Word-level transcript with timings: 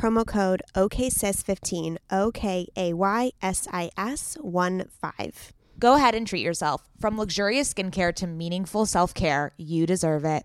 promo 0.00 0.26
code 0.26 0.62
OKSIS15, 0.74 1.98
O 2.10 2.30
K 2.32 2.66
A 2.76 2.94
Y 2.94 3.32
S 3.42 3.68
I 3.70 3.90
S 3.96 4.36
1 4.40 4.86
5. 4.88 5.52
Go 5.78 5.94
ahead 5.94 6.14
and 6.14 6.26
treat 6.26 6.42
yourself. 6.42 6.88
From 6.98 7.18
luxurious 7.18 7.72
skincare 7.72 8.14
to 8.16 8.26
meaningful 8.26 8.86
self 8.86 9.12
care, 9.12 9.52
you 9.58 9.86
deserve 9.86 10.24
it. 10.24 10.44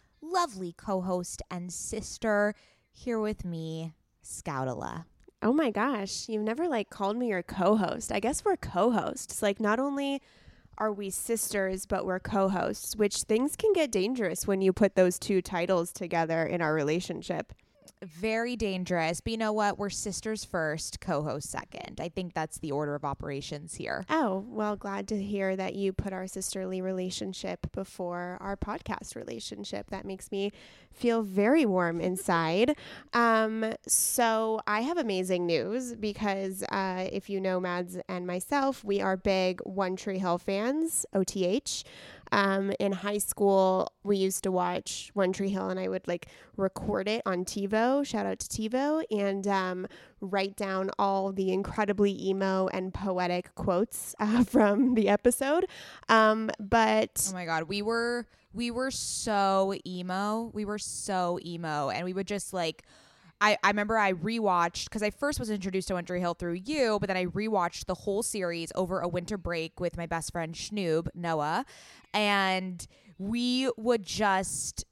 lovely 0.21 0.73
co 0.77 1.01
host 1.01 1.41
and 1.49 1.71
sister 1.71 2.53
here 2.91 3.19
with 3.19 3.45
me, 3.45 3.93
Scoutala. 4.23 5.05
Oh 5.41 5.53
my 5.53 5.71
gosh, 5.71 6.29
you've 6.29 6.43
never 6.43 6.67
like 6.67 6.89
called 6.89 7.17
me 7.17 7.27
your 7.29 7.43
co 7.43 7.75
host. 7.75 8.11
I 8.11 8.19
guess 8.19 8.45
we're 8.45 8.57
co 8.57 8.91
hosts. 8.91 9.41
Like, 9.41 9.59
not 9.59 9.79
only 9.79 10.21
are 10.77 10.91
we 10.93 11.09
sisters, 11.09 11.85
but 11.85 12.05
we're 12.05 12.19
co 12.19 12.49
hosts, 12.49 12.95
which 12.95 13.23
things 13.23 13.55
can 13.55 13.73
get 13.73 13.91
dangerous 13.91 14.47
when 14.47 14.61
you 14.61 14.73
put 14.73 14.95
those 14.95 15.19
two 15.19 15.41
titles 15.41 15.91
together 15.91 16.43
in 16.45 16.61
our 16.61 16.73
relationship 16.73 17.53
very 18.03 18.55
dangerous. 18.55 19.21
But 19.21 19.31
you 19.31 19.37
know 19.37 19.53
what? 19.53 19.77
We're 19.77 19.89
sisters 19.89 20.43
first, 20.43 20.99
co 20.99 21.21
host 21.21 21.49
second. 21.49 21.99
I 22.01 22.09
think 22.09 22.33
that's 22.33 22.57
the 22.57 22.71
order 22.71 22.95
of 22.95 23.05
operations 23.05 23.75
here. 23.75 24.05
Oh, 24.09 24.45
well, 24.47 24.75
glad 24.75 25.07
to 25.09 25.21
hear 25.21 25.55
that 25.55 25.75
you 25.75 25.93
put 25.93 26.13
our 26.13 26.27
sisterly 26.27 26.81
relationship 26.81 27.71
before 27.71 28.37
our 28.41 28.57
podcast 28.57 29.15
relationship. 29.15 29.89
That 29.89 30.05
makes 30.05 30.31
me 30.31 30.51
feel 30.91 31.21
very 31.21 31.65
warm 31.65 31.99
inside. 32.01 32.75
Um, 33.13 33.73
so 33.87 34.61
I 34.67 34.81
have 34.81 34.97
amazing 34.97 35.45
news 35.45 35.95
because 35.95 36.63
uh, 36.63 37.07
if 37.11 37.29
you 37.29 37.41
know 37.41 37.59
Mads 37.59 37.97
and 38.07 38.25
myself, 38.25 38.83
we 38.83 39.01
are 39.01 39.17
big 39.17 39.59
One 39.61 39.95
Tree 39.95 40.17
Hill 40.17 40.37
fans, 40.37 41.05
OTH. 41.13 41.83
Um, 42.31 42.71
in 42.79 42.91
high 42.93 43.17
school, 43.17 43.91
we 44.03 44.17
used 44.17 44.43
to 44.43 44.51
watch 44.51 45.11
One 45.13 45.33
Tree 45.33 45.49
Hill, 45.49 45.69
and 45.69 45.79
I 45.79 45.87
would 45.87 46.07
like 46.07 46.27
record 46.55 47.07
it 47.07 47.21
on 47.25 47.43
TiVo. 47.43 48.05
Shout 48.05 48.25
out 48.25 48.39
to 48.39 48.47
TiVo, 48.47 49.03
and 49.11 49.47
um, 49.47 49.87
write 50.21 50.55
down 50.55 50.91
all 50.97 51.31
the 51.31 51.51
incredibly 51.51 52.17
emo 52.25 52.67
and 52.67 52.93
poetic 52.93 53.53
quotes 53.55 54.15
uh, 54.19 54.43
from 54.45 54.95
the 54.95 55.09
episode. 55.09 55.65
Um, 56.07 56.49
but 56.59 57.27
oh 57.29 57.33
my 57.33 57.45
god, 57.45 57.63
we 57.63 57.81
were 57.81 58.27
we 58.53 58.71
were 58.71 58.91
so 58.91 59.73
emo. 59.85 60.51
We 60.53 60.65
were 60.65 60.79
so 60.79 61.39
emo, 61.45 61.89
and 61.89 62.05
we 62.05 62.13
would 62.13 62.27
just 62.27 62.53
like 62.53 62.83
I, 63.41 63.57
I 63.63 63.69
remember 63.69 63.97
I 63.97 64.13
rewatched 64.13 64.85
because 64.85 65.01
I 65.01 65.09
first 65.09 65.39
was 65.39 65.49
introduced 65.49 65.87
to 65.87 65.99
Tree 66.03 66.19
Hill 66.19 66.35
through 66.35 66.61
you, 66.63 66.99
but 66.99 67.07
then 67.07 67.17
I 67.17 67.25
rewatched 67.25 67.85
the 67.87 67.95
whole 67.95 68.21
series 68.21 68.71
over 68.75 68.99
a 68.99 69.07
winter 69.07 69.37
break 69.37 69.79
with 69.79 69.97
my 69.97 70.05
best 70.05 70.31
friend 70.31 70.53
Schnoob, 70.53 71.07
Noah. 71.15 71.65
And 72.13 72.85
we 73.17 73.71
would 73.77 74.03
just 74.03 74.85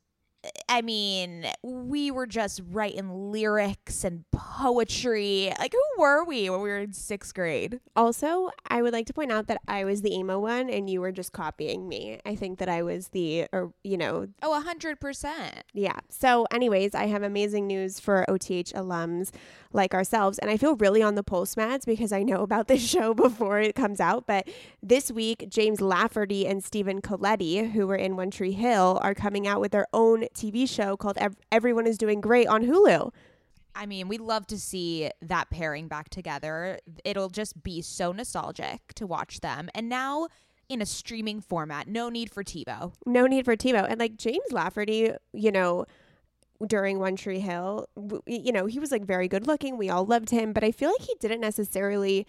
I 0.69 0.81
mean, 0.81 1.45
we 1.63 2.11
were 2.11 2.27
just 2.27 2.61
writing 2.72 3.31
lyrics 3.31 4.03
and 4.03 4.23
poetry. 4.31 5.51
Like, 5.59 5.73
who 5.73 6.01
were 6.01 6.23
we 6.23 6.50
when 6.50 6.61
we 6.61 6.69
were 6.69 6.77
in 6.77 6.94
sixth 6.94 7.33
grade? 7.33 7.79
Also, 7.95 8.50
I 8.67 8.81
would 8.81 8.94
like 8.94 9.05
to 9.07 9.13
point 9.13 9.31
out 9.31 9.47
that 9.47 9.61
I 9.67 9.83
was 9.83 10.01
the 10.01 10.13
emo 10.13 10.39
one 10.39 10.69
and 10.69 10.89
you 10.89 11.01
were 11.01 11.11
just 11.11 11.33
copying 11.33 11.89
me. 11.89 12.19
I 12.25 12.35
think 12.35 12.59
that 12.59 12.69
I 12.69 12.83
was 12.83 13.09
the, 13.09 13.47
or, 13.51 13.73
you 13.83 13.97
know. 13.97 14.27
Oh, 14.41 14.63
100%. 14.66 15.61
Yeah. 15.73 16.00
So, 16.07 16.47
anyways, 16.51 16.95
I 16.95 17.07
have 17.07 17.23
amazing 17.23 17.67
news 17.67 18.00
for 18.00 18.29
OTH 18.29 18.73
alums 18.73 19.31
like 19.73 19.94
ourselves. 19.94 20.39
And 20.39 20.50
I 20.50 20.57
feel 20.57 20.75
really 20.77 21.03
on 21.03 21.16
the 21.16 21.23
pulse, 21.23 21.57
Mads, 21.57 21.85
because 21.85 22.11
I 22.11 22.23
know 22.23 22.41
about 22.41 22.67
this 22.67 22.81
show 22.89 23.13
before 23.13 23.59
it 23.59 23.75
comes 23.75 24.00
out. 24.00 24.25
But 24.25 24.47
this 24.81 25.11
week, 25.11 25.47
James 25.50 25.81
Lafferty 25.81 26.47
and 26.47 26.63
Stephen 26.63 27.01
Colletti, 27.01 27.71
who 27.71 27.88
were 27.88 27.95
in 27.95 28.16
One 28.16 28.31
Tree 28.31 28.53
Hill, 28.53 29.00
are 29.01 29.13
coming 29.13 29.47
out 29.47 29.59
with 29.59 29.71
their 29.71 29.88
own 29.94 30.28
TV 30.34 30.67
show 30.69 30.97
called 30.97 31.17
Everyone 31.51 31.88
is 31.88 31.97
Doing 31.97 32.22
Great 32.22 32.47
on 32.47 32.63
Hulu. 32.63 33.12
I 33.75 33.85
mean, 33.85 34.07
we'd 34.07 34.22
love 34.22 34.47
to 34.47 34.59
see 34.59 35.09
that 35.22 35.50
pairing 35.50 35.88
back 35.88 36.09
together. 36.09 36.79
It'll 37.06 37.29
just 37.29 37.63
be 37.63 37.81
so 37.81 38.12
nostalgic 38.12 38.94
to 38.95 39.07
watch 39.07 39.39
them. 39.39 39.69
And 39.73 39.88
now 39.88 40.27
in 40.68 40.81
a 40.81 40.86
streaming 40.86 41.42
format, 41.42 41.88
no 41.88 42.09
need 42.09 42.31
for 42.31 42.44
TiVo. 42.44 42.94
No 43.06 43.25
need 43.25 43.45
for 43.45 43.56
TiVo. 43.56 43.86
And 43.89 44.00
like 44.00 44.18
James 44.18 44.51
Lafferty, 44.51 45.12
you 45.33 45.51
know, 45.51 45.86
during 46.65 47.00
One 47.00 47.15
Tree 47.15 47.39
Hill, 47.39 47.88
you 48.25 48.51
know, 48.51 48.65
he 48.65 48.80
was 48.80 48.92
like 48.92 49.06
very 49.06 49.27
good 49.27 49.48
looking. 49.48 49.77
We 49.77 49.89
all 49.89 50.06
loved 50.06 50.30
him, 50.30 50.51
but 50.51 50.63
I 50.63 50.71
feel 50.71 50.89
like 50.89 51.07
he 51.07 51.15
didn't 51.19 51.42
necessarily 51.42 52.27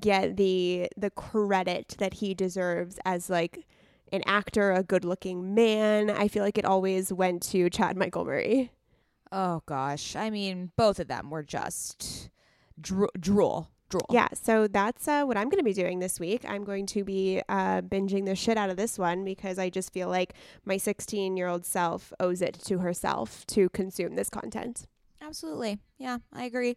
get 0.00 0.36
the 0.36 0.88
the 0.96 1.10
credit 1.10 1.94
that 1.98 2.14
he 2.14 2.34
deserves 2.34 2.98
as 3.06 3.30
like 3.30 3.66
an 4.12 4.22
actor, 4.26 4.72
a 4.72 4.82
good 4.82 5.04
looking 5.04 5.54
man. 5.54 6.10
I 6.10 6.28
feel 6.28 6.42
like 6.44 6.58
it 6.58 6.64
always 6.64 7.12
went 7.12 7.42
to 7.44 7.68
Chad 7.70 7.96
Michael 7.96 8.24
Murray. 8.24 8.72
Oh 9.30 9.62
gosh. 9.66 10.16
I 10.16 10.30
mean, 10.30 10.72
both 10.76 10.98
of 11.00 11.08
them 11.08 11.30
were 11.30 11.42
just 11.42 12.30
dro- 12.80 13.10
drool. 13.18 13.70
Drool. 13.90 14.04
Yeah, 14.10 14.28
so 14.34 14.66
that's 14.68 15.08
uh, 15.08 15.24
what 15.24 15.38
I'm 15.38 15.48
going 15.48 15.60
to 15.60 15.64
be 15.64 15.72
doing 15.72 15.98
this 15.98 16.20
week. 16.20 16.44
I'm 16.46 16.62
going 16.62 16.84
to 16.88 17.04
be 17.04 17.40
uh, 17.48 17.80
binging 17.80 18.26
the 18.26 18.36
shit 18.36 18.58
out 18.58 18.68
of 18.68 18.76
this 18.76 18.98
one 18.98 19.24
because 19.24 19.58
I 19.58 19.70
just 19.70 19.94
feel 19.94 20.08
like 20.10 20.34
my 20.66 20.76
16 20.76 21.38
year 21.38 21.48
old 21.48 21.64
self 21.64 22.12
owes 22.20 22.42
it 22.42 22.52
to 22.66 22.80
herself 22.80 23.46
to 23.46 23.70
consume 23.70 24.14
this 24.14 24.28
content. 24.28 24.86
absolutely. 25.22 25.78
Yeah, 25.98 26.18
I 26.34 26.44
agree. 26.44 26.76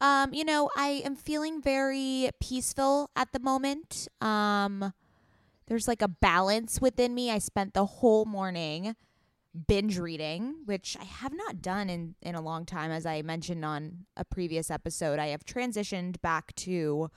Um, 0.00 0.32
you 0.32 0.44
know, 0.44 0.70
I 0.76 1.02
am 1.04 1.16
feeling 1.16 1.60
very 1.60 2.30
peaceful 2.40 3.10
at 3.16 3.32
the 3.32 3.40
moment. 3.40 4.06
Um, 4.20 4.92
there's 5.66 5.88
like 5.88 6.02
a 6.02 6.08
balance 6.08 6.80
within 6.80 7.14
me. 7.14 7.30
I 7.30 7.38
spent 7.38 7.74
the 7.74 7.86
whole 7.86 8.24
morning 8.24 8.96
binge 9.66 9.98
reading, 9.98 10.56
which 10.64 10.96
I 11.00 11.04
have 11.04 11.32
not 11.32 11.62
done 11.62 11.88
in 11.88 12.16
in 12.20 12.34
a 12.34 12.40
long 12.40 12.66
time 12.66 12.90
as 12.90 13.06
I 13.06 13.22
mentioned 13.22 13.64
on 13.64 14.06
a 14.16 14.24
previous 14.24 14.70
episode. 14.70 15.18
I 15.18 15.28
have 15.28 15.44
transitioned 15.44 16.20
back 16.20 16.54
to 16.56 17.10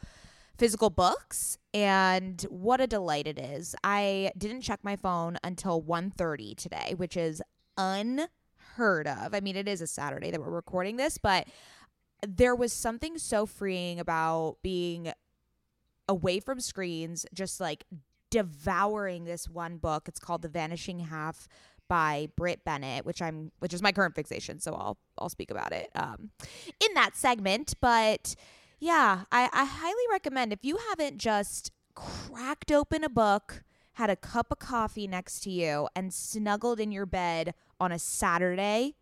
physical 0.58 0.90
books 0.90 1.58
and 1.74 2.42
what 2.50 2.82
a 2.82 2.88
delight 2.88 3.28
it 3.28 3.40
is. 3.40 3.76
I 3.84 4.32
didn't 4.38 4.62
check 4.62 4.80
my 4.84 4.96
phone 4.96 5.38
until 5.44 5.82
1:30 5.82 6.56
today, 6.56 6.94
which 6.96 7.18
is 7.18 7.42
unheard 7.78 9.08
of. 9.08 9.34
I 9.34 9.40
mean, 9.40 9.56
it 9.56 9.68
is 9.68 9.82
a 9.82 9.88
Saturday 9.88 10.32
that 10.32 10.42
we're 10.42 10.50
recording 10.50 10.98
this, 10.98 11.18
but 11.18 11.48
there 12.28 12.56
was 12.56 12.74
something 12.74 13.18
so 13.18 13.46
freeing 13.46 14.00
about 14.00 14.58
being 14.64 15.12
away 16.10 16.40
from 16.40 16.60
screens, 16.60 17.26
just 17.34 17.60
like 17.60 17.86
devouring 18.30 19.26
this 19.26 19.50
one 19.50 19.78
book. 19.78 20.08
It's 20.08 20.20
called 20.20 20.42
The 20.42 20.50
Vanishing 20.50 21.00
Half 21.00 21.48
by 21.88 22.30
Brit 22.36 22.66
Bennett, 22.66 23.06
which 23.06 23.22
I'm 23.22 23.52
which 23.60 23.74
is 23.74 23.82
my 23.82 23.92
current 23.92 24.16
fixation, 24.16 24.60
so 24.60 24.74
I'll 24.74 24.98
I'll 25.18 25.30
speak 25.30 25.52
about 25.52 25.72
it 25.72 25.90
um 25.96 26.32
in 26.80 26.94
that 26.96 27.16
segment, 27.16 27.76
but 27.80 28.36
yeah, 28.80 29.24
I, 29.32 29.50
I 29.54 29.66
highly 29.66 30.04
recommend 30.12 30.54
if 30.54 30.60
you 30.64 30.78
haven't 30.90 31.18
just 31.18 31.72
cracked 31.96 32.72
open 32.72 33.04
a 33.04 33.10
book, 33.10 33.64
had 33.94 34.10
a 34.10 34.16
cup 34.16 34.52
of 34.52 34.60
coffee 34.60 35.08
next 35.08 35.40
to 35.42 35.50
you, 35.50 35.88
and 35.96 36.14
snuggled 36.14 36.80
in 36.80 36.92
your 36.92 37.06
bed 37.06 37.54
on 37.80 37.92
a 37.92 38.00
Saturday. 38.00 38.96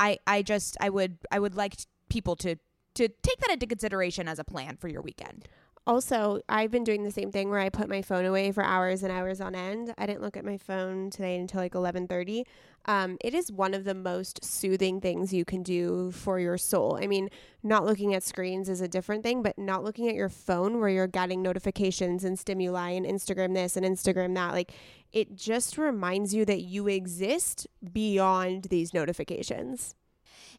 I, 0.00 0.18
I 0.26 0.42
just 0.42 0.76
I 0.80 0.90
would 0.90 1.18
I 1.30 1.38
would 1.38 1.54
like 1.54 1.74
people 2.08 2.36
to 2.36 2.56
to 2.94 3.08
take 3.08 3.38
that 3.40 3.50
into 3.50 3.66
consideration 3.66 4.28
as 4.28 4.38
a 4.38 4.44
plan 4.44 4.76
for 4.76 4.88
your 4.88 5.02
weekend. 5.02 5.48
Also, 5.88 6.42
I've 6.50 6.70
been 6.70 6.84
doing 6.84 7.02
the 7.02 7.10
same 7.10 7.32
thing 7.32 7.48
where 7.48 7.60
I 7.60 7.70
put 7.70 7.88
my 7.88 8.02
phone 8.02 8.26
away 8.26 8.52
for 8.52 8.62
hours 8.62 9.02
and 9.02 9.10
hours 9.10 9.40
on 9.40 9.54
end. 9.54 9.94
I 9.96 10.04
didn't 10.04 10.20
look 10.20 10.36
at 10.36 10.44
my 10.44 10.58
phone 10.58 11.08
today 11.08 11.38
until 11.38 11.62
like 11.62 11.72
11:30. 11.72 12.44
Um, 12.84 13.16
it 13.22 13.32
is 13.32 13.50
one 13.50 13.72
of 13.72 13.84
the 13.84 13.94
most 13.94 14.44
soothing 14.44 15.00
things 15.00 15.32
you 15.32 15.46
can 15.46 15.62
do 15.62 16.10
for 16.10 16.38
your 16.38 16.58
soul. 16.58 16.98
I 17.00 17.06
mean, 17.06 17.30
not 17.62 17.86
looking 17.86 18.14
at 18.14 18.22
screens 18.22 18.68
is 18.68 18.82
a 18.82 18.88
different 18.88 19.22
thing, 19.22 19.42
but 19.42 19.58
not 19.58 19.82
looking 19.82 20.10
at 20.10 20.14
your 20.14 20.28
phone 20.28 20.78
where 20.78 20.90
you're 20.90 21.06
getting 21.06 21.40
notifications 21.40 22.22
and 22.22 22.38
stimuli 22.38 22.90
and 22.90 23.06
Instagram 23.06 23.54
this 23.54 23.74
and 23.74 23.86
Instagram 23.86 24.34
that, 24.34 24.52
like 24.52 24.72
it 25.14 25.36
just 25.36 25.78
reminds 25.78 26.34
you 26.34 26.44
that 26.44 26.60
you 26.60 26.86
exist 26.86 27.66
beyond 27.94 28.64
these 28.64 28.92
notifications. 28.92 29.94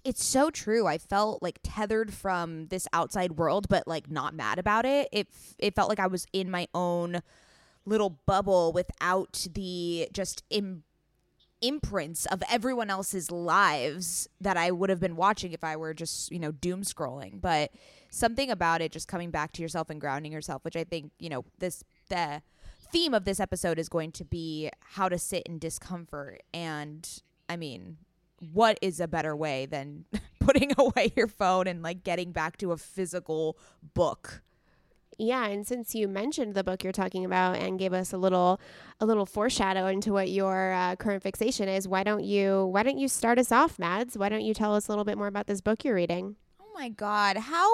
It's 0.04 0.24
so 0.24 0.50
true. 0.50 0.88
I 0.88 0.98
felt 0.98 1.44
like 1.44 1.60
tethered 1.62 2.14
from 2.14 2.68
this 2.68 2.88
outside 2.94 3.34
world, 3.34 3.68
but 3.68 3.88
like 3.88 4.10
not 4.10 4.34
mad 4.34 4.58
about 4.58 4.86
it. 4.86 5.10
It 5.12 5.28
it 5.58 5.76
felt 5.76 5.90
like 5.90 6.00
I 6.00 6.08
was 6.08 6.26
in 6.32 6.50
my 6.50 6.68
own 6.74 7.22
little 7.86 8.20
bubble 8.26 8.72
without 8.72 9.48
the 9.54 10.08
just 10.14 10.44
Im- 10.50 10.84
imprints 11.62 12.26
of 12.28 12.42
everyone 12.50 12.90
else's 12.90 13.30
lives 13.32 14.30
that 14.40 14.56
I 14.56 14.72
would 14.72 14.90
have 14.90 15.00
been 15.00 15.16
watching 15.16 15.52
if 15.52 15.64
I 15.64 15.76
were 15.76 15.94
just 15.94 16.32
you 16.32 16.40
know 16.40 16.52
doom 16.52 16.84
scrolling. 16.84 17.42
But 17.42 17.72
something 18.10 18.50
about 18.50 18.82
it, 18.82 18.92
just 18.94 19.08
coming 19.08 19.32
back 19.32 19.52
to 19.54 19.62
yourself 19.62 19.90
and 19.90 20.00
grounding 20.00 20.32
yourself, 20.32 20.64
which 20.64 20.78
I 20.78 20.86
think 20.86 21.12
you 21.20 21.30
know 21.30 21.44
this 21.60 21.84
the 22.10 22.42
theme 22.92 23.14
of 23.14 23.26
this 23.26 23.40
episode 23.40 23.78
is 23.78 23.90
going 23.90 24.12
to 24.14 24.24
be 24.26 24.70
how 24.80 25.10
to 25.10 25.20
sit 25.20 25.44
in 25.44 25.60
discomfort 25.60 26.42
and 26.54 27.22
I 27.50 27.58
mean, 27.58 27.98
what 28.40 28.78
is 28.82 29.00
a 29.00 29.08
better 29.08 29.36
way 29.36 29.66
than 29.66 30.06
putting 30.40 30.72
away 30.78 31.14
your 31.16 31.28
phone 31.28 31.68
and 31.68 31.82
like 31.84 32.04
getting 32.04 32.32
back 32.32 32.58
to 32.58 32.72
a 32.72 32.78
physical 32.78 33.58
book? 33.94 34.42
Yeah, 35.22 35.48
and 35.48 35.68
since 35.68 35.94
you 35.94 36.08
mentioned 36.08 36.56
the 36.56 36.64
book 36.64 36.82
you're 36.82 36.94
talking 36.94 37.26
about 37.26 37.58
and 37.58 37.78
gave 37.78 37.92
us 37.92 38.14
a 38.14 38.18
little 38.18 38.60
a 39.02 39.06
little 39.06 39.26
foreshadow 39.26 39.88
into 39.88 40.14
what 40.14 40.30
your 40.30 40.72
uh, 40.72 40.96
current 40.96 41.24
fixation 41.24 41.68
is, 41.68 41.90
why 41.90 42.04
don't 42.04 42.24
you 42.24 42.68
why 42.68 42.84
don't 42.84 42.98
you 42.98 43.10
start 43.10 43.38
us 43.38 43.52
off, 43.52 43.78
Mads? 43.78 44.18
Why 44.18 44.30
don't 44.30 44.44
you 44.46 44.54
tell 44.54 44.74
us 44.74 44.88
a 44.88 44.92
little 44.92 45.04
bit 45.04 45.18
more 45.18 45.28
about 45.28 45.46
this 45.46 45.60
book 45.60 45.84
you're 45.84 45.96
reading? 45.96 46.38
Oh 46.62 46.72
my 46.74 46.88
god, 46.88 47.36
how 47.36 47.70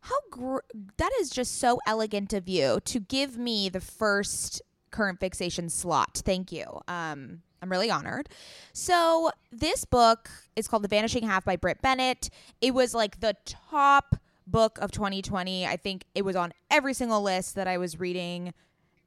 how 0.00 0.16
gr- 0.30 0.58
that 0.96 1.10
is 1.20 1.28
just 1.28 1.58
so 1.58 1.78
elegant 1.86 2.32
of 2.32 2.48
you 2.48 2.78
to 2.86 3.00
give 3.00 3.36
me 3.36 3.68
the 3.68 3.80
first 3.80 4.62
current 4.90 5.20
fixation 5.20 5.68
slot. 5.68 6.22
Thank 6.24 6.52
you. 6.52 6.80
Um 6.88 7.42
I'm 7.62 7.70
really 7.70 7.90
honored. 7.90 8.28
So, 8.72 9.30
this 9.50 9.84
book 9.84 10.30
is 10.56 10.68
called 10.68 10.84
The 10.84 10.88
Vanishing 10.88 11.24
Half 11.24 11.44
by 11.44 11.56
Brit 11.56 11.82
Bennett. 11.82 12.30
It 12.60 12.74
was 12.74 12.94
like 12.94 13.20
the 13.20 13.36
top 13.44 14.16
book 14.46 14.78
of 14.80 14.90
2020. 14.90 15.66
I 15.66 15.76
think 15.76 16.04
it 16.14 16.24
was 16.24 16.36
on 16.36 16.52
every 16.70 16.94
single 16.94 17.22
list 17.22 17.54
that 17.56 17.68
I 17.68 17.78
was 17.78 17.98
reading. 17.98 18.54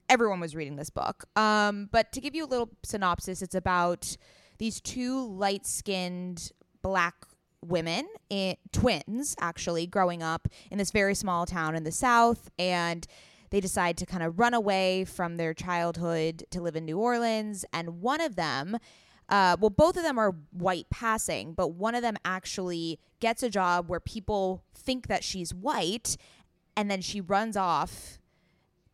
Everyone 0.10 0.40
was 0.40 0.56
reading 0.56 0.76
this 0.76 0.90
book. 0.90 1.26
Um, 1.36 1.90
but 1.92 2.12
to 2.12 2.22
give 2.22 2.36
you 2.36 2.46
a 2.46 2.48
little 2.48 2.70
synopsis, 2.84 3.42
it's 3.42 3.56
about 3.56 4.18
these 4.58 4.82
two 4.82 5.28
light 5.28 5.66
skinned 5.66 6.52
black 6.82 7.16
women, 7.66 8.08
it, 8.30 8.60
twins 8.72 9.36
actually, 9.40 9.88
growing 9.88 10.24
up 10.24 10.48
in 10.70 10.78
this 10.78 10.92
very 10.92 11.16
small 11.16 11.46
town 11.46 11.76
in 11.76 11.84
the 11.84 11.92
South. 11.92 12.50
And 12.58 13.08
they 13.52 13.60
decide 13.60 13.98
to 13.98 14.06
kind 14.06 14.24
of 14.24 14.40
run 14.40 14.54
away 14.54 15.06
from 15.06 15.38
their 15.38 15.54
childhood 15.54 16.44
to 16.50 16.62
live 16.62 16.76
in 16.76 16.86
New 16.86 16.98
Orleans. 16.98 17.64
And 17.72 18.02
one 18.02 18.22
of 18.22 18.36
them, 18.36 18.78
uh, 19.30 19.58
well, 19.60 19.70
both 19.70 19.98
of 19.98 20.04
them 20.04 20.18
are 20.18 20.36
white 20.52 20.90
passing, 20.90 21.54
but 21.54 21.70
one 21.70 21.94
of 21.94 22.02
them 22.02 22.16
actually 22.26 23.00
gets 23.20 23.44
a 23.44 23.50
job 23.50 23.88
where 23.88 24.00
people 24.00 24.64
think 24.74 25.08
that 25.08 25.24
she's 25.24 25.54
white. 25.54 26.18
And 26.76 26.90
then 26.90 27.02
she 27.02 27.22
runs 27.22 27.56
off 27.56 28.20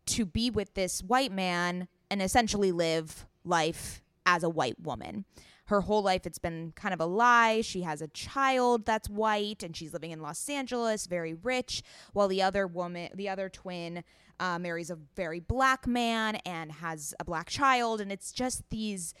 to 0.06 0.26
be 0.26 0.50
with 0.50 0.74
this 0.74 1.02
white 1.02 1.32
man 1.32 1.88
and 2.10 2.20
essentially 2.20 2.72
live 2.72 3.26
life 3.44 4.02
as 4.26 4.42
a 4.42 4.48
white 4.48 4.80
woman 4.80 5.24
her 5.68 5.82
whole 5.82 6.02
life 6.02 6.24
it's 6.24 6.38
been 6.38 6.72
kind 6.76 6.94
of 6.94 7.00
a 7.00 7.04
lie. 7.04 7.60
She 7.60 7.82
has 7.82 8.00
a 8.00 8.08
child 8.08 8.86
that's 8.86 9.08
white 9.08 9.62
and 9.62 9.76
she's 9.76 9.92
living 9.92 10.10
in 10.10 10.22
Los 10.22 10.48
Angeles, 10.48 11.06
very 11.06 11.34
rich, 11.34 11.82
while 12.14 12.26
the 12.26 12.40
other 12.40 12.66
woman, 12.66 13.10
the 13.14 13.28
other 13.28 13.50
twin, 13.50 14.02
uh, 14.40 14.58
marries 14.58 14.90
a 14.90 14.98
very 15.16 15.40
black 15.40 15.86
man 15.86 16.36
and 16.46 16.72
has 16.72 17.14
a 17.20 17.24
black 17.24 17.48
child. 17.48 18.00
And 18.00 18.12
it's 18.12 18.32
just 18.32 18.68
these 18.70 19.14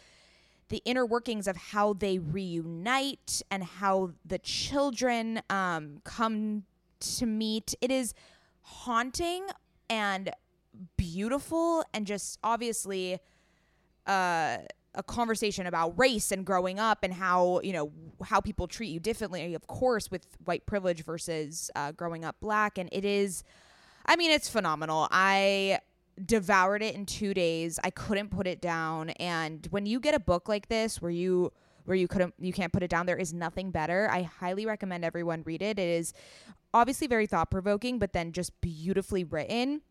the 0.68 0.82
inner 0.84 1.06
workings 1.06 1.48
of 1.48 1.56
how 1.56 1.94
they 1.94 2.18
reunite 2.18 3.42
and 3.50 3.64
how 3.64 4.10
the 4.24 4.38
children 4.38 5.40
um, 5.48 6.00
come 6.04 6.64
to 7.00 7.26
meet. 7.26 7.74
It 7.80 7.90
is 7.90 8.12
haunting 8.60 9.46
and 9.88 10.30
beautiful 10.96 11.84
and 11.94 12.06
just 12.06 12.38
obviously 12.42 13.18
uh, 14.06 14.58
a 14.94 15.02
conversation 15.02 15.66
about 15.66 15.98
race 15.98 16.32
and 16.32 16.44
growing 16.44 16.78
up 16.78 16.98
and 17.02 17.12
how 17.12 17.60
you 17.62 17.72
know 17.72 17.92
how 18.24 18.40
people 18.40 18.66
treat 18.66 18.88
you 18.88 19.00
differently 19.00 19.54
of 19.54 19.66
course 19.66 20.10
with 20.10 20.26
white 20.44 20.66
privilege 20.66 21.04
versus 21.04 21.70
uh, 21.76 21.92
growing 21.92 22.24
up 22.24 22.36
black 22.40 22.78
and 22.78 22.88
it 22.92 23.04
is 23.04 23.42
i 24.08 24.16
mean 24.16 24.32
it's 24.32 24.48
phenomenal. 24.48 25.06
I 25.12 25.78
devoured 26.24 26.82
it 26.82 26.94
in 26.94 27.06
two 27.06 27.34
days. 27.34 27.78
I 27.82 27.90
couldn't 27.90 28.30
put 28.30 28.46
it 28.46 28.60
down. 28.60 29.10
And 29.10 29.66
when 29.70 29.86
you 29.86 30.00
get 30.00 30.14
a 30.14 30.20
book 30.20 30.48
like 30.48 30.68
this 30.68 31.00
where 31.00 31.10
you 31.10 31.52
where 31.84 31.96
you 31.96 32.08
couldn't 32.08 32.34
you 32.38 32.52
can't 32.52 32.72
put 32.72 32.82
it 32.82 32.90
down 32.90 33.06
there 33.06 33.16
is 33.16 33.32
nothing 33.32 33.70
better. 33.70 34.08
I 34.10 34.22
highly 34.22 34.66
recommend 34.66 35.04
everyone 35.04 35.42
read 35.44 35.62
it. 35.62 35.78
It 35.78 35.88
is 35.88 36.12
obviously 36.74 37.06
very 37.06 37.26
thought 37.26 37.50
provoking 37.50 37.98
but 37.98 38.12
then 38.12 38.32
just 38.32 38.58
beautifully 38.60 39.24
written. 39.24 39.82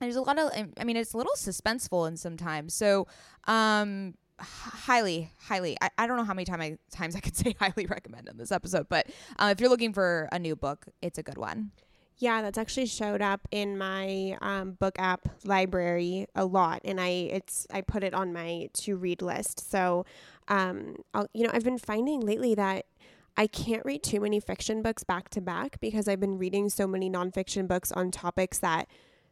There's 0.00 0.16
a 0.16 0.22
lot 0.22 0.38
of 0.38 0.50
i 0.78 0.84
mean 0.84 0.96
it's 0.96 1.12
a 1.12 1.16
little 1.16 1.34
suspenseful 1.36 2.08
in 2.08 2.16
sometimes 2.16 2.74
so 2.74 3.06
um 3.46 4.14
highly 4.40 5.30
highly 5.38 5.76
I, 5.80 5.90
I 5.96 6.06
don't 6.08 6.16
know 6.16 6.24
how 6.24 6.34
many 6.34 6.44
time 6.44 6.60
I, 6.60 6.78
times 6.90 7.14
i 7.14 7.20
could 7.20 7.36
say 7.42 7.54
highly 7.60 7.86
recommend 7.86 8.28
in 8.28 8.36
this 8.36 8.50
episode 8.50 8.88
but 8.88 9.06
uh, 9.38 9.50
if 9.52 9.60
you're 9.60 9.70
looking 9.70 9.92
for 9.92 10.28
a 10.32 10.38
new 10.40 10.56
book 10.56 10.86
it's 11.00 11.18
a 11.18 11.22
good 11.22 11.38
one 11.38 11.70
yeah 12.18 12.42
that's 12.42 12.58
actually 12.58 12.86
showed 12.86 13.20
up 13.20 13.46
in 13.50 13.76
my 13.76 14.36
um, 14.40 14.72
book 14.72 14.94
app 14.98 15.28
library 15.44 16.26
a 16.34 16.44
lot 16.44 16.80
and 16.84 17.00
i 17.00 17.08
it's 17.08 17.66
i 17.72 17.80
put 17.80 18.04
it 18.04 18.14
on 18.14 18.32
my 18.32 18.68
to 18.72 18.96
read 18.96 19.22
list 19.22 19.70
so 19.70 20.04
um 20.48 20.96
I'll, 21.12 21.28
you 21.32 21.44
know 21.44 21.50
i've 21.52 21.64
been 21.64 21.78
finding 21.78 22.20
lately 22.20 22.54
that 22.54 22.86
I 23.36 23.46
can't 23.48 23.84
read 23.84 24.02
too 24.02 24.20
many 24.20 24.38
fiction 24.38 24.80
books 24.80 25.02
back 25.02 25.28
to 25.30 25.40
back 25.40 25.80
because 25.80 26.06
I've 26.06 26.20
been 26.20 26.38
reading 26.38 26.68
so 26.68 26.86
many 26.86 27.10
nonfiction 27.10 27.66
books 27.66 27.90
on 27.90 28.10
topics 28.12 28.58
that 28.58 28.86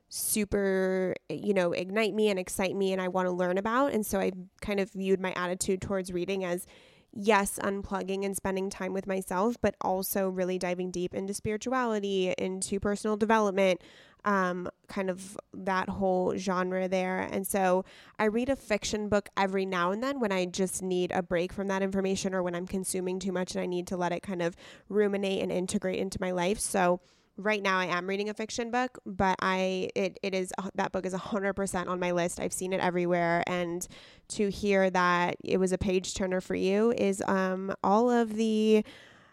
super, 0.08 1.14
you 1.30 1.54
know, 1.54 1.72
ignite 1.72 2.12
me 2.12 2.28
and 2.28 2.38
excite 2.38 2.74
me 2.74 2.92
and 2.92 3.00
I 3.00 3.08
want 3.08 3.26
to 3.26 3.32
learn 3.32 3.58
about. 3.58 3.92
And 3.92 4.04
so 4.04 4.18
I 4.18 4.32
kind 4.60 4.80
of 4.80 4.90
viewed 4.90 5.20
my 5.20 5.32
attitude 5.36 5.80
towards 5.80 6.12
reading 6.12 6.44
as 6.44 6.66
yes, 7.12 7.58
unplugging 7.62 8.24
and 8.24 8.36
spending 8.36 8.70
time 8.70 8.92
with 8.92 9.06
myself, 9.06 9.56
but 9.60 9.74
also 9.80 10.28
really 10.28 10.58
diving 10.58 10.90
deep 10.90 11.14
into 11.14 11.34
spirituality, 11.34 12.34
into 12.38 12.80
personal 12.80 13.16
development, 13.16 13.80
um, 14.24 14.68
kind 14.88 15.10
of 15.10 15.36
that 15.52 15.88
whole 15.88 16.36
genre 16.36 16.88
there. 16.88 17.20
And 17.20 17.46
so 17.46 17.84
I 18.18 18.26
read 18.26 18.48
a 18.48 18.56
fiction 18.56 19.08
book 19.08 19.28
every 19.36 19.66
now 19.66 19.90
and 19.90 20.02
then 20.02 20.20
when 20.20 20.32
I 20.32 20.46
just 20.46 20.82
need 20.82 21.12
a 21.12 21.22
break 21.22 21.52
from 21.52 21.68
that 21.68 21.82
information 21.82 22.34
or 22.34 22.42
when 22.42 22.54
I'm 22.54 22.66
consuming 22.66 23.18
too 23.18 23.32
much 23.32 23.54
and 23.54 23.62
I 23.62 23.66
need 23.66 23.86
to 23.88 23.96
let 23.96 24.12
it 24.12 24.22
kind 24.22 24.42
of 24.42 24.56
ruminate 24.88 25.42
and 25.42 25.52
integrate 25.52 25.98
into 25.98 26.18
my 26.20 26.30
life. 26.30 26.60
So 26.60 27.00
right 27.36 27.62
now 27.62 27.78
I 27.78 27.86
am 27.86 28.08
reading 28.08 28.28
a 28.28 28.34
fiction 28.34 28.70
book, 28.70 28.98
but 29.06 29.36
I 29.40 29.88
it 29.94 30.18
it 30.22 30.34
is 30.34 30.52
that 30.74 30.92
book 30.92 31.06
is 31.06 31.14
100% 31.14 31.88
on 31.88 32.00
my 32.00 32.12
list. 32.12 32.40
I've 32.40 32.52
seen 32.52 32.72
it 32.72 32.80
everywhere 32.80 33.42
and 33.46 33.86
to 34.28 34.48
hear 34.48 34.90
that 34.90 35.36
it 35.44 35.58
was 35.58 35.72
a 35.72 35.78
page 35.78 36.14
turner 36.14 36.40
for 36.40 36.54
you 36.54 36.92
is 36.96 37.22
um 37.26 37.74
all 37.82 38.10
of 38.10 38.34
the 38.34 38.84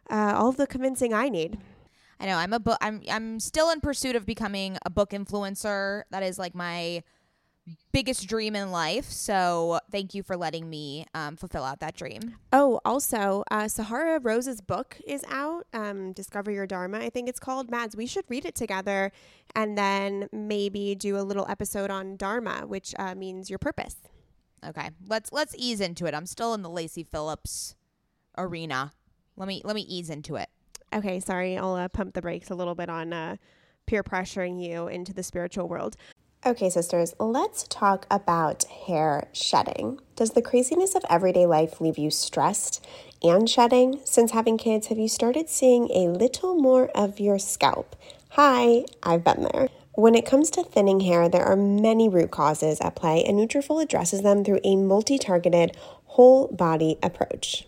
uh, 0.10 0.34
all 0.36 0.50
of 0.50 0.58
the 0.58 0.68
convincing 0.68 1.14
I 1.14 1.30
need. 1.30 1.60
I 2.20 2.26
know 2.26 2.36
I'm 2.36 2.54
a 2.54 2.60
book 2.60 2.78
I'm 2.82 3.02
I'm 3.10 3.40
still 3.40 3.70
in 3.70 3.82
pursuit 3.82 4.16
of 4.16 4.26
becoming 4.26 4.78
a 4.86 4.90
book 4.90 5.12
influencer. 5.12 6.04
That 6.12 6.24
is 6.24 6.40
like 6.40 6.56
my 6.56 7.04
biggest 7.92 8.28
dream 8.28 8.56
in 8.56 8.72
life. 8.72 9.06
So 9.06 9.80
thank 9.92 10.14
you 10.14 10.24
for 10.24 10.38
letting 10.38 10.70
me 10.70 11.06
um, 11.14 11.36
fulfill 11.36 11.64
out 11.64 11.80
that 11.80 11.96
dream. 11.96 12.36
Oh, 12.54 12.80
also, 12.86 13.44
uh, 13.52 13.68
Sahara 13.68 14.20
Rose's 14.20 14.62
book 14.62 14.98
is 15.06 15.24
out. 15.30 15.66
Um, 15.74 16.14
Discover 16.14 16.52
Your 16.52 16.68
Dharma, 16.68 17.00
I 17.00 17.10
think 17.10 17.30
it's 17.30 17.40
called. 17.40 17.70
Mads, 17.70 17.96
we 17.96 18.06
should 18.06 18.26
read 18.30 18.46
it 18.46 18.56
together 18.56 19.12
and 19.56 19.78
then 19.78 20.28
maybe 20.32 20.96
do 20.96 21.18
a 21.18 21.22
little 21.24 21.46
episode 21.50 21.90
on 21.90 22.18
Dharma, 22.18 22.64
which 22.68 22.94
uh, 22.98 23.16
means 23.16 23.50
your 23.50 23.60
purpose. 23.60 23.96
Okay, 24.66 24.90
let's 25.08 25.32
let's 25.32 25.56
ease 25.58 25.80
into 25.80 26.06
it. 26.06 26.14
I'm 26.14 26.26
still 26.26 26.54
in 26.54 26.62
the 26.62 26.70
Lacy 26.70 27.04
Phillips 27.04 27.76
arena. 28.38 28.92
Let 29.38 29.48
me 29.48 29.62
let 29.64 29.76
me 29.76 29.82
ease 29.84 30.10
into 30.10 30.36
it. 30.36 30.50
Okay, 30.94 31.20
sorry. 31.20 31.58
I'll 31.58 31.76
uh, 31.76 31.88
pump 31.88 32.14
the 32.14 32.22
brakes 32.22 32.50
a 32.50 32.56
little 32.56 32.76
bit 32.76 32.90
on 32.90 33.14
uh, 33.14 33.36
peer 33.86 34.04
pressuring 34.04 34.62
you 34.62 34.88
into 34.88 35.14
the 35.14 35.24
spiritual 35.24 35.68
world. 35.68 35.96
Okay, 36.46 36.70
sisters, 36.70 37.14
let's 37.20 37.64
talk 37.64 38.08
about 38.10 38.64
hair 38.64 39.28
shedding. 39.34 40.00
Does 40.16 40.32
the 40.32 40.42
craziness 40.42 40.96
of 40.96 41.04
everyday 41.10 41.46
life 41.46 41.82
leave 41.82 41.98
you 41.98 42.10
stressed 42.10 42.82
and 43.22 43.50
shedding? 43.50 44.00
Since 44.06 44.32
having 44.32 44.58
kids, 44.58 44.88
have 44.88 44.98
you 44.98 45.10
started 45.10 45.50
seeing 45.50 45.92
a 45.92 46.08
little 46.08 46.56
more 46.56 46.92
of 46.96 47.20
your 47.20 47.40
scalp? 47.40 47.98
Hi, 48.30 48.86
I've 49.04 49.26
been 49.26 49.50
there. 49.52 49.68
When 49.96 50.16
it 50.16 50.26
comes 50.26 50.50
to 50.52 50.64
thinning 50.64 51.02
hair, 51.02 51.28
there 51.28 51.44
are 51.44 51.58
many 51.58 52.08
root 52.08 52.32
causes 52.32 52.80
at 52.80 52.96
play, 52.96 53.22
and 53.26 53.38
Nutrafol 53.38 53.84
addresses 53.84 54.22
them 54.22 54.46
through 54.46 54.62
a 54.64 54.78
multi-targeted, 54.78 55.76
whole 56.06 56.48
body 56.48 56.98
approach. 57.04 57.68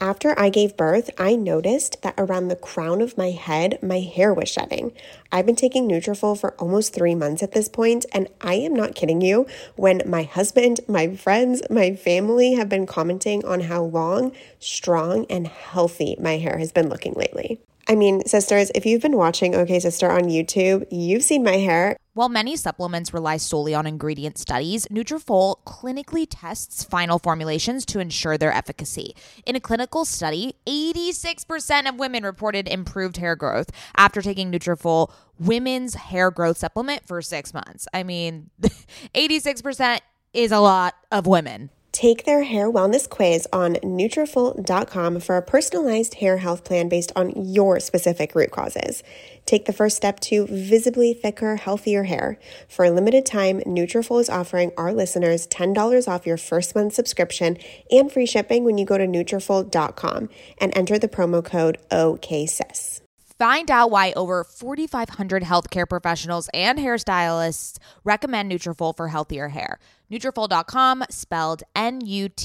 After 0.00 0.32
I 0.40 0.48
gave 0.48 0.78
birth, 0.78 1.10
I 1.18 1.36
noticed 1.36 2.00
that 2.00 2.14
around 2.16 2.48
the 2.48 2.56
crown 2.56 3.02
of 3.02 3.18
my 3.18 3.32
head, 3.32 3.78
my 3.82 4.00
hair 4.00 4.32
was 4.32 4.48
shedding. 4.48 4.92
I've 5.30 5.44
been 5.44 5.56
taking 5.56 5.86
Nutrafol 5.86 6.40
for 6.40 6.54
almost 6.54 6.94
three 6.94 7.14
months 7.14 7.42
at 7.42 7.52
this 7.52 7.68
point, 7.68 8.06
and 8.10 8.26
I 8.40 8.54
am 8.54 8.72
not 8.72 8.94
kidding 8.94 9.20
you. 9.20 9.46
When 9.76 10.00
my 10.06 10.22
husband, 10.22 10.80
my 10.88 11.14
friends, 11.14 11.60
my 11.68 11.94
family 11.96 12.54
have 12.54 12.70
been 12.70 12.86
commenting 12.86 13.44
on 13.44 13.60
how 13.60 13.82
long, 13.82 14.32
strong, 14.58 15.26
and 15.28 15.46
healthy 15.46 16.16
my 16.18 16.38
hair 16.38 16.56
has 16.56 16.72
been 16.72 16.88
looking 16.88 17.12
lately. 17.12 17.60
I 17.86 17.94
mean, 17.94 18.24
sisters, 18.24 18.70
if 18.74 18.86
you've 18.86 19.02
been 19.02 19.18
watching 19.18 19.54
OK 19.54 19.80
Sister 19.80 20.10
on 20.10 20.22
YouTube, 20.22 20.86
you've 20.90 21.24
seen 21.24 21.42
my 21.44 21.56
hair. 21.56 21.98
While 22.20 22.28
many 22.28 22.54
supplements 22.54 23.14
rely 23.14 23.38
solely 23.38 23.74
on 23.74 23.86
ingredient 23.86 24.36
studies, 24.36 24.86
Nutrafol 24.88 25.56
clinically 25.64 26.26
tests 26.28 26.84
final 26.84 27.18
formulations 27.18 27.86
to 27.86 27.98
ensure 27.98 28.36
their 28.36 28.52
efficacy. 28.52 29.16
In 29.46 29.56
a 29.56 29.60
clinical 29.60 30.04
study, 30.04 30.54
86% 30.66 31.88
of 31.88 31.98
women 31.98 32.22
reported 32.22 32.68
improved 32.68 33.16
hair 33.16 33.36
growth 33.36 33.70
after 33.96 34.20
taking 34.20 34.52
Nutrafol 34.52 35.10
women's 35.38 35.94
hair 35.94 36.30
growth 36.30 36.58
supplement 36.58 37.06
for 37.08 37.22
6 37.22 37.54
months. 37.54 37.88
I 37.94 38.02
mean, 38.02 38.50
86% 39.14 40.00
is 40.34 40.52
a 40.52 40.60
lot 40.60 40.96
of 41.10 41.26
women. 41.26 41.70
Take 41.92 42.24
their 42.24 42.44
hair 42.44 42.70
wellness 42.70 43.08
quiz 43.08 43.48
on 43.52 43.74
Nutrafol.com 43.74 45.20
for 45.20 45.36
a 45.36 45.42
personalized 45.42 46.14
hair 46.14 46.36
health 46.36 46.62
plan 46.62 46.88
based 46.88 47.10
on 47.16 47.32
your 47.34 47.80
specific 47.80 48.34
root 48.36 48.52
causes. 48.52 49.02
Take 49.44 49.64
the 49.64 49.72
first 49.72 49.96
step 49.96 50.20
to 50.20 50.46
visibly 50.46 51.12
thicker, 51.12 51.56
healthier 51.56 52.04
hair. 52.04 52.38
For 52.68 52.84
a 52.84 52.90
limited 52.90 53.26
time, 53.26 53.60
Nutrafol 53.62 54.20
is 54.20 54.30
offering 54.30 54.70
our 54.76 54.94
listeners 54.94 55.48
$10 55.48 56.06
off 56.06 56.26
your 56.26 56.36
first 56.36 56.76
month 56.76 56.92
subscription 56.94 57.58
and 57.90 58.10
free 58.10 58.26
shipping 58.26 58.62
when 58.62 58.78
you 58.78 58.86
go 58.86 58.96
to 58.96 59.06
Nutrafol.com 59.06 60.28
and 60.58 60.76
enter 60.76 60.96
the 60.96 61.08
promo 61.08 61.44
code 61.44 61.78
OKSIS. 61.90 63.00
Find 63.40 63.70
out 63.70 63.90
why 63.90 64.12
over 64.12 64.44
4,500 64.44 65.42
healthcare 65.42 65.88
professionals 65.88 66.50
and 66.52 66.78
hairstylists 66.78 67.78
recommend 68.04 68.52
Nutrafol 68.52 68.94
for 68.94 69.08
healthier 69.08 69.48
hair. 69.48 69.80
Nutrafol.com, 70.10 71.04
spelled 71.10 71.62
N-U-T-R-A-F-O-L 71.74 72.36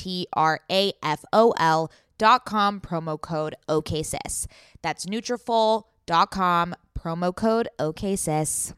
dot 2.18 2.46
com, 2.46 2.80
promo 2.80 3.20
code 3.20 3.56
OKSIS. 3.68 4.48
That's 4.82 5.06
Nutrafol.com, 5.06 6.76
promo 6.98 7.36
code 7.36 7.68
OKSIS. 7.80 8.74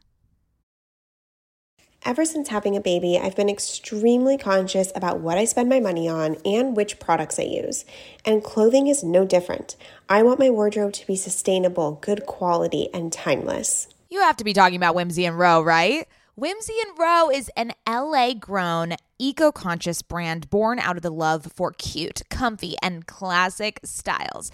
Ever 2.06 2.24
since 2.26 2.48
having 2.50 2.78
a 2.78 2.82
baby, 2.82 3.20
I've 3.22 3.36
been 3.36 3.50
extremely 3.50 4.38
conscious 4.38 4.94
about 4.96 5.20
what 5.20 5.38
I 5.38 5.44
spend 5.44 5.68
my 5.68 5.82
money 5.82 6.08
on 6.08 6.38
and 6.46 6.74
which 6.76 7.00
products 7.00 7.38
I 7.38 7.44
use. 7.44 7.84
And 8.24 8.42
clothing 8.44 8.88
is 8.88 9.04
no 9.04 9.26
different. 9.26 9.76
I 10.08 10.24
want 10.24 10.40
my 10.40 10.50
wardrobe 10.50 10.94
to 10.94 11.08
be 11.08 11.18
sustainable, 11.18 12.00
good 12.02 12.26
quality, 12.26 12.88
and 12.94 13.12
timeless. 13.12 13.90
You 14.10 14.22
have 14.22 14.38
to 14.38 14.46
be 14.46 14.54
talking 14.54 14.78
about 14.78 14.96
Whimsy 14.96 15.26
and 15.26 15.38
Row, 15.38 15.62
right? 15.62 16.08
Whimsy 16.40 16.74
and 16.88 17.00
Row 17.00 17.32
is 17.32 17.50
an 17.58 17.72
LA 17.90 18.36
grown, 18.36 18.94
eco 19.18 19.52
conscious 19.52 20.04
brand 20.04 20.52
born 20.52 20.78
out 20.78 20.96
of 20.96 21.02
the 21.02 21.10
love 21.10 21.52
for 21.52 21.72
cute, 21.72 22.22
comfy, 22.30 22.76
and 22.80 23.08
classic 23.08 23.80
styles. 23.84 24.52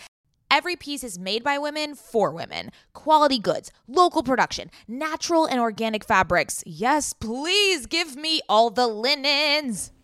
Every 0.50 0.78
piece 0.78 1.04
is 1.04 1.20
made 1.20 1.44
by 1.44 1.58
women 1.58 1.96
for 1.96 2.32
women. 2.32 2.70
Quality 2.94 3.38
goods, 3.38 3.70
local 3.86 4.24
production, 4.24 4.72
natural 4.88 5.46
and 5.46 5.60
organic 5.60 6.06
fabrics. 6.06 6.64
Yes, 6.66 7.12
please 7.12 7.86
give 7.86 8.16
me 8.16 8.40
all 8.48 8.70
the 8.70 8.88
linens. 8.88 9.92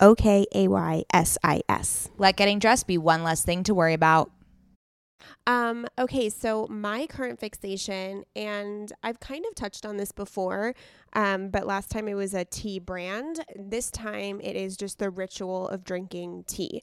O 0.00 0.14
K 0.14 0.46
A 0.54 0.68
Y 0.68 1.04
S 1.12 1.38
I 1.44 1.60
S. 1.68 2.08
Let 2.18 2.36
getting 2.36 2.58
dressed 2.58 2.86
be 2.86 2.98
one 2.98 3.22
less 3.22 3.44
thing 3.44 3.62
to 3.64 3.74
worry 3.74 3.94
about. 3.94 4.30
Um, 5.46 5.86
okay, 5.98 6.28
so 6.28 6.66
my 6.70 7.06
current 7.06 7.38
fixation, 7.38 8.24
and 8.34 8.92
I've 9.02 9.20
kind 9.20 9.44
of 9.46 9.54
touched 9.54 9.84
on 9.84 9.96
this 9.96 10.12
before, 10.12 10.74
um, 11.12 11.50
but 11.50 11.66
last 11.66 11.90
time 11.90 12.08
it 12.08 12.14
was 12.14 12.34
a 12.34 12.44
tea 12.44 12.78
brand. 12.78 13.44
This 13.56 13.90
time 13.90 14.40
it 14.42 14.56
is 14.56 14.76
just 14.76 14.98
the 14.98 15.10
ritual 15.10 15.68
of 15.68 15.84
drinking 15.84 16.44
tea. 16.46 16.82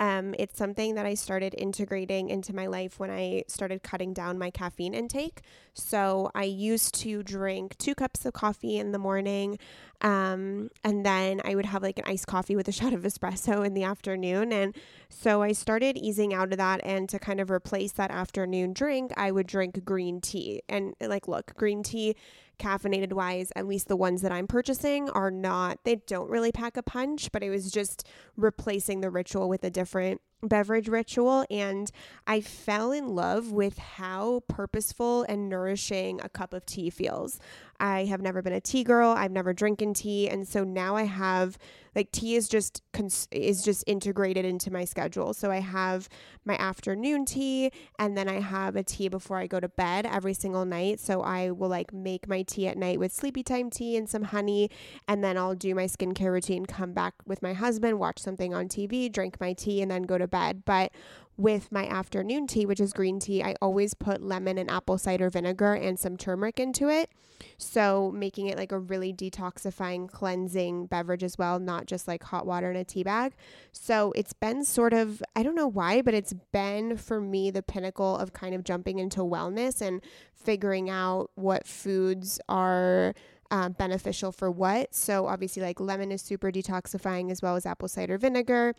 Um, 0.00 0.34
it's 0.38 0.56
something 0.56 0.94
that 0.94 1.06
I 1.06 1.14
started 1.14 1.54
integrating 1.58 2.28
into 2.28 2.54
my 2.54 2.66
life 2.66 3.00
when 3.00 3.10
I 3.10 3.42
started 3.48 3.82
cutting 3.82 4.12
down 4.12 4.38
my 4.38 4.50
caffeine 4.50 4.94
intake. 4.94 5.40
So 5.74 6.30
I 6.34 6.44
used 6.44 6.94
to 7.00 7.22
drink 7.22 7.76
two 7.78 7.96
cups 7.96 8.24
of 8.24 8.32
coffee 8.32 8.78
in 8.78 8.92
the 8.92 8.98
morning, 8.98 9.58
um, 10.00 10.70
and 10.84 11.04
then 11.04 11.40
I 11.44 11.54
would 11.54 11.66
have 11.66 11.82
like 11.82 11.98
an 11.98 12.04
iced 12.06 12.26
coffee 12.26 12.56
with 12.56 12.68
a 12.68 12.72
shot 12.78 12.92
of 12.92 13.02
espresso 13.02 13.64
in 13.64 13.74
the 13.74 13.84
afternoon. 13.84 14.52
And 14.52 14.76
so 15.08 15.42
I 15.42 15.52
started 15.52 15.96
easing 15.96 16.32
out 16.32 16.52
of 16.52 16.58
that, 16.58 16.80
and 16.84 17.08
to 17.08 17.18
kind 17.18 17.40
of 17.40 17.50
replace 17.50 17.92
that 17.92 18.10
afternoon 18.10 18.72
drink, 18.72 19.12
I 19.16 19.30
would 19.30 19.46
drink 19.46 19.84
green 19.84 20.20
tea. 20.20 20.62
And 20.68 20.94
like, 21.00 21.28
look, 21.28 21.54
green 21.56 21.82
tea 21.82 22.16
caffeinated 22.58 23.12
wise, 23.12 23.52
at 23.54 23.66
least 23.66 23.88
the 23.88 23.96
ones 23.96 24.22
that 24.22 24.32
I'm 24.32 24.46
purchasing 24.46 25.08
are 25.10 25.30
not, 25.30 25.78
they 25.84 25.96
don't 25.96 26.28
really 26.28 26.50
pack 26.50 26.76
a 26.76 26.82
punch, 26.82 27.30
but 27.32 27.42
it 27.42 27.50
was 27.50 27.70
just 27.70 28.06
replacing 28.36 29.00
the 29.00 29.10
ritual 29.10 29.48
with 29.48 29.62
a 29.62 29.70
different 29.70 30.20
beverage 30.42 30.88
ritual. 30.88 31.44
And 31.50 31.90
I 32.26 32.40
fell 32.40 32.92
in 32.92 33.08
love 33.08 33.52
with 33.52 33.78
how 33.78 34.42
purposeful 34.48 35.24
and 35.28 35.48
nourishing 35.48 36.20
a 36.22 36.28
cup 36.28 36.52
of 36.52 36.66
tea 36.66 36.90
feels. 36.90 37.38
I 37.80 38.04
have 38.06 38.20
never 38.20 38.42
been 38.42 38.52
a 38.52 38.60
tea 38.60 38.84
girl. 38.84 39.10
I've 39.10 39.30
never 39.30 39.52
drinking 39.52 39.94
tea, 39.94 40.28
and 40.28 40.46
so 40.46 40.64
now 40.64 40.96
I 40.96 41.04
have 41.04 41.58
like 41.98 42.12
tea 42.12 42.36
is 42.36 42.48
just 42.48 42.80
cons- 42.92 43.26
is 43.32 43.64
just 43.64 43.82
integrated 43.88 44.44
into 44.44 44.70
my 44.70 44.84
schedule. 44.84 45.34
So 45.34 45.50
I 45.50 45.58
have 45.58 46.08
my 46.44 46.54
afternoon 46.54 47.24
tea, 47.24 47.72
and 47.98 48.16
then 48.16 48.28
I 48.28 48.38
have 48.38 48.76
a 48.76 48.84
tea 48.84 49.08
before 49.08 49.38
I 49.38 49.48
go 49.48 49.58
to 49.58 49.68
bed 49.68 50.06
every 50.06 50.32
single 50.32 50.64
night. 50.64 51.00
So 51.00 51.22
I 51.22 51.50
will 51.50 51.68
like 51.68 51.92
make 51.92 52.28
my 52.28 52.42
tea 52.42 52.68
at 52.68 52.78
night 52.78 53.00
with 53.00 53.12
sleepy 53.12 53.42
time 53.42 53.68
tea 53.68 53.96
and 53.96 54.08
some 54.08 54.22
honey, 54.22 54.70
and 55.08 55.24
then 55.24 55.36
I'll 55.36 55.56
do 55.56 55.74
my 55.74 55.86
skincare 55.86 56.30
routine, 56.30 56.66
come 56.66 56.92
back 56.92 57.14
with 57.26 57.42
my 57.42 57.52
husband, 57.52 57.98
watch 57.98 58.20
something 58.20 58.54
on 58.54 58.68
TV, 58.68 59.10
drink 59.10 59.40
my 59.40 59.52
tea, 59.52 59.82
and 59.82 59.90
then 59.90 60.04
go 60.04 60.18
to 60.18 60.28
bed. 60.28 60.62
But 60.64 60.92
with 61.38 61.70
my 61.70 61.86
afternoon 61.86 62.48
tea, 62.48 62.66
which 62.66 62.80
is 62.80 62.92
green 62.92 63.20
tea, 63.20 63.42
I 63.42 63.54
always 63.62 63.94
put 63.94 64.20
lemon 64.20 64.58
and 64.58 64.68
apple 64.68 64.98
cider 64.98 65.30
vinegar 65.30 65.72
and 65.72 65.98
some 65.98 66.16
turmeric 66.16 66.58
into 66.58 66.88
it. 66.88 67.10
So, 67.56 68.10
making 68.12 68.46
it 68.48 68.58
like 68.58 68.72
a 68.72 68.78
really 68.78 69.12
detoxifying, 69.12 70.10
cleansing 70.10 70.86
beverage 70.86 71.22
as 71.22 71.38
well, 71.38 71.60
not 71.60 71.86
just 71.86 72.08
like 72.08 72.24
hot 72.24 72.44
water 72.44 72.70
in 72.70 72.76
a 72.76 72.84
tea 72.84 73.04
bag. 73.04 73.34
So, 73.70 74.12
it's 74.16 74.32
been 74.32 74.64
sort 74.64 74.92
of, 74.92 75.22
I 75.36 75.44
don't 75.44 75.54
know 75.54 75.68
why, 75.68 76.02
but 76.02 76.14
it's 76.14 76.34
been 76.52 76.96
for 76.96 77.20
me 77.20 77.52
the 77.52 77.62
pinnacle 77.62 78.16
of 78.16 78.32
kind 78.32 78.56
of 78.56 78.64
jumping 78.64 78.98
into 78.98 79.20
wellness 79.20 79.80
and 79.80 80.02
figuring 80.34 80.90
out 80.90 81.30
what 81.36 81.66
foods 81.66 82.40
are. 82.48 83.14
Uh, 83.50 83.70
beneficial 83.70 84.30
for 84.30 84.50
what. 84.50 84.94
So, 84.94 85.26
obviously, 85.26 85.62
like 85.62 85.80
lemon 85.80 86.12
is 86.12 86.20
super 86.20 86.52
detoxifying 86.52 87.30
as 87.30 87.40
well 87.40 87.56
as 87.56 87.64
apple 87.64 87.88
cider 87.88 88.18
vinegar. 88.18 88.74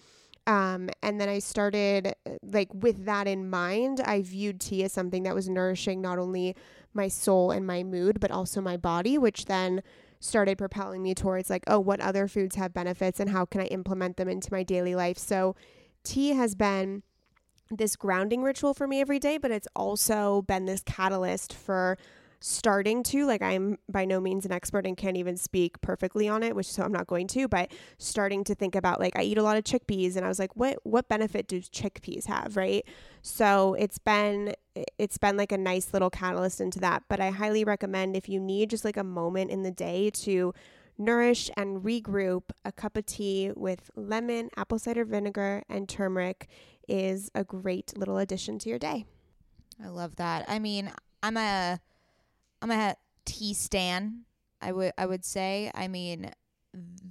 Um, 0.50 0.90
and 1.04 1.22
then 1.22 1.30
I 1.30 1.38
started, 1.38 2.16
like, 2.42 2.70
with 2.74 3.06
that 3.06 3.28
in 3.28 3.52
mind, 3.52 4.02
I 4.02 4.24
viewed 4.24 4.60
tea 4.60 4.84
as 4.84 4.92
something 4.92 5.22
that 5.22 5.36
was 5.36 5.48
nourishing 5.48 6.02
not 6.02 6.18
only 6.18 6.56
my 6.92 7.08
soul 7.08 7.52
and 7.52 7.68
my 7.68 7.84
mood, 7.84 8.20
but 8.20 8.32
also 8.32 8.60
my 8.60 8.76
body, 8.76 9.20
which 9.20 9.46
then 9.46 9.84
started 10.20 10.58
propelling 10.58 11.04
me 11.04 11.14
towards, 11.14 11.52
like, 11.52 11.64
oh, 11.68 11.80
what 11.80 12.00
other 12.00 12.28
foods 12.28 12.56
have 12.56 12.74
benefits 12.74 13.20
and 13.20 13.30
how 13.30 13.46
can 13.46 13.62
I 13.62 13.66
implement 13.66 14.18
them 14.18 14.28
into 14.28 14.52
my 14.52 14.64
daily 14.64 14.96
life? 14.96 15.20
So, 15.20 15.56
tea 16.04 16.30
has 16.30 16.56
been 16.56 17.04
this 17.70 17.96
grounding 17.96 18.42
ritual 18.42 18.74
for 18.74 18.88
me 18.88 19.02
every 19.02 19.20
day, 19.20 19.38
but 19.38 19.52
it's 19.52 19.68
also 19.76 20.42
been 20.42 20.66
this 20.66 20.82
catalyst 20.84 21.54
for 21.54 21.96
starting 22.42 23.04
to 23.04 23.26
like 23.26 23.42
I'm 23.42 23.78
by 23.90 24.06
no 24.06 24.22
means 24.22 24.46
an 24.46 24.52
expert 24.52 24.86
and 24.86 24.96
can't 24.96 25.18
even 25.18 25.36
speak 25.36 25.82
perfectly 25.82 26.30
on 26.30 26.44
it, 26.44 26.56
which 26.56 26.68
so 26.68 26.84
I'm 26.84 26.92
not 26.92 27.08
going 27.08 27.28
to, 27.28 27.48
but 27.48 27.72
starting 27.98 28.44
to 28.46 28.56
think 28.56 28.76
about 28.76 29.00
like 29.00 29.18
I 29.18 29.24
eat 29.24 29.38
a 29.38 29.44
lot 29.44 29.58
of 29.58 29.64
chickpeas 29.64 30.16
and 30.16 30.26
I 30.26 30.30
was 30.30 30.40
like, 30.40 30.56
what 30.56 30.78
what 30.84 31.10
benefit 31.10 31.48
do 31.48 31.60
chickpeas 31.60 32.28
have, 32.28 32.56
right? 32.56 32.86
So 33.22 33.74
it's 33.74 33.98
been 33.98 34.56
it's 34.98 35.18
been 35.18 35.36
like 35.36 35.52
a 35.52 35.58
nice 35.58 35.94
little 35.94 36.10
catalyst 36.10 36.62
into 36.62 36.80
that. 36.80 37.04
But 37.10 37.20
I 37.20 37.32
highly 37.32 37.64
recommend 37.64 38.16
if 38.16 38.30
you 38.30 38.40
need 38.40 38.70
just 38.70 38.86
like 38.86 38.98
a 38.98 39.04
moment 39.04 39.52
in 39.52 39.64
the 39.64 39.72
day 39.72 40.10
to 40.12 40.54
nourish 40.98 41.50
and 41.58 41.82
regroup, 41.82 42.44
a 42.64 42.72
cup 42.72 42.98
of 42.98 43.06
tea 43.06 43.52
with 43.56 43.90
lemon, 43.96 44.50
apple 44.56 44.80
cider 44.80 45.06
vinegar, 45.06 45.64
and 45.70 45.88
turmeric 45.90 46.48
is 46.88 47.30
a 47.36 47.44
great 47.44 47.98
little 47.98 48.18
addition 48.18 48.60
to 48.60 48.70
your 48.70 48.80
day. 48.80 49.06
I 49.84 49.88
love 49.88 50.18
that. 50.18 50.46
I 50.48 50.60
mean, 50.60 50.92
I'm 51.24 51.38
a 51.38 51.80
I'm 52.62 52.72
a 52.72 52.96
tea 53.26 53.54
stan. 53.54 54.26
I 54.62 54.72
would 54.72 54.94
I 54.98 55.06
would 55.06 55.24
say. 55.24 55.72
I 55.74 55.88
mean, 55.88 56.32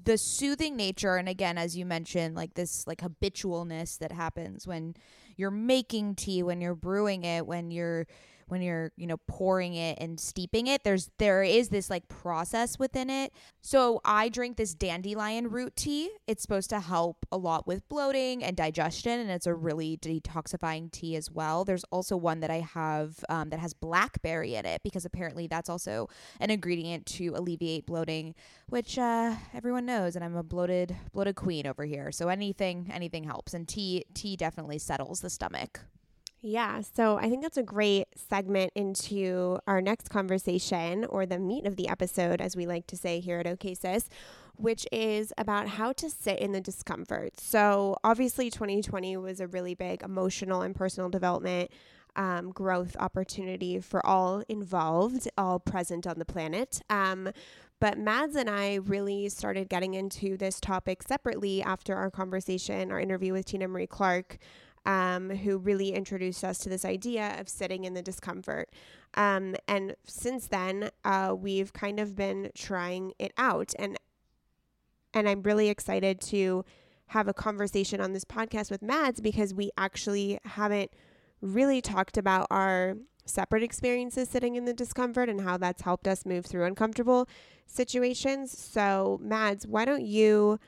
the 0.04 0.18
soothing 0.18 0.76
nature, 0.76 1.16
and 1.16 1.28
again, 1.28 1.58
as 1.58 1.76
you 1.76 1.84
mentioned, 1.84 2.36
like 2.36 2.54
this 2.54 2.86
like 2.86 3.00
habitualness 3.00 3.98
that 3.98 4.12
happens 4.12 4.66
when 4.66 4.94
you're 5.36 5.50
making 5.50 6.14
tea, 6.14 6.42
when 6.42 6.60
you're 6.60 6.74
brewing 6.74 7.24
it, 7.24 7.46
when 7.46 7.70
you're 7.70 8.06
when 8.48 8.62
you're 8.62 8.92
you 8.96 9.06
know 9.06 9.16
pouring 9.26 9.74
it 9.74 9.98
and 10.00 10.18
steeping 10.18 10.66
it 10.66 10.84
there's 10.84 11.10
there 11.18 11.42
is 11.42 11.68
this 11.68 11.90
like 11.90 12.08
process 12.08 12.78
within 12.78 13.10
it. 13.10 13.32
So 13.60 14.00
i 14.04 14.28
drink 14.28 14.56
this 14.56 14.74
dandelion 14.74 15.50
root 15.50 15.76
tea. 15.76 16.10
It's 16.26 16.42
supposed 16.42 16.70
to 16.70 16.80
help 16.80 17.26
a 17.30 17.36
lot 17.36 17.66
with 17.66 17.88
bloating 17.88 18.42
and 18.42 18.56
digestion 18.56 19.20
and 19.20 19.30
it's 19.30 19.46
a 19.46 19.54
really 19.54 19.96
detoxifying 19.98 20.90
tea 20.90 21.16
as 21.16 21.30
well. 21.30 21.64
There's 21.64 21.84
also 21.84 22.16
one 22.16 22.40
that 22.40 22.50
i 22.50 22.60
have 22.60 23.24
um, 23.28 23.50
that 23.50 23.60
has 23.60 23.74
blackberry 23.74 24.54
in 24.54 24.66
it 24.66 24.82
because 24.82 25.04
apparently 25.04 25.46
that's 25.46 25.68
also 25.68 26.08
an 26.40 26.50
ingredient 26.50 27.06
to 27.06 27.28
alleviate 27.34 27.86
bloating 27.86 28.34
which 28.68 28.98
uh, 28.98 29.34
everyone 29.54 29.86
knows 29.86 30.16
and 30.16 30.24
i'm 30.24 30.36
a 30.36 30.42
bloated 30.42 30.96
bloated 31.12 31.36
queen 31.36 31.66
over 31.66 31.84
here. 31.84 32.12
So 32.12 32.28
anything 32.28 32.90
anything 32.92 33.24
helps 33.24 33.54
and 33.54 33.66
tea 33.66 34.04
tea 34.14 34.36
definitely 34.36 34.78
settles 34.78 35.20
the 35.20 35.30
stomach 35.30 35.80
Yeah, 36.40 36.82
so 36.82 37.18
I 37.18 37.28
think 37.28 37.42
that's 37.42 37.56
a 37.56 37.64
great 37.64 38.06
segment 38.14 38.72
into 38.76 39.58
our 39.66 39.80
next 39.80 40.08
conversation 40.08 41.04
or 41.06 41.26
the 41.26 41.38
meat 41.38 41.66
of 41.66 41.74
the 41.74 41.88
episode, 41.88 42.40
as 42.40 42.54
we 42.56 42.64
like 42.64 42.86
to 42.88 42.96
say 42.96 43.18
here 43.18 43.40
at 43.40 43.46
OKSIS, 43.46 44.06
which 44.56 44.86
is 44.92 45.32
about 45.36 45.66
how 45.66 45.92
to 45.94 46.08
sit 46.08 46.38
in 46.38 46.52
the 46.52 46.60
discomfort. 46.60 47.40
So, 47.40 47.96
obviously, 48.04 48.50
2020 48.50 49.16
was 49.16 49.40
a 49.40 49.48
really 49.48 49.74
big 49.74 50.02
emotional 50.02 50.62
and 50.62 50.76
personal 50.76 51.08
development 51.08 51.72
um, 52.14 52.50
growth 52.52 52.96
opportunity 53.00 53.80
for 53.80 54.04
all 54.06 54.44
involved, 54.48 55.28
all 55.36 55.58
present 55.58 56.06
on 56.06 56.20
the 56.20 56.24
planet. 56.24 56.80
Um, 56.88 57.30
but 57.80 57.98
Mads 57.98 58.36
and 58.36 58.50
I 58.50 58.76
really 58.76 59.28
started 59.28 59.68
getting 59.68 59.94
into 59.94 60.36
this 60.36 60.60
topic 60.60 61.02
separately 61.02 61.62
after 61.62 61.94
our 61.94 62.10
conversation, 62.10 62.90
our 62.90 62.98
interview 63.00 63.32
with 63.32 63.46
Tina 63.46 63.68
Marie 63.68 63.86
Clark 63.86 64.38
um, 64.88 65.28
who 65.28 65.58
really 65.58 65.90
introduced 65.90 66.42
us 66.42 66.58
to 66.58 66.70
this 66.70 66.84
idea 66.84 67.36
of 67.38 67.48
sitting 67.48 67.84
in 67.84 67.92
the 67.92 68.00
discomfort. 68.00 68.70
Um, 69.14 69.54
and 69.68 69.94
since 70.06 70.48
then, 70.48 70.90
uh, 71.04 71.36
we've 71.38 71.74
kind 71.74 72.00
of 72.00 72.16
been 72.16 72.50
trying 72.56 73.12
it 73.18 73.32
out, 73.36 73.74
and 73.78 73.98
and 75.12 75.28
I'm 75.28 75.42
really 75.42 75.68
excited 75.68 76.20
to 76.22 76.64
have 77.08 77.28
a 77.28 77.34
conversation 77.34 78.00
on 78.00 78.12
this 78.12 78.24
podcast 78.24 78.70
with 78.70 78.82
Mads 78.82 79.20
because 79.20 79.54
we 79.54 79.70
actually 79.78 80.38
haven't 80.44 80.90
really 81.40 81.80
talked 81.80 82.16
about 82.18 82.46
our 82.50 82.96
separate 83.24 83.62
experiences 83.62 84.28
sitting 84.28 84.56
in 84.56 84.64
the 84.64 84.74
discomfort 84.74 85.28
and 85.28 85.42
how 85.42 85.56
that's 85.56 85.82
helped 85.82 86.06
us 86.06 86.24
move 86.24 86.46
through 86.46 86.64
uncomfortable 86.64 87.28
situations. 87.66 88.56
So, 88.56 89.18
Mads, 89.22 89.66
why 89.66 89.84
don't 89.84 90.06
you? 90.06 90.58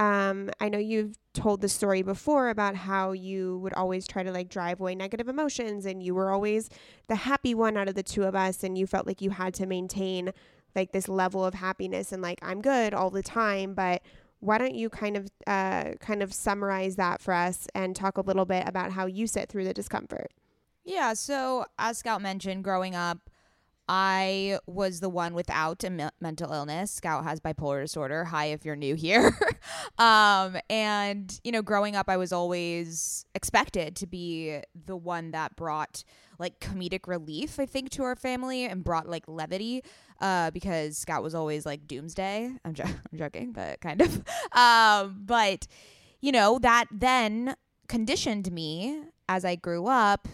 Um, 0.00 0.48
I 0.58 0.70
know 0.70 0.78
you've 0.78 1.14
told 1.34 1.60
the 1.60 1.68
story 1.68 2.00
before 2.00 2.48
about 2.48 2.74
how 2.74 3.12
you 3.12 3.58
would 3.58 3.74
always 3.74 4.06
try 4.06 4.22
to 4.22 4.32
like 4.32 4.48
drive 4.48 4.80
away 4.80 4.94
negative 4.94 5.28
emotions 5.28 5.84
and 5.84 6.02
you 6.02 6.14
were 6.14 6.30
always 6.30 6.70
the 7.08 7.14
happy 7.14 7.54
one 7.54 7.76
out 7.76 7.86
of 7.86 7.94
the 7.94 8.02
two 8.02 8.24
of 8.24 8.34
us 8.34 8.64
and 8.64 8.78
you 8.78 8.86
felt 8.86 9.06
like 9.06 9.20
you 9.20 9.28
had 9.28 9.52
to 9.52 9.66
maintain 9.66 10.32
like 10.74 10.92
this 10.92 11.06
level 11.06 11.44
of 11.44 11.52
happiness 11.52 12.12
and 12.12 12.22
like 12.22 12.38
I'm 12.40 12.62
good 12.62 12.94
all 12.94 13.10
the 13.10 13.22
time 13.22 13.74
but 13.74 14.00
why 14.38 14.56
don't 14.56 14.74
you 14.74 14.88
kind 14.88 15.18
of 15.18 15.28
uh, 15.46 15.92
kind 16.00 16.22
of 16.22 16.32
summarize 16.32 16.96
that 16.96 17.20
for 17.20 17.34
us 17.34 17.68
and 17.74 17.94
talk 17.94 18.16
a 18.16 18.22
little 18.22 18.46
bit 18.46 18.66
about 18.66 18.92
how 18.92 19.04
you 19.04 19.26
sit 19.26 19.50
through 19.50 19.64
the 19.64 19.74
discomfort? 19.74 20.32
Yeah 20.82 21.12
so 21.12 21.66
as 21.78 21.98
scout 21.98 22.22
mentioned 22.22 22.64
growing 22.64 22.94
up 22.94 23.28
I 23.92 24.60
was 24.68 25.00
the 25.00 25.08
one 25.08 25.34
without 25.34 25.82
a 25.82 25.90
me- 25.90 26.10
mental 26.20 26.52
illness. 26.52 26.92
Scout 26.92 27.24
has 27.24 27.40
bipolar 27.40 27.82
disorder. 27.82 28.24
Hi, 28.24 28.46
if 28.46 28.64
you're 28.64 28.76
new 28.76 28.94
here. 28.94 29.36
um, 29.98 30.56
and, 30.70 31.40
you 31.42 31.50
know, 31.50 31.60
growing 31.60 31.96
up, 31.96 32.08
I 32.08 32.16
was 32.16 32.32
always 32.32 33.26
expected 33.34 33.96
to 33.96 34.06
be 34.06 34.60
the 34.86 34.96
one 34.96 35.32
that 35.32 35.56
brought 35.56 36.04
like 36.38 36.60
comedic 36.60 37.08
relief, 37.08 37.58
I 37.58 37.66
think, 37.66 37.90
to 37.90 38.04
our 38.04 38.14
family 38.14 38.64
and 38.64 38.84
brought 38.84 39.08
like 39.08 39.24
levity 39.26 39.82
uh, 40.20 40.52
because 40.52 40.96
Scout 40.96 41.24
was 41.24 41.34
always 41.34 41.66
like 41.66 41.88
doomsday. 41.88 42.48
I'm, 42.64 42.74
jo- 42.74 42.84
I'm 43.12 43.18
joking, 43.18 43.50
but 43.50 43.80
kind 43.80 44.02
of. 44.02 44.22
Um, 44.52 45.22
but, 45.24 45.66
you 46.20 46.30
know, 46.30 46.60
that 46.60 46.86
then 46.92 47.56
conditioned 47.88 48.52
me 48.52 49.02
as 49.28 49.44
I 49.44 49.56
grew 49.56 49.86
up 49.86 50.28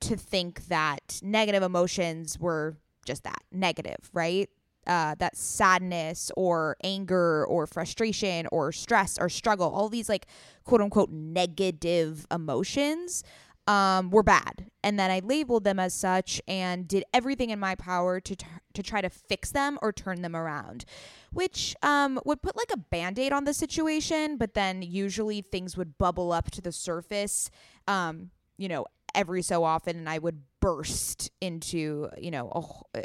to 0.00 0.16
think 0.16 0.68
that 0.68 1.20
negative 1.22 1.62
emotions 1.62 2.38
were 2.38 2.76
just 3.06 3.24
that 3.24 3.42
negative, 3.52 4.10
right? 4.12 4.50
Uh, 4.86 5.16
that 5.18 5.36
sadness 5.36 6.30
or 6.36 6.76
anger 6.84 7.44
or 7.46 7.66
frustration 7.66 8.46
or 8.52 8.70
stress 8.70 9.18
or 9.18 9.28
struggle, 9.28 9.68
all 9.68 9.88
these 9.88 10.08
like 10.08 10.26
quote 10.64 10.80
unquote 10.80 11.10
negative 11.10 12.24
emotions 12.30 13.24
um, 13.66 14.10
were 14.10 14.22
bad. 14.22 14.66
And 14.82 14.98
then 14.98 15.10
I 15.10 15.20
labeled 15.24 15.64
them 15.64 15.80
as 15.80 15.92
such 15.92 16.40
and 16.46 16.86
did 16.86 17.04
everything 17.12 17.50
in 17.50 17.58
my 17.58 17.74
power 17.74 18.20
to, 18.20 18.36
t- 18.36 18.46
to 18.74 18.82
try 18.82 19.00
to 19.00 19.10
fix 19.10 19.50
them 19.50 19.78
or 19.82 19.92
turn 19.92 20.22
them 20.22 20.36
around, 20.36 20.84
which 21.32 21.74
um, 21.82 22.20
would 22.24 22.42
put 22.42 22.56
like 22.56 22.70
a 22.72 22.76
band 22.76 23.18
aid 23.18 23.32
on 23.32 23.44
the 23.44 23.54
situation, 23.54 24.36
but 24.36 24.54
then 24.54 24.82
usually 24.82 25.42
things 25.42 25.76
would 25.76 25.98
bubble 25.98 26.32
up 26.32 26.50
to 26.52 26.60
the 26.60 26.72
surface, 26.72 27.50
um, 27.88 28.30
you 28.56 28.68
know, 28.68 28.86
every 29.14 29.42
so 29.42 29.64
often 29.64 29.96
and 29.96 30.08
I 30.08 30.18
would 30.18 30.42
burst 30.66 31.30
into, 31.40 32.08
you 32.18 32.32
know, 32.32 32.50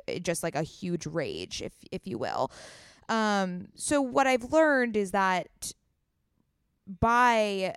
a, 0.07 0.19
just 0.19 0.41
like 0.41 0.55
a 0.55 0.63
huge 0.63 1.05
rage, 1.05 1.61
if, 1.61 1.73
if 1.91 2.07
you 2.07 2.17
will. 2.17 2.51
Um, 3.07 3.67
so 3.75 4.01
what 4.01 4.25
I've 4.25 4.51
learned 4.51 4.97
is 4.97 5.11
that 5.11 5.73
by 6.99 7.75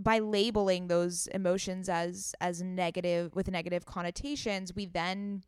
by 0.00 0.18
labeling 0.20 0.88
those 0.88 1.26
emotions 1.28 1.88
as 1.88 2.34
as 2.40 2.62
negative 2.62 3.34
with 3.34 3.50
negative 3.50 3.84
connotations 3.84 4.72
we 4.74 4.86
then 4.86 5.42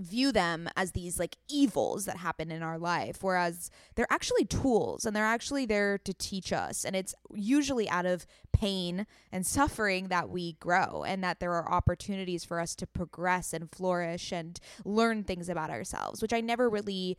view 0.00 0.32
them 0.32 0.68
as 0.76 0.92
these 0.92 1.18
like 1.18 1.36
evils 1.48 2.06
that 2.06 2.16
happen 2.16 2.50
in 2.50 2.62
our 2.62 2.78
life 2.78 3.22
whereas 3.22 3.70
they're 3.94 4.10
actually 4.10 4.44
tools 4.44 5.04
and 5.04 5.14
they're 5.14 5.24
actually 5.24 5.66
there 5.66 5.98
to 5.98 6.14
teach 6.14 6.52
us 6.52 6.84
and 6.84 6.96
it's 6.96 7.14
usually 7.34 7.88
out 7.88 8.06
of 8.06 8.26
pain 8.52 9.06
and 9.30 9.46
suffering 9.46 10.08
that 10.08 10.28
we 10.28 10.54
grow 10.54 11.04
and 11.04 11.22
that 11.22 11.40
there 11.40 11.52
are 11.52 11.70
opportunities 11.70 12.44
for 12.44 12.58
us 12.58 12.74
to 12.74 12.86
progress 12.86 13.52
and 13.52 13.70
flourish 13.70 14.32
and 14.32 14.58
learn 14.84 15.22
things 15.22 15.48
about 15.48 15.70
ourselves 15.70 16.22
which 16.22 16.32
I 16.32 16.40
never 16.40 16.68
really 16.68 17.18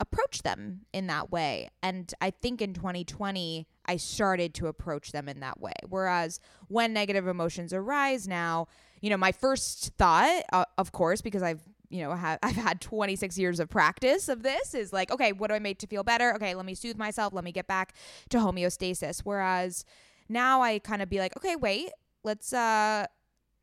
approached 0.00 0.44
them 0.44 0.82
in 0.92 1.08
that 1.08 1.32
way. 1.32 1.68
And 1.82 2.12
I 2.20 2.30
think 2.30 2.62
in 2.62 2.72
2020 2.72 3.66
I 3.86 3.96
started 3.96 4.54
to 4.54 4.68
approach 4.68 5.12
them 5.12 5.28
in 5.28 5.40
that 5.40 5.60
way. 5.60 5.72
Whereas 5.88 6.38
when 6.68 6.92
negative 6.92 7.26
emotions 7.26 7.72
arise 7.72 8.28
now 8.28 8.68
you 9.00 9.10
know 9.10 9.16
my 9.16 9.32
first 9.32 9.92
thought 9.96 10.42
uh, 10.52 10.64
of 10.76 10.92
course 10.92 11.20
because 11.20 11.42
I've 11.42 11.62
you 11.90 12.02
know, 12.02 12.10
I've 12.10 12.56
had 12.56 12.80
26 12.80 13.38
years 13.38 13.60
of 13.60 13.68
practice 13.68 14.28
of 14.28 14.42
this 14.42 14.74
is 14.74 14.92
like, 14.92 15.10
okay, 15.10 15.32
what 15.32 15.48
do 15.48 15.54
I 15.54 15.58
make 15.58 15.78
to 15.78 15.86
feel 15.86 16.04
better? 16.04 16.34
Okay, 16.34 16.54
let 16.54 16.66
me 16.66 16.74
soothe 16.74 16.96
myself. 16.96 17.32
Let 17.32 17.44
me 17.44 17.52
get 17.52 17.66
back 17.66 17.94
to 18.30 18.38
homeostasis. 18.38 19.20
Whereas 19.20 19.84
now 20.28 20.62
I 20.62 20.78
kind 20.78 21.02
of 21.02 21.08
be 21.08 21.18
like, 21.18 21.36
okay, 21.36 21.56
wait, 21.56 21.90
let's, 22.24 22.52
uh, 22.52 23.06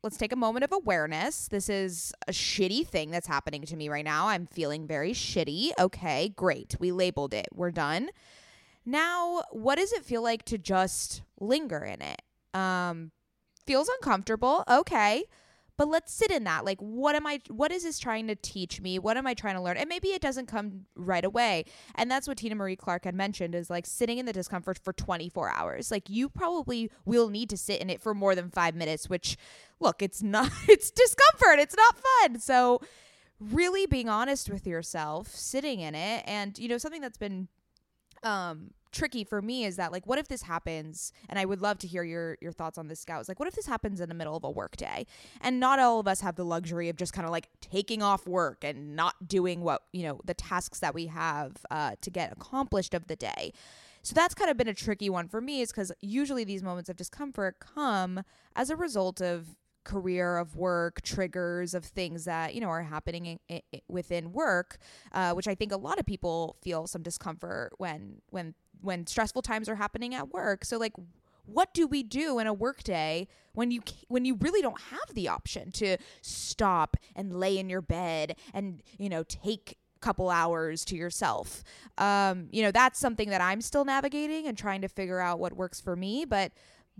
let's 0.02 0.16
take 0.16 0.32
a 0.32 0.36
moment 0.36 0.64
of 0.64 0.72
awareness. 0.72 1.48
This 1.48 1.68
is 1.68 2.12
a 2.26 2.32
shitty 2.32 2.86
thing 2.86 3.10
that's 3.10 3.28
happening 3.28 3.62
to 3.62 3.76
me 3.76 3.88
right 3.88 4.04
now. 4.04 4.28
I'm 4.28 4.46
feeling 4.46 4.86
very 4.86 5.12
shitty. 5.12 5.70
Okay, 5.78 6.32
great. 6.36 6.76
We 6.80 6.90
labeled 6.92 7.32
it. 7.32 7.46
We're 7.54 7.70
done. 7.70 8.08
Now, 8.84 9.42
what 9.50 9.76
does 9.76 9.92
it 9.92 10.04
feel 10.04 10.22
like 10.22 10.44
to 10.46 10.58
just 10.58 11.22
linger 11.40 11.84
in 11.84 12.02
it? 12.02 12.22
Um, 12.54 13.12
feels 13.66 13.88
uncomfortable. 13.88 14.64
Okay 14.68 15.24
but 15.76 15.88
let's 15.88 16.12
sit 16.12 16.30
in 16.30 16.44
that 16.44 16.64
like 16.64 16.78
what 16.80 17.14
am 17.14 17.26
i 17.26 17.40
what 17.48 17.70
is 17.70 17.82
this 17.82 17.98
trying 17.98 18.26
to 18.28 18.34
teach 18.34 18.80
me? 18.80 18.98
What 18.98 19.16
am 19.16 19.26
i 19.26 19.34
trying 19.34 19.56
to 19.56 19.60
learn? 19.60 19.76
And 19.76 19.88
maybe 19.88 20.08
it 20.08 20.22
doesn't 20.22 20.46
come 20.46 20.86
right 20.94 21.24
away. 21.24 21.64
And 21.94 22.10
that's 22.10 22.26
what 22.26 22.38
tina 22.38 22.54
marie 22.54 22.76
clark 22.76 23.04
had 23.04 23.14
mentioned 23.14 23.54
is 23.54 23.70
like 23.70 23.86
sitting 23.86 24.18
in 24.18 24.26
the 24.26 24.32
discomfort 24.32 24.78
for 24.82 24.92
24 24.92 25.50
hours. 25.50 25.90
Like 25.90 26.08
you 26.08 26.28
probably 26.28 26.90
will 27.04 27.28
need 27.28 27.50
to 27.50 27.56
sit 27.56 27.80
in 27.80 27.90
it 27.90 28.00
for 28.00 28.14
more 28.14 28.34
than 28.34 28.50
five 28.50 28.74
minutes 28.74 29.08
which 29.08 29.36
look 29.80 30.02
it's 30.02 30.22
not 30.22 30.50
it's 30.68 30.90
discomfort. 30.90 31.58
It's 31.58 31.76
not 31.76 31.96
fun. 31.98 32.40
So 32.40 32.80
really 33.38 33.86
being 33.86 34.08
honest 34.08 34.48
with 34.48 34.66
yourself 34.66 35.28
sitting 35.28 35.80
in 35.80 35.94
it 35.94 36.22
and 36.26 36.58
you 36.58 36.68
know 36.68 36.78
something 36.78 37.02
that's 37.02 37.18
been 37.18 37.48
um 38.22 38.70
tricky 38.96 39.24
for 39.24 39.42
me 39.42 39.64
is 39.64 39.76
that 39.76 39.92
like 39.92 40.06
what 40.06 40.18
if 40.18 40.28
this 40.28 40.42
happens 40.42 41.12
and 41.28 41.38
i 41.38 41.44
would 41.44 41.60
love 41.60 41.78
to 41.78 41.86
hear 41.86 42.02
your 42.02 42.36
your 42.40 42.52
thoughts 42.52 42.78
on 42.78 42.88
this 42.88 43.00
scouts 43.00 43.28
like 43.28 43.38
what 43.38 43.48
if 43.48 43.54
this 43.54 43.66
happens 43.66 44.00
in 44.00 44.08
the 44.08 44.14
middle 44.14 44.36
of 44.36 44.44
a 44.44 44.50
work 44.50 44.76
day? 44.76 45.06
And 45.40 45.60
not 45.60 45.78
all 45.78 46.00
of 46.00 46.08
us 46.08 46.20
have 46.20 46.36
the 46.36 46.44
luxury 46.44 46.88
of 46.88 46.96
just 46.96 47.12
kind 47.12 47.26
of 47.26 47.30
like 47.30 47.48
taking 47.60 48.02
off 48.02 48.26
work 48.26 48.64
and 48.64 48.96
not 48.96 49.28
doing 49.28 49.60
what 49.60 49.82
you 49.92 50.02
know 50.02 50.20
the 50.24 50.34
tasks 50.34 50.80
that 50.80 50.94
we 50.94 51.06
have 51.06 51.52
uh, 51.70 51.96
to 52.00 52.10
get 52.10 52.32
accomplished 52.32 52.94
of 52.94 53.06
the 53.06 53.16
day. 53.16 53.52
So 54.02 54.14
that's 54.14 54.34
kind 54.34 54.50
of 54.50 54.56
been 54.56 54.68
a 54.68 54.74
tricky 54.74 55.10
one 55.10 55.28
for 55.28 55.40
me 55.40 55.60
is 55.60 55.72
because 55.72 55.90
usually 56.00 56.44
these 56.44 56.62
moments 56.62 56.88
of 56.88 56.96
discomfort 56.96 57.58
come 57.58 58.22
as 58.54 58.70
a 58.70 58.76
result 58.76 59.20
of 59.20 59.56
career 59.82 60.38
of 60.38 60.56
work 60.56 61.00
triggers 61.02 61.72
of 61.72 61.84
things 61.84 62.24
that 62.24 62.54
you 62.54 62.60
know 62.60 62.66
are 62.68 62.82
happening 62.82 63.38
in, 63.48 63.60
in, 63.72 63.80
within 63.86 64.32
work 64.32 64.78
uh, 65.12 65.32
which 65.32 65.46
i 65.46 65.54
think 65.54 65.70
a 65.70 65.76
lot 65.76 66.00
of 66.00 66.04
people 66.04 66.56
feel 66.60 66.88
some 66.88 67.02
discomfort 67.02 67.70
when 67.78 68.20
when 68.30 68.52
when 68.86 69.06
stressful 69.06 69.42
times 69.42 69.68
are 69.68 69.74
happening 69.74 70.14
at 70.14 70.32
work. 70.32 70.64
So 70.64 70.78
like 70.78 70.94
what 71.46 71.72
do 71.74 71.86
we 71.86 72.02
do 72.02 72.38
in 72.38 72.46
a 72.46 72.52
workday 72.52 73.28
when 73.54 73.70
you 73.70 73.80
when 74.08 74.24
you 74.24 74.34
really 74.40 74.60
don't 74.62 74.80
have 74.80 75.14
the 75.14 75.28
option 75.28 75.70
to 75.72 75.96
stop 76.20 76.96
and 77.14 77.38
lay 77.38 77.58
in 77.58 77.70
your 77.70 77.80
bed 77.80 78.36
and 78.52 78.82
you 78.98 79.08
know 79.08 79.22
take 79.22 79.78
a 79.96 80.00
couple 80.00 80.28
hours 80.28 80.84
to 80.86 80.96
yourself? 80.96 81.62
Um, 81.98 82.48
you 82.50 82.62
know 82.62 82.70
that's 82.70 82.98
something 82.98 83.30
that 83.30 83.40
i'm 83.40 83.60
still 83.60 83.84
navigating 83.84 84.46
and 84.46 84.58
trying 84.58 84.80
to 84.82 84.88
figure 84.88 85.20
out 85.20 85.38
what 85.38 85.54
works 85.54 85.80
for 85.80 85.96
me. 85.96 86.24
But 86.24 86.52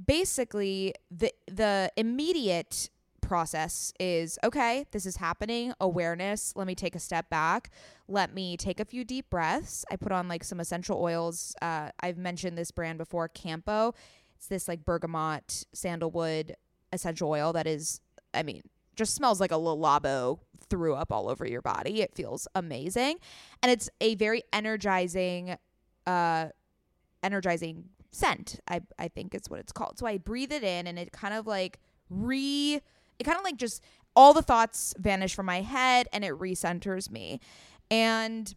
basically 0.05 0.95
the 1.11 1.33
the 1.47 1.91
immediate 1.97 2.91
process 3.27 3.93
is 3.99 4.39
okay, 4.45 4.87
this 4.93 5.05
is 5.05 5.17
happening, 5.17 5.75
awareness. 5.81 6.53
Let 6.57 6.67
me 6.67 6.75
take 6.75 6.95
a 6.95 7.01
step 7.01 7.29
back. 7.29 7.71
Let 8.09 8.33
me 8.33 8.57
take 8.57 8.81
a 8.81 8.85
few 8.85 9.05
deep 9.05 9.29
breaths. 9.29 9.85
I 9.91 9.97
put 9.97 10.13
on 10.13 10.29
like 10.29 10.45
some 10.45 10.61
essential 10.61 11.01
oils. 11.01 11.55
Uh, 11.61 11.91
I've 12.01 12.17
mentioned 12.17 12.57
this 12.57 12.71
brand 12.71 12.99
before, 12.99 13.29
Campo. 13.29 13.95
It's 14.37 14.47
this 14.47 14.69
like 14.69 14.85
bergamot, 14.85 15.65
sandalwood 15.73 16.55
essential 16.93 17.29
oil 17.29 17.53
that 17.53 17.67
is, 17.67 18.01
I 18.33 18.43
mean, 18.43 18.63
just 18.95 19.15
smells 19.15 19.41
like 19.41 19.51
a 19.51 19.57
Le 19.57 19.77
Labo 19.77 20.39
threw 20.71 20.95
up 20.95 21.13
all 21.13 21.29
over 21.29 21.47
your 21.47 21.63
body. 21.63 22.03
It 22.03 22.15
feels 22.15 22.49
amazing. 22.55 23.17
And 23.63 23.71
it's 23.71 23.91
a 24.01 24.15
very 24.15 24.43
energizing, 24.53 25.57
uh, 26.07 26.47
energizing 27.23 27.85
scent, 28.13 28.61
I, 28.69 28.81
I 28.99 29.09
think 29.09 29.35
is 29.35 29.51
what 29.51 29.61
it's 29.61 29.73
called. 29.73 29.99
So 29.99 30.07
I 30.07 30.19
breathe 30.19 30.53
it 30.53 30.63
in 30.63 30.87
and 30.87 30.99
it 30.99 31.13
kind 31.13 31.35
of 31.35 31.47
like 31.47 31.79
re 32.09 32.81
it 33.19 33.25
kind 33.25 33.39
of 33.39 33.45
like 33.45 33.57
just 33.57 33.83
all 34.15 34.33
the 34.33 34.43
thoughts 34.43 34.95
vanish 34.99 35.35
from 35.35 35.47
my 35.47 35.61
head 35.61 36.09
and 36.13 36.25
it 36.25 36.33
recenters 36.33 37.11
me. 37.11 37.41
And 37.91 38.55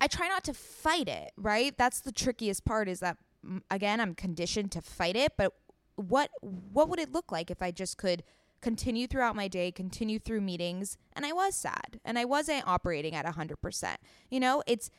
I 0.00 0.06
try 0.06 0.28
not 0.28 0.44
to 0.44 0.54
fight 0.54 1.08
it, 1.08 1.32
right? 1.36 1.76
That's 1.76 2.00
the 2.00 2.12
trickiest 2.12 2.64
part 2.64 2.88
is 2.88 3.00
that 3.00 3.16
again, 3.70 4.00
I'm 4.00 4.14
conditioned 4.14 4.72
to 4.72 4.82
fight 4.82 5.16
it, 5.16 5.32
but 5.36 5.52
what 5.96 6.30
what 6.40 6.88
would 6.88 6.98
it 6.98 7.12
look 7.12 7.30
like 7.30 7.50
if 7.50 7.62
I 7.62 7.70
just 7.70 7.96
could 7.98 8.24
continue 8.60 9.06
throughout 9.06 9.36
my 9.36 9.46
day, 9.46 9.70
continue 9.70 10.18
through 10.18 10.40
meetings, 10.40 10.96
and 11.12 11.26
I 11.26 11.32
was 11.32 11.54
sad 11.54 12.00
and 12.04 12.18
I 12.18 12.24
wasn't 12.24 12.66
operating 12.66 13.14
at 13.14 13.26
100%. 13.26 13.96
You 14.30 14.40
know, 14.40 14.62
it's 14.66 14.90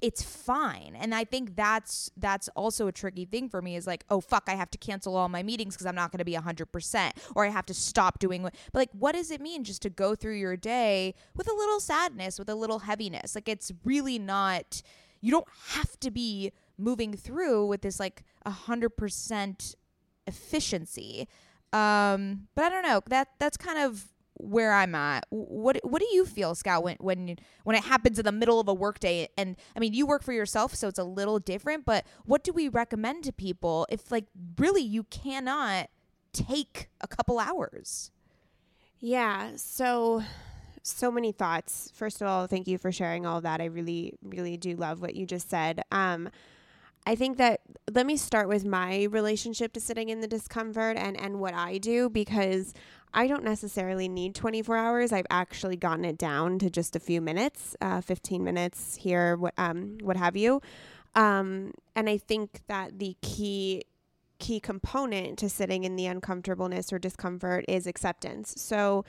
it's 0.00 0.22
fine. 0.22 0.96
And 0.98 1.14
i 1.14 1.24
think 1.24 1.56
that's 1.56 2.10
that's 2.16 2.48
also 2.56 2.86
a 2.86 2.92
tricky 2.92 3.24
thing 3.24 3.48
for 3.48 3.60
me 3.62 3.76
is 3.76 3.86
like 3.86 4.04
oh 4.10 4.20
fuck 4.20 4.44
i 4.46 4.54
have 4.54 4.70
to 4.70 4.78
cancel 4.78 5.16
all 5.16 5.28
my 5.28 5.42
meetings 5.42 5.74
because 5.74 5.86
i'm 5.86 5.94
not 5.94 6.12
going 6.12 6.18
to 6.18 6.24
be 6.24 6.34
100% 6.34 7.10
or 7.34 7.44
i 7.44 7.48
have 7.48 7.66
to 7.66 7.74
stop 7.74 8.18
doing 8.18 8.42
what 8.42 8.54
but 8.72 8.78
like 8.78 8.90
what 8.92 9.12
does 9.12 9.30
it 9.30 9.40
mean 9.40 9.64
just 9.64 9.82
to 9.82 9.90
go 9.90 10.14
through 10.14 10.34
your 10.34 10.56
day 10.56 11.14
with 11.34 11.48
a 11.48 11.54
little 11.54 11.80
sadness 11.80 12.38
with 12.38 12.48
a 12.48 12.54
little 12.54 12.80
heaviness? 12.80 13.34
Like 13.34 13.48
it's 13.48 13.72
really 13.84 14.18
not 14.18 14.82
you 15.20 15.30
don't 15.30 15.48
have 15.70 15.98
to 16.00 16.10
be 16.10 16.52
moving 16.76 17.12
through 17.14 17.66
with 17.66 17.82
this 17.82 17.98
like 17.98 18.22
100% 18.46 19.74
efficiency. 20.26 21.28
Um 21.72 22.48
but 22.54 22.64
i 22.64 22.68
don't 22.70 22.82
know 22.82 23.02
that 23.10 23.28
that's 23.38 23.58
kind 23.58 23.78
of 23.78 24.06
where 24.38 24.72
I'm 24.72 24.94
at. 24.94 25.26
What 25.30 25.78
what 25.82 26.00
do 26.00 26.08
you 26.12 26.24
feel, 26.24 26.54
Scout, 26.54 26.82
when 26.82 26.96
when 27.00 27.36
when 27.64 27.76
it 27.76 27.84
happens 27.84 28.18
in 28.18 28.24
the 28.24 28.32
middle 28.32 28.60
of 28.60 28.68
a 28.68 28.74
workday? 28.74 29.28
And 29.36 29.56
I 29.76 29.80
mean, 29.80 29.92
you 29.92 30.06
work 30.06 30.22
for 30.22 30.32
yourself, 30.32 30.74
so 30.74 30.88
it's 30.88 30.98
a 30.98 31.04
little 31.04 31.38
different. 31.38 31.84
But 31.84 32.06
what 32.24 32.44
do 32.44 32.52
we 32.52 32.68
recommend 32.68 33.24
to 33.24 33.32
people 33.32 33.86
if, 33.90 34.10
like, 34.10 34.26
really 34.58 34.82
you 34.82 35.04
cannot 35.04 35.88
take 36.32 36.88
a 37.00 37.08
couple 37.08 37.38
hours? 37.38 38.10
Yeah. 39.00 39.52
So 39.56 40.22
so 40.82 41.10
many 41.10 41.32
thoughts. 41.32 41.92
First 41.94 42.22
of 42.22 42.28
all, 42.28 42.46
thank 42.46 42.66
you 42.66 42.78
for 42.78 42.90
sharing 42.90 43.26
all 43.26 43.40
that. 43.42 43.60
I 43.60 43.66
really 43.66 44.14
really 44.22 44.56
do 44.56 44.74
love 44.74 45.00
what 45.00 45.14
you 45.14 45.26
just 45.26 45.50
said. 45.50 45.82
Um, 45.92 46.30
I 47.06 47.14
think 47.14 47.38
that 47.38 47.60
let 47.92 48.06
me 48.06 48.16
start 48.16 48.48
with 48.48 48.64
my 48.64 49.04
relationship 49.04 49.72
to 49.74 49.80
sitting 49.80 50.08
in 50.08 50.20
the 50.20 50.28
discomfort 50.28 50.96
and 50.96 51.18
and 51.18 51.40
what 51.40 51.54
I 51.54 51.78
do 51.78 52.10
because 52.10 52.74
I 53.12 53.26
don't 53.26 53.44
necessarily 53.44 54.08
need 54.08 54.34
24 54.34 54.76
hours. 54.76 55.12
I've 55.12 55.26
actually 55.30 55.76
gotten 55.76 56.04
it 56.04 56.18
down 56.18 56.58
to 56.60 56.70
just 56.70 56.96
a 56.96 57.00
few 57.00 57.20
minutes, 57.20 57.76
uh, 57.80 58.00
15 58.00 58.44
minutes 58.44 58.96
here, 58.96 59.36
what, 59.36 59.54
um, 59.56 59.98
what 60.02 60.16
have 60.16 60.36
you. 60.36 60.60
Um, 61.14 61.72
and 61.96 62.08
I 62.08 62.18
think 62.18 62.60
that 62.68 62.98
the 62.98 63.16
key 63.22 63.84
key 64.38 64.60
component 64.60 65.36
to 65.36 65.48
sitting 65.48 65.82
in 65.82 65.96
the 65.96 66.06
uncomfortableness 66.06 66.92
or 66.92 66.98
discomfort 67.00 67.64
is 67.66 67.88
acceptance. 67.88 68.54
So 68.56 69.04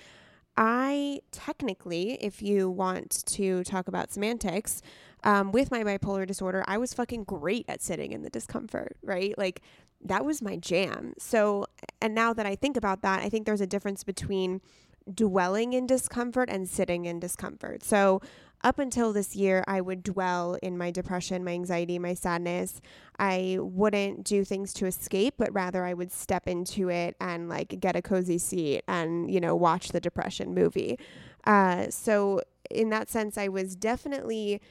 I 0.58 1.22
technically, 1.32 2.14
if 2.14 2.42
you 2.42 2.70
want 2.70 3.24
to 3.28 3.64
talk 3.64 3.88
about 3.88 4.12
semantics, 4.12 4.82
um, 5.24 5.52
with 5.52 5.72
my 5.72 5.84
bipolar 5.84 6.26
disorder, 6.26 6.64
I 6.68 6.78
was 6.78 6.94
fucking 6.94 7.26
great 7.26 7.66
at 7.68 7.82
sitting 7.82 8.12
in 8.12 8.24
the 8.24 8.30
discomfort, 8.30 8.98
right? 9.04 9.38
Like 9.38 9.62
that 10.04 10.26
was 10.26 10.42
my 10.42 10.56
jam. 10.56 11.14
So, 11.18 11.66
and 12.02 12.16
now 12.16 12.34
that 12.34 12.46
I 12.46 12.56
think 12.56 12.78
about 12.78 13.02
that, 13.02 13.22
I 13.22 13.30
think 13.30 13.46
there's 13.46 13.62
a 13.62 13.68
difference 13.68 14.04
between 14.04 14.62
dwelling 15.14 15.74
in 15.74 15.88
discomfort 15.88 16.50
and 16.50 16.68
sitting 16.70 17.06
in 17.06 17.20
discomfort. 17.20 17.84
So, 17.84 18.22
up 18.62 18.78
until 18.78 19.14
this 19.14 19.38
year, 19.38 19.64
I 19.68 19.80
would 19.80 20.04
dwell 20.04 20.58
in 20.62 20.78
my 20.78 20.92
depression, 20.92 21.46
my 21.46 21.52
anxiety, 21.52 21.98
my 21.98 22.14
sadness. 22.14 22.82
I 23.18 23.58
wouldn't 23.60 24.26
do 24.26 24.44
things 24.44 24.74
to 24.76 24.86
escape, 24.86 25.36
but 25.38 25.54
rather 25.54 25.86
I 25.86 25.94
would 25.94 26.12
step 26.12 26.46
into 26.46 26.90
it 26.90 27.16
and 27.22 27.48
like 27.48 27.80
get 27.80 27.96
a 27.96 28.02
cozy 28.02 28.38
seat 28.38 28.84
and, 28.86 29.32
you 29.34 29.40
know, 29.40 29.56
watch 29.56 29.90
the 29.90 30.02
depression 30.02 30.54
movie. 30.54 31.00
Uh, 31.46 31.90
so, 31.90 32.42
in 32.70 32.90
that 32.90 33.10
sense, 33.10 33.38
I 33.38 33.48
was 33.48 33.76
definitely 33.78 34.62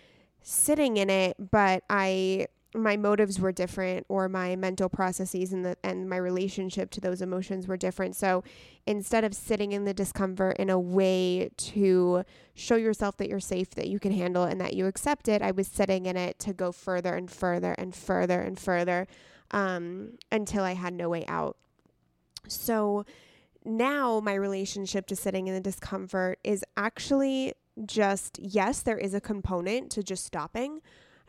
sitting 0.43 0.99
in 0.99 1.09
it, 1.09 1.37
but 1.51 1.83
I 1.89 2.47
my 2.75 2.97
motives 2.97 3.41
were 3.41 3.51
different 3.51 4.05
or 4.09 4.29
my 4.29 4.55
mental 4.55 4.89
processes 4.89 5.53
and 5.53 5.65
the 5.65 5.77
and 5.83 6.09
my 6.09 6.17
relationship 6.17 6.91
to 6.91 7.01
those 7.01 7.23
emotions 7.23 7.67
were 7.67 7.79
different. 7.79 8.15
So 8.15 8.45
instead 8.87 9.25
of 9.25 9.35
sitting 9.35 9.73
in 9.73 9.85
the 9.85 9.95
discomfort 9.95 10.57
in 10.59 10.69
a 10.69 10.79
way 10.79 11.51
to 11.57 12.25
show 12.55 12.77
yourself 12.77 13.17
that 13.19 13.29
you're 13.29 13.41
safe, 13.41 13.71
that 13.71 13.89
you 13.89 13.99
can 13.99 14.13
handle 14.13 14.45
it 14.45 14.53
and 14.53 14.61
that 14.61 14.75
you 14.75 14.87
accept 14.87 15.29
it, 15.29 15.41
I 15.41 15.51
was 15.51 15.67
sitting 15.67 16.07
in 16.07 16.17
it 16.17 16.39
to 16.41 16.53
go 16.53 16.71
further 16.71 17.15
and 17.15 17.31
further 17.31 17.73
and 17.73 17.95
further 17.95 18.41
and 18.41 18.59
further 18.59 19.07
um, 19.51 20.19
until 20.31 20.63
I 20.63 20.75
had 20.75 20.93
no 20.93 21.09
way 21.09 21.25
out. 21.27 21.57
So 22.49 23.07
now 23.65 24.21
my 24.21 24.35
relationship 24.35 25.07
to 25.07 25.17
sitting 25.17 25.47
in 25.47 25.55
the 25.55 25.61
discomfort 25.61 26.39
is 26.45 26.65
actually 26.77 27.55
just 27.87 28.39
yes, 28.39 28.83
there 28.83 28.99
is 28.99 29.15
a 29.15 29.21
component 29.21 29.91
to 29.93 30.03
just 30.03 30.27
stopping 30.27 30.83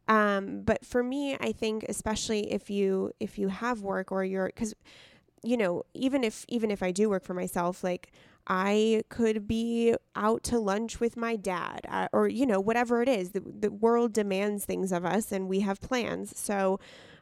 um, 0.10 0.64
but 0.64 0.84
for 0.84 1.04
me, 1.04 1.38
I 1.40 1.52
think 1.52 1.86
especially 1.88 2.52
if 2.52 2.70
you 2.70 3.14
if 3.20 3.38
you 3.38 3.48
have 3.50 3.82
work 3.82 4.12
or 4.12 4.24
you're 4.26 4.48
because 4.48 4.74
you 5.44 5.56
know 5.56 5.84
even 5.94 6.24
if 6.24 6.46
even 6.50 6.72
if 6.72 6.82
I 6.82 6.92
do 6.92 7.10
work 7.10 7.24
for 7.24 7.36
myself, 7.36 7.84
like 7.84 8.12
I 8.48 9.04
could 9.10 9.48
be 9.48 9.96
out 10.16 10.42
to 10.46 10.60
lunch 10.60 11.00
with 11.00 11.16
my 11.16 11.36
dad 11.36 11.82
uh, 11.88 12.08
or 12.12 12.28
you 12.28 12.48
know 12.48 12.60
whatever 12.60 13.04
it 13.04 13.08
is. 13.08 13.32
The 13.32 13.42
the 13.42 13.72
world 13.72 14.12
demands 14.12 14.66
things 14.66 14.92
of 14.92 15.06
us, 15.06 15.32
and 15.32 15.48
we 15.48 15.62
have 15.62 15.80
plans. 15.80 16.38
So. 16.38 16.80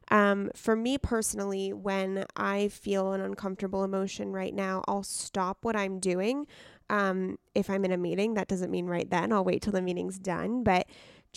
Um, 0.09 0.51
for 0.55 0.77
me 0.77 0.97
personally, 0.97 1.73
when 1.73 2.23
I 2.37 2.69
feel 2.69 3.11
an 3.11 3.19
uncomfortable 3.19 3.83
emotion 3.83 4.31
right 4.31 4.55
now, 4.55 4.81
I'll 4.87 5.03
stop 5.03 5.57
what 5.63 5.75
I'm 5.75 5.99
doing. 5.99 6.47
Um, 6.89 7.37
if 7.53 7.69
I'm 7.69 7.83
in 7.83 7.91
a 7.91 7.97
meeting, 7.97 8.35
that 8.35 8.47
doesn't 8.47 8.71
mean 8.71 8.85
right 8.85 9.09
then. 9.09 9.33
I'll 9.33 9.43
wait 9.43 9.61
till 9.63 9.73
the 9.73 9.81
meeting's 9.81 10.17
done. 10.17 10.63
But 10.63 10.87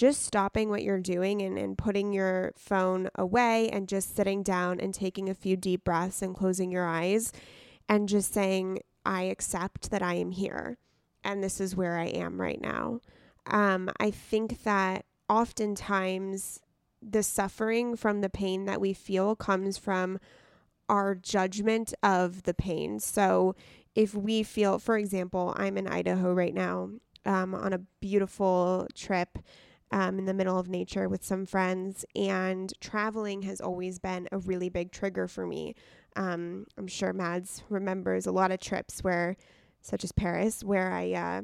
just 0.01 0.23
stopping 0.23 0.71
what 0.71 0.83
you're 0.83 0.99
doing 0.99 1.43
and, 1.43 1.59
and 1.59 1.77
putting 1.77 2.11
your 2.11 2.55
phone 2.57 3.11
away 3.17 3.69
and 3.69 3.87
just 3.87 4.17
sitting 4.17 4.43
down 4.43 4.81
and 4.81 4.95
taking 4.95 5.29
a 5.29 5.35
few 5.35 5.59
deep 5.59 5.85
breaths 5.85 6.23
and 6.23 6.35
closing 6.35 6.73
your 6.73 6.87
eyes 6.87 7.35
and 7.87 8.09
just 8.09 8.33
saying, 8.33 8.81
I 9.05 9.25
accept 9.25 9.91
that 9.91 10.01
I 10.01 10.15
am 10.15 10.31
here 10.31 10.79
and 11.23 11.45
this 11.45 11.61
is 11.61 11.77
where 11.77 11.99
I 11.99 12.07
am 12.07 12.41
right 12.41 12.59
now. 12.63 13.01
Um, 13.45 13.91
I 14.01 14.11
think 14.11 14.63
that 14.63 15.05
oftentimes 15.29 16.61
the 17.03 17.23
suffering 17.23 17.95
from 17.95 18.23
the 18.23 18.31
pain 18.31 18.65
that 18.65 18.81
we 18.81 18.95
feel 18.95 19.37
comes 19.37 19.77
from 19.77 20.19
our 20.89 21.15
judgment 21.15 21.93
of 22.03 22.45
the 22.45 22.55
pain. 22.55 23.01
So 23.01 23.55
if 23.95 24.15
we 24.15 24.45
feel, 24.45 24.79
for 24.79 24.97
example, 24.97 25.53
I'm 25.59 25.77
in 25.77 25.87
Idaho 25.87 26.33
right 26.33 26.55
now 26.55 26.89
um, 27.27 27.55
on 27.55 27.75
a 27.75 27.83
beautiful 28.01 28.87
trip 28.95 29.37
um, 29.91 30.19
in 30.19 30.25
the 30.25 30.35
middle 30.35 30.59
of 30.59 30.69
nature 30.69 31.09
with 31.09 31.25
some 31.25 31.47
friends, 31.47 32.05
and 32.15 32.73
traveling 32.81 33.43
has 33.43 33.61
always 33.61 33.99
been 33.99 34.29
a 34.31 34.39
really 34.39 34.69
big 34.69 34.93
trigger 34.93 35.27
for 35.27 35.47
me. 35.47 35.75
Um, 36.17 36.67
I'm 36.77 36.87
sure 36.87 37.13
Mads 37.13 37.63
remembers 37.69 38.27
a 38.27 38.33
lot 38.33 38.53
of 38.53 38.61
trips 38.61 39.03
where, 39.03 39.37
such 39.81 40.05
as 40.05 40.13
Paris, 40.13 40.63
where 40.63 40.93
I 40.93 41.13
uh, 41.13 41.43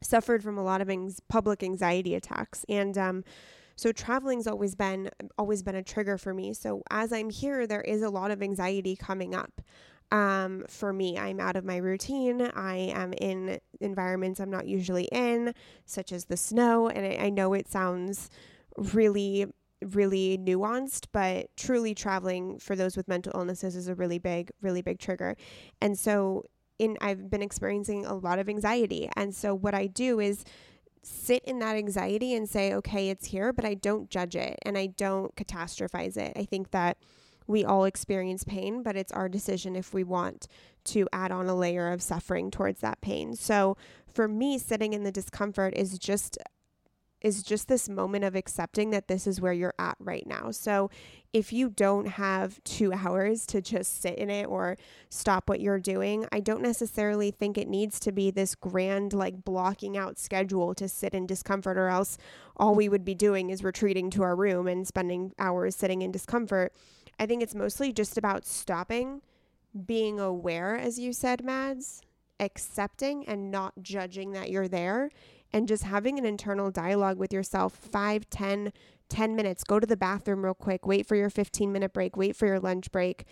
suffered 0.00 0.42
from 0.42 0.58
a 0.58 0.64
lot 0.64 0.80
of 0.80 0.90
public 1.28 1.62
anxiety 1.62 2.14
attacks, 2.14 2.64
and 2.68 2.96
um, 2.96 3.24
so 3.76 3.92
traveling's 3.92 4.48
always 4.48 4.74
been 4.74 5.08
always 5.38 5.62
been 5.62 5.76
a 5.76 5.82
trigger 5.84 6.18
for 6.18 6.34
me. 6.34 6.52
So 6.52 6.82
as 6.90 7.12
I'm 7.12 7.30
here, 7.30 7.66
there 7.66 7.80
is 7.82 8.02
a 8.02 8.10
lot 8.10 8.32
of 8.32 8.42
anxiety 8.42 8.96
coming 8.96 9.34
up. 9.36 9.60
Um, 10.10 10.64
for 10.68 10.92
me, 10.92 11.18
I'm 11.18 11.38
out 11.38 11.56
of 11.56 11.64
my 11.64 11.76
routine. 11.76 12.50
I 12.54 12.76
am 12.94 13.12
in 13.12 13.60
environments 13.80 14.40
I'm 14.40 14.50
not 14.50 14.66
usually 14.66 15.04
in, 15.12 15.52
such 15.84 16.12
as 16.12 16.24
the 16.24 16.36
snow. 16.36 16.88
And 16.88 17.04
I, 17.04 17.26
I 17.26 17.30
know 17.30 17.52
it 17.52 17.68
sounds 17.68 18.30
really 18.76 19.46
really 19.84 20.36
nuanced, 20.38 21.06
but 21.12 21.56
truly 21.56 21.94
traveling 21.94 22.58
for 22.58 22.74
those 22.74 22.96
with 22.96 23.06
mental 23.06 23.32
illnesses 23.34 23.76
is 23.76 23.86
a 23.86 23.94
really 23.94 24.18
big, 24.18 24.50
really 24.60 24.82
big 24.82 24.98
trigger. 24.98 25.36
And 25.80 25.96
so 25.96 26.42
in 26.78 26.96
I've 27.00 27.30
been 27.30 27.42
experiencing 27.42 28.06
a 28.06 28.14
lot 28.14 28.38
of 28.38 28.48
anxiety. 28.48 29.08
And 29.16 29.34
so 29.34 29.54
what 29.54 29.74
I 29.74 29.86
do 29.86 30.20
is 30.20 30.44
sit 31.02 31.44
in 31.44 31.58
that 31.60 31.76
anxiety 31.76 32.34
and 32.34 32.48
say, 32.48 32.74
okay, 32.74 33.08
it's 33.08 33.26
here, 33.26 33.52
but 33.52 33.64
I 33.64 33.74
don't 33.74 34.10
judge 34.10 34.36
it 34.36 34.58
and 34.62 34.76
I 34.76 34.86
don't 34.86 35.34
catastrophize 35.36 36.16
it. 36.16 36.32
I 36.36 36.44
think 36.44 36.70
that 36.72 36.98
we 37.48 37.64
all 37.64 37.84
experience 37.84 38.44
pain, 38.44 38.82
but 38.82 38.94
it's 38.94 39.10
our 39.10 39.28
decision 39.28 39.74
if 39.74 39.92
we 39.92 40.04
want 40.04 40.46
to 40.84 41.08
add 41.12 41.32
on 41.32 41.48
a 41.48 41.56
layer 41.56 41.90
of 41.90 42.02
suffering 42.02 42.50
towards 42.50 42.80
that 42.80 43.00
pain. 43.00 43.34
So 43.34 43.76
for 44.12 44.28
me, 44.28 44.58
sitting 44.58 44.92
in 44.92 45.02
the 45.02 45.10
discomfort 45.10 45.74
is 45.74 45.98
just 45.98 46.38
is 47.20 47.42
just 47.42 47.66
this 47.68 47.88
moment 47.88 48.24
of 48.24 48.36
accepting 48.36 48.90
that 48.90 49.08
this 49.08 49.26
is 49.26 49.40
where 49.40 49.52
you're 49.52 49.74
at 49.78 49.96
right 49.98 50.26
now. 50.26 50.50
So, 50.50 50.90
if 51.32 51.52
you 51.52 51.68
don't 51.68 52.06
have 52.06 52.62
two 52.64 52.92
hours 52.92 53.44
to 53.46 53.60
just 53.60 54.00
sit 54.00 54.14
in 54.14 54.30
it 54.30 54.46
or 54.46 54.78
stop 55.10 55.48
what 55.48 55.60
you're 55.60 55.80
doing, 55.80 56.26
I 56.32 56.40
don't 56.40 56.62
necessarily 56.62 57.30
think 57.30 57.58
it 57.58 57.68
needs 57.68 58.00
to 58.00 58.12
be 58.12 58.30
this 58.30 58.54
grand, 58.54 59.12
like 59.12 59.44
blocking 59.44 59.96
out 59.96 60.18
schedule 60.18 60.74
to 60.74 60.88
sit 60.88 61.12
in 61.12 61.26
discomfort, 61.26 61.76
or 61.76 61.88
else 61.88 62.16
all 62.56 62.74
we 62.74 62.88
would 62.88 63.04
be 63.04 63.14
doing 63.14 63.50
is 63.50 63.62
retreating 63.62 64.10
to 64.10 64.22
our 64.22 64.34
room 64.34 64.66
and 64.66 64.86
spending 64.86 65.32
hours 65.38 65.76
sitting 65.76 66.02
in 66.02 66.12
discomfort. 66.12 66.72
I 67.18 67.26
think 67.26 67.42
it's 67.42 67.54
mostly 67.54 67.92
just 67.92 68.16
about 68.16 68.46
stopping, 68.46 69.22
being 69.86 70.20
aware, 70.20 70.76
as 70.76 70.98
you 70.98 71.12
said, 71.12 71.44
Mads, 71.44 72.02
accepting 72.40 73.26
and 73.26 73.50
not 73.50 73.74
judging 73.82 74.32
that 74.32 74.50
you're 74.50 74.68
there 74.68 75.10
and 75.52 75.66
just 75.66 75.84
having 75.84 76.18
an 76.18 76.24
internal 76.24 76.70
dialogue 76.70 77.18
with 77.18 77.32
yourself. 77.32 77.74
5 77.74 78.28
10 78.30 78.72
10 79.08 79.34
minutes. 79.34 79.64
Go 79.64 79.80
to 79.80 79.86
the 79.86 79.96
bathroom 79.96 80.44
real 80.44 80.52
quick. 80.54 80.86
Wait 80.86 81.06
for 81.06 81.16
your 81.16 81.30
15 81.30 81.72
minute 81.72 81.92
break. 81.92 82.16
Wait 82.16 82.36
for 82.36 82.46
your 82.46 82.60
lunch 82.60 82.92
break. 82.92 83.24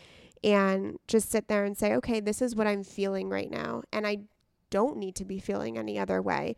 And 0.42 0.98
just 1.06 1.30
sit 1.30 1.48
there 1.48 1.64
and 1.64 1.76
say 1.76 1.94
okay 1.96 2.20
this 2.20 2.42
is 2.42 2.54
what 2.54 2.66
i'm 2.66 2.84
feeling 2.84 3.30
right 3.30 3.50
now 3.50 3.82
and 3.90 4.06
i 4.06 4.18
don't 4.70 4.96
need 4.96 5.14
to 5.16 5.24
be 5.24 5.38
feeling 5.38 5.78
any 5.78 5.98
other 5.98 6.20
way. 6.20 6.56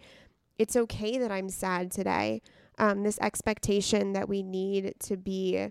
It's 0.58 0.76
okay 0.76 1.18
that 1.18 1.30
i'm 1.30 1.48
sad 1.48 1.90
today. 1.90 2.42
Um, 2.78 3.02
this 3.02 3.18
expectation 3.20 4.12
that 4.12 4.28
we 4.28 4.42
need 4.42 4.94
to 5.00 5.16
be 5.16 5.68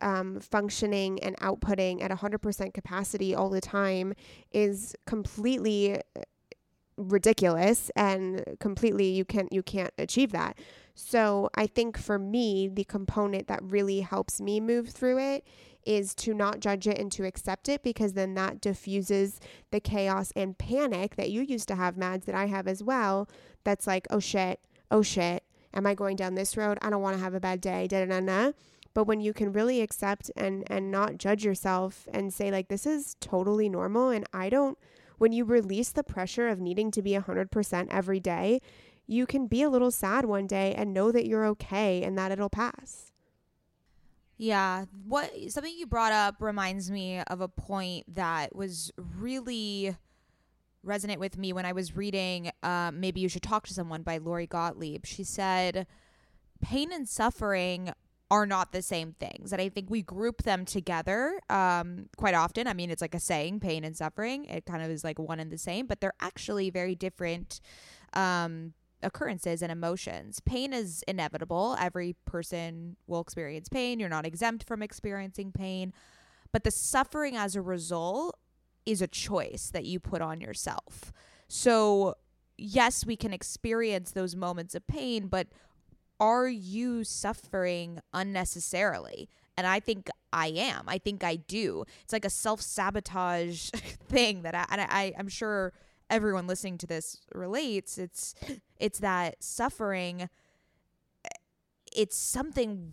um, 0.00 0.40
functioning 0.40 1.22
and 1.22 1.36
outputting 1.38 2.02
at 2.02 2.10
100% 2.10 2.74
capacity 2.74 3.34
all 3.34 3.50
the 3.50 3.60
time 3.60 4.14
is 4.52 4.94
completely 5.06 6.00
ridiculous 6.96 7.90
and 7.96 8.44
completely 8.60 9.08
you 9.08 9.24
can't 9.24 9.52
you 9.52 9.62
can't 9.62 9.92
achieve 9.98 10.32
that. 10.32 10.58
So 10.94 11.48
I 11.54 11.66
think 11.66 11.96
for 11.96 12.18
me 12.18 12.68
the 12.68 12.84
component 12.84 13.46
that 13.48 13.60
really 13.62 14.00
helps 14.00 14.40
me 14.40 14.60
move 14.60 14.90
through 14.90 15.18
it 15.18 15.46
is 15.86 16.14
to 16.14 16.34
not 16.34 16.60
judge 16.60 16.86
it 16.86 16.98
and 16.98 17.10
to 17.10 17.24
accept 17.24 17.68
it 17.68 17.82
because 17.82 18.12
then 18.12 18.34
that 18.34 18.60
diffuses 18.60 19.40
the 19.70 19.80
chaos 19.80 20.30
and 20.36 20.58
panic 20.58 21.16
that 21.16 21.30
you 21.30 21.40
used 21.40 21.68
to 21.68 21.74
have 21.74 21.96
mads 21.96 22.26
that 22.26 22.34
I 22.34 22.46
have 22.46 22.68
as 22.68 22.82
well 22.82 23.28
that's 23.64 23.86
like 23.86 24.06
oh 24.10 24.20
shit 24.20 24.60
oh 24.90 25.00
shit 25.00 25.42
am 25.72 25.86
I 25.86 25.94
going 25.94 26.16
down 26.16 26.34
this 26.34 26.54
road 26.54 26.76
I 26.82 26.90
don't 26.90 27.00
want 27.00 27.16
to 27.16 27.22
have 27.22 27.32
a 27.32 27.40
bad 27.40 27.62
day 27.62 27.86
da 27.86 28.04
da 28.04 28.20
da 28.20 28.52
but 28.94 29.04
when 29.04 29.20
you 29.20 29.32
can 29.32 29.52
really 29.52 29.80
accept 29.80 30.30
and 30.36 30.64
and 30.66 30.90
not 30.90 31.18
judge 31.18 31.44
yourself 31.44 32.08
and 32.12 32.32
say 32.32 32.50
like 32.50 32.68
this 32.68 32.86
is 32.86 33.16
totally 33.20 33.68
normal 33.68 34.10
and 34.10 34.26
I 34.32 34.50
don't 34.50 34.78
when 35.20 35.32
you 35.32 35.44
release 35.44 35.90
the 35.90 36.02
pressure 36.02 36.48
of 36.48 36.60
needing 36.60 36.90
to 36.92 37.02
be 37.02 37.10
100% 37.10 37.88
every 37.90 38.20
day, 38.20 38.62
you 39.06 39.26
can 39.26 39.46
be 39.46 39.60
a 39.60 39.68
little 39.68 39.90
sad 39.90 40.24
one 40.24 40.46
day 40.46 40.74
and 40.74 40.94
know 40.94 41.12
that 41.12 41.26
you're 41.26 41.44
okay 41.44 42.02
and 42.02 42.16
that 42.16 42.32
it'll 42.32 42.48
pass. 42.48 43.12
Yeah, 44.38 44.86
what 45.06 45.30
something 45.48 45.74
you 45.76 45.86
brought 45.86 46.12
up 46.12 46.36
reminds 46.40 46.90
me 46.90 47.20
of 47.26 47.42
a 47.42 47.48
point 47.48 48.14
that 48.14 48.56
was 48.56 48.90
really 48.96 49.94
resonant 50.82 51.20
with 51.20 51.36
me 51.36 51.52
when 51.52 51.66
I 51.66 51.72
was 51.72 51.94
reading 51.94 52.50
uh, 52.62 52.90
Maybe 52.94 53.20
You 53.20 53.28
Should 53.28 53.42
Talk 53.42 53.66
to 53.66 53.74
Someone 53.74 54.02
by 54.02 54.16
Lori 54.16 54.46
Gottlieb. 54.46 55.04
She 55.04 55.22
said, 55.22 55.86
Pain 56.62 56.90
and 56.90 57.06
suffering 57.06 57.92
are 58.30 58.46
not 58.46 58.72
the 58.72 58.82
same 58.82 59.14
things. 59.18 59.52
And 59.52 59.60
I 59.60 59.68
think 59.68 59.90
we 59.90 60.02
group 60.02 60.44
them 60.44 60.64
together 60.64 61.40
um, 61.48 62.08
quite 62.16 62.34
often. 62.34 62.68
I 62.68 62.74
mean, 62.74 62.90
it's 62.90 63.02
like 63.02 63.14
a 63.14 63.20
saying, 63.20 63.60
pain 63.60 63.84
and 63.84 63.96
suffering. 63.96 64.44
It 64.44 64.66
kind 64.66 64.82
of 64.82 64.90
is 64.90 65.02
like 65.02 65.18
one 65.18 65.40
and 65.40 65.50
the 65.50 65.58
same, 65.58 65.86
but 65.86 66.00
they're 66.00 66.14
actually 66.20 66.70
very 66.70 66.94
different 66.94 67.60
um, 68.12 68.74
occurrences 69.02 69.62
and 69.62 69.72
emotions. 69.72 70.40
Pain 70.40 70.72
is 70.72 71.02
inevitable. 71.08 71.76
Every 71.80 72.14
person 72.24 72.96
will 73.08 73.20
experience 73.20 73.68
pain. 73.68 73.98
You're 73.98 74.08
not 74.08 74.26
exempt 74.26 74.64
from 74.64 74.82
experiencing 74.82 75.50
pain. 75.50 75.92
But 76.52 76.64
the 76.64 76.70
suffering 76.70 77.36
as 77.36 77.56
a 77.56 77.62
result 77.62 78.38
is 78.86 79.02
a 79.02 79.08
choice 79.08 79.70
that 79.72 79.84
you 79.84 79.98
put 79.98 80.22
on 80.22 80.40
yourself. 80.40 81.12
So, 81.48 82.14
yes, 82.56 83.04
we 83.04 83.16
can 83.16 83.32
experience 83.32 84.12
those 84.12 84.36
moments 84.36 84.74
of 84.74 84.86
pain, 84.86 85.26
but 85.26 85.48
are 86.20 86.46
you 86.46 87.02
suffering 87.02 88.00
unnecessarily? 88.12 89.28
And 89.56 89.66
I 89.66 89.80
think 89.80 90.08
I 90.32 90.48
am. 90.48 90.84
I 90.86 90.98
think 90.98 91.24
I 91.24 91.36
do. 91.36 91.84
It's 92.02 92.12
like 92.12 92.24
a 92.24 92.30
self 92.30 92.60
sabotage 92.60 93.70
thing 94.08 94.42
that 94.42 94.54
I, 94.54 94.66
and 94.70 94.80
I, 94.82 95.12
I'm 95.18 95.28
sure 95.28 95.72
everyone 96.08 96.46
listening 96.46 96.78
to 96.78 96.86
this 96.86 97.18
relates. 97.34 97.98
It's, 97.98 98.34
it's 98.78 99.00
that 99.00 99.42
suffering. 99.42 100.28
Eh, 101.24 101.28
it's 101.96 102.16
something. 102.16 102.92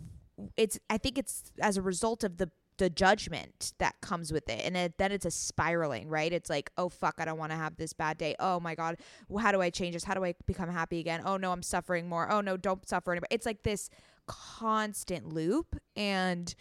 It's. 0.55 0.79
I 0.89 0.97
think 0.97 1.17
it's 1.17 1.51
as 1.59 1.77
a 1.77 1.81
result 1.81 2.23
of 2.23 2.37
the 2.37 2.49
the 2.77 2.89
judgment 2.89 3.73
that 3.79 3.95
comes 4.01 4.31
with 4.31 4.49
it. 4.49 4.61
And 4.63 4.77
it, 4.77 4.97
then 4.97 5.11
it's 5.11 5.25
a 5.25 5.31
spiraling 5.31 6.09
right? 6.09 6.31
It's 6.31 6.49
like 6.49 6.71
oh 6.77 6.89
fuck 6.89 7.15
i 7.19 7.25
don't 7.25 7.37
want 7.37 7.51
to 7.51 7.57
have 7.57 7.77
this 7.77 7.93
bad 7.93 8.17
day. 8.17 8.35
Oh 8.39 8.59
my 8.59 8.75
god 8.75 8.97
well, 9.29 9.43
how 9.43 9.51
do 9.51 9.61
i 9.61 9.69
change 9.69 9.93
this? 9.93 10.03
How 10.03 10.13
do 10.13 10.23
i 10.23 10.33
become 10.45 10.69
happy 10.69 10.99
again? 10.99 11.21
Oh 11.25 11.37
no 11.37 11.51
i'm 11.51 11.63
suffering 11.63 12.07
more. 12.07 12.31
Oh 12.31 12.41
no 12.41 12.57
don't 12.57 12.87
suffer 12.87 13.11
anymore. 13.11 13.27
It's 13.31 13.45
like 13.45 13.63
this 13.63 13.89
constant 14.27 15.33
loop. 15.33 15.75
And 15.95 16.53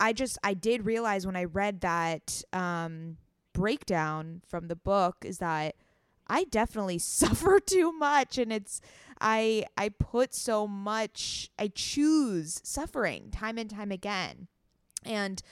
i 0.00 0.12
just 0.12 0.38
i 0.42 0.54
did 0.54 0.86
realize 0.86 1.26
when 1.26 1.36
i 1.36 1.44
read 1.44 1.80
that 1.80 2.42
um 2.52 3.16
breakdown 3.52 4.40
from 4.46 4.68
the 4.68 4.76
book 4.76 5.16
is 5.24 5.38
that 5.38 5.74
I 6.28 6.44
definitely 6.44 6.98
suffer 7.20 7.58
too 7.60 7.92
much. 7.92 8.38
And 8.38 8.52
it's 8.52 8.80
I 9.20 9.64
I 9.76 9.88
put 9.88 10.34
so 10.34 10.66
much 10.66 11.50
I 11.58 11.68
choose 11.74 12.60
suffering 12.64 13.30
time 13.30 13.58
and 13.58 13.70
time 13.70 13.90
again. 13.90 14.48
And 15.04 15.42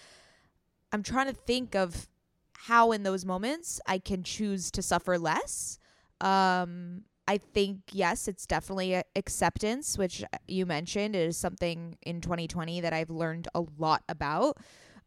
I'm 0.92 1.02
trying 1.02 1.26
to 1.26 1.32
think 1.32 1.74
of 1.74 2.08
how 2.54 2.92
in 2.92 3.02
those 3.02 3.24
moments 3.24 3.80
I 3.86 3.98
can 3.98 4.22
choose 4.22 4.70
to 4.72 4.82
suffer 4.82 5.18
less. 5.18 5.78
Um, 6.20 7.02
I 7.28 7.38
think 7.38 7.80
yes, 7.92 8.28
it's 8.28 8.46
definitely 8.46 9.02
acceptance, 9.14 9.98
which 9.98 10.24
you 10.46 10.64
mentioned 10.64 11.16
is 11.16 11.36
something 11.36 11.98
in 12.02 12.20
2020 12.20 12.80
that 12.80 12.92
I've 12.92 13.10
learned 13.10 13.48
a 13.54 13.64
lot 13.78 14.02
about. 14.08 14.58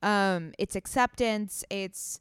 Um, 0.01 0.53
it's 0.57 0.75
acceptance. 0.75 1.63
It's 1.69 2.19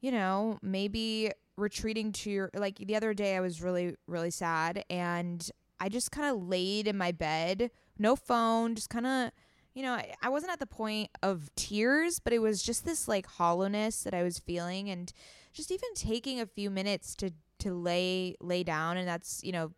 you 0.00 0.12
know 0.12 0.58
maybe 0.62 1.30
retreating 1.56 2.10
to 2.12 2.30
your 2.30 2.50
like 2.54 2.78
the 2.78 2.96
other 2.96 3.12
day 3.12 3.36
I 3.36 3.40
was 3.40 3.60
really 3.60 3.94
really 4.06 4.30
sad 4.30 4.82
and 4.88 5.48
I 5.78 5.88
just 5.88 6.10
kind 6.10 6.34
of 6.34 6.42
laid 6.46 6.86
in 6.86 6.96
my 6.96 7.12
bed, 7.12 7.70
no 7.98 8.14
phone, 8.16 8.74
just 8.74 8.90
kind 8.90 9.06
of 9.06 9.30
you 9.74 9.82
know, 9.82 9.92
I, 9.92 10.14
I 10.22 10.28
wasn't 10.28 10.52
at 10.52 10.58
the 10.58 10.66
point 10.66 11.10
of 11.22 11.48
tears, 11.54 12.18
but 12.18 12.32
it 12.32 12.40
was 12.40 12.62
just 12.62 12.84
this 12.84 13.06
like 13.06 13.26
hollowness 13.26 14.02
that 14.02 14.14
I 14.14 14.22
was 14.22 14.38
feeling 14.38 14.90
and 14.90 15.12
just 15.52 15.70
even 15.70 15.88
taking 15.94 16.40
a 16.40 16.46
few 16.46 16.70
minutes 16.70 17.14
to 17.16 17.32
to 17.60 17.74
lay 17.74 18.36
lay 18.40 18.62
down. 18.64 18.96
And 18.96 19.06
that's, 19.06 19.42
you 19.44 19.52
know, 19.52 19.72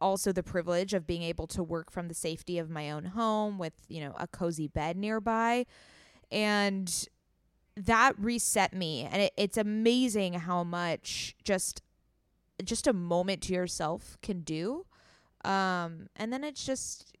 also 0.00 0.32
the 0.32 0.42
privilege 0.42 0.94
of 0.94 1.06
being 1.06 1.22
able 1.22 1.46
to 1.48 1.62
work 1.62 1.90
from 1.90 2.08
the 2.08 2.14
safety 2.14 2.58
of 2.58 2.70
my 2.70 2.90
own 2.90 3.04
home 3.04 3.58
with, 3.58 3.74
you 3.88 4.00
know, 4.00 4.14
a 4.18 4.26
cozy 4.26 4.66
bed 4.66 4.96
nearby. 4.96 5.66
And 6.32 7.08
that 7.76 8.18
reset 8.18 8.72
me. 8.72 9.08
And 9.10 9.22
it, 9.22 9.32
it's 9.36 9.56
amazing 9.56 10.34
how 10.34 10.64
much 10.64 11.36
just 11.44 11.82
just 12.64 12.86
a 12.86 12.92
moment 12.92 13.42
to 13.42 13.52
yourself 13.52 14.16
can 14.22 14.40
do. 14.40 14.86
Um 15.44 16.08
and 16.16 16.32
then 16.32 16.42
it's 16.42 16.64
just 16.64 17.12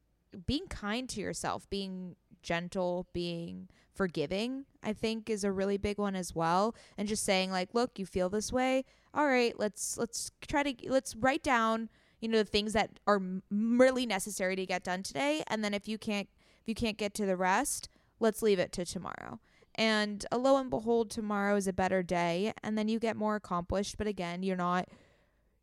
being 0.46 0.66
kind 0.68 1.08
to 1.10 1.20
yourself, 1.20 1.68
being 1.70 2.16
gentle, 2.42 3.06
being 3.12 3.68
forgiving, 3.94 4.64
I 4.82 4.92
think 4.92 5.30
is 5.30 5.44
a 5.44 5.52
really 5.52 5.76
big 5.76 5.98
one 5.98 6.16
as 6.16 6.34
well. 6.34 6.74
And 6.98 7.08
just 7.08 7.24
saying 7.24 7.50
like, 7.50 7.74
look, 7.74 7.98
you 7.98 8.06
feel 8.06 8.28
this 8.28 8.52
way. 8.52 8.84
All 9.12 9.26
right, 9.26 9.58
let's 9.58 9.96
let's 9.96 10.30
try 10.46 10.62
to 10.62 10.90
let's 10.90 11.14
write 11.16 11.42
down, 11.42 11.88
you 12.20 12.28
know, 12.28 12.38
the 12.38 12.44
things 12.44 12.72
that 12.72 12.98
are 13.06 13.20
really 13.50 14.06
necessary 14.06 14.56
to 14.56 14.66
get 14.66 14.82
done 14.82 15.02
today, 15.02 15.42
and 15.46 15.64
then 15.64 15.74
if 15.74 15.88
you 15.88 15.98
can't 15.98 16.28
if 16.60 16.68
you 16.68 16.74
can't 16.74 16.98
get 16.98 17.14
to 17.14 17.26
the 17.26 17.36
rest, 17.36 17.88
let's 18.20 18.42
leave 18.42 18.58
it 18.58 18.72
to 18.72 18.84
tomorrow. 18.84 19.38
And 19.76 20.24
uh, 20.30 20.38
lo 20.38 20.56
and 20.56 20.70
behold, 20.70 21.10
tomorrow 21.10 21.56
is 21.56 21.66
a 21.66 21.72
better 21.72 22.02
day, 22.02 22.52
and 22.62 22.78
then 22.78 22.88
you 22.88 22.98
get 22.98 23.16
more 23.16 23.36
accomplished. 23.36 23.98
But 23.98 24.06
again, 24.06 24.42
you're 24.42 24.56
not 24.56 24.88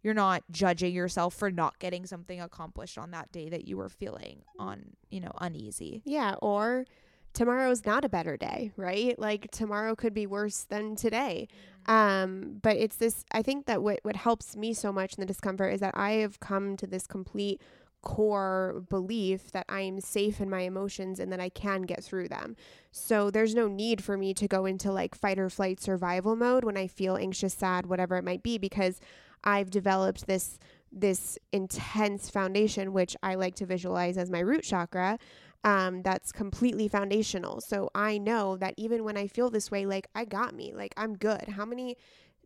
you're 0.04 0.14
not 0.14 0.44
judging 0.50 0.94
yourself 0.94 1.34
for 1.34 1.52
not 1.52 1.80
getting 1.80 2.06
something 2.06 2.42
accomplished 2.42 2.98
on 2.98 3.12
that 3.12 3.32
day 3.32 3.50
that 3.50 3.68
you 3.68 3.78
were 3.78 3.90
feeling 3.90 4.42
on, 4.58 4.96
you 5.10 5.20
know, 5.20 5.32
uneasy. 5.40 6.02
Yeah, 6.06 6.36
or 6.42 6.86
tomorrow's 7.34 7.86
not 7.86 8.04
a 8.04 8.10
better 8.10 8.38
day, 8.38 8.72
right? 8.76 9.18
Like 9.18 9.52
tomorrow 9.52 9.96
could 9.96 10.14
be 10.14 10.26
worse 10.26 10.64
than 10.64 10.96
today. 10.96 11.48
Um, 11.86 12.60
but 12.62 12.78
it's 12.78 12.98
this 12.98 13.26
I 13.32 13.42
think 13.42 13.66
that 13.66 13.82
what 13.82 14.00
what 14.04 14.16
helps 14.16 14.56
me 14.56 14.74
so 14.74 14.92
much 14.92 15.16
in 15.16 15.22
the 15.22 15.26
discomfort 15.28 15.74
is 15.74 15.80
that 15.80 15.98
I 15.98 16.14
have 16.14 16.40
come 16.40 16.78
to 16.78 16.88
this 16.88 17.08
complete 17.08 17.62
core 18.02 18.84
belief 18.90 19.52
that 19.52 19.66
I 19.70 19.82
am 19.82 20.02
safe 20.02 20.42
in 20.42 20.50
my 20.50 20.62
emotions 20.62 21.20
and 21.20 21.32
that 21.32 21.40
I 21.40 21.50
can 21.50 21.84
get 21.84 22.04
through 22.04 22.30
them. 22.30 22.56
So 22.92 23.30
there's 23.30 23.54
no 23.54 23.68
need 23.68 24.04
for 24.04 24.18
me 24.18 24.34
to 24.34 24.48
go 24.48 24.66
into 24.66 24.92
like 24.92 25.14
fight 25.14 25.38
or 25.38 25.50
flight 25.50 25.80
survival 25.80 26.36
mode 26.36 26.64
when 26.64 26.78
I 26.78 26.88
feel 26.88 27.16
anxious, 27.16 27.54
sad, 27.54 27.86
whatever 27.86 28.18
it 28.18 28.24
might 28.24 28.42
be 28.42 28.58
because 28.58 29.00
I've 29.44 29.70
developed 29.70 30.28
this 30.28 30.58
this 30.94 31.38
intense 31.54 32.30
foundation 32.30 32.92
which 32.92 33.16
I 33.24 33.36
like 33.36 33.56
to 33.56 33.66
visualize 33.66 34.18
as 34.18 34.30
my 34.30 34.40
root 34.40 34.64
chakra 34.64 35.18
um, 35.64 36.02
that's 36.02 36.32
completely 36.32 36.88
foundational. 36.88 37.62
So 37.62 37.90
I 37.94 38.18
know 38.18 38.58
that 38.58 38.74
even 38.78 39.04
when 39.04 39.18
I 39.18 39.28
feel 39.28 39.50
this 39.50 39.70
way, 39.70 39.86
like 39.86 40.08
I 40.16 40.26
got 40.26 40.56
me, 40.56 40.74
like 40.74 40.94
I'm 40.98 41.16
good. 41.16 41.50
How 41.50 41.66
many, 41.66 41.98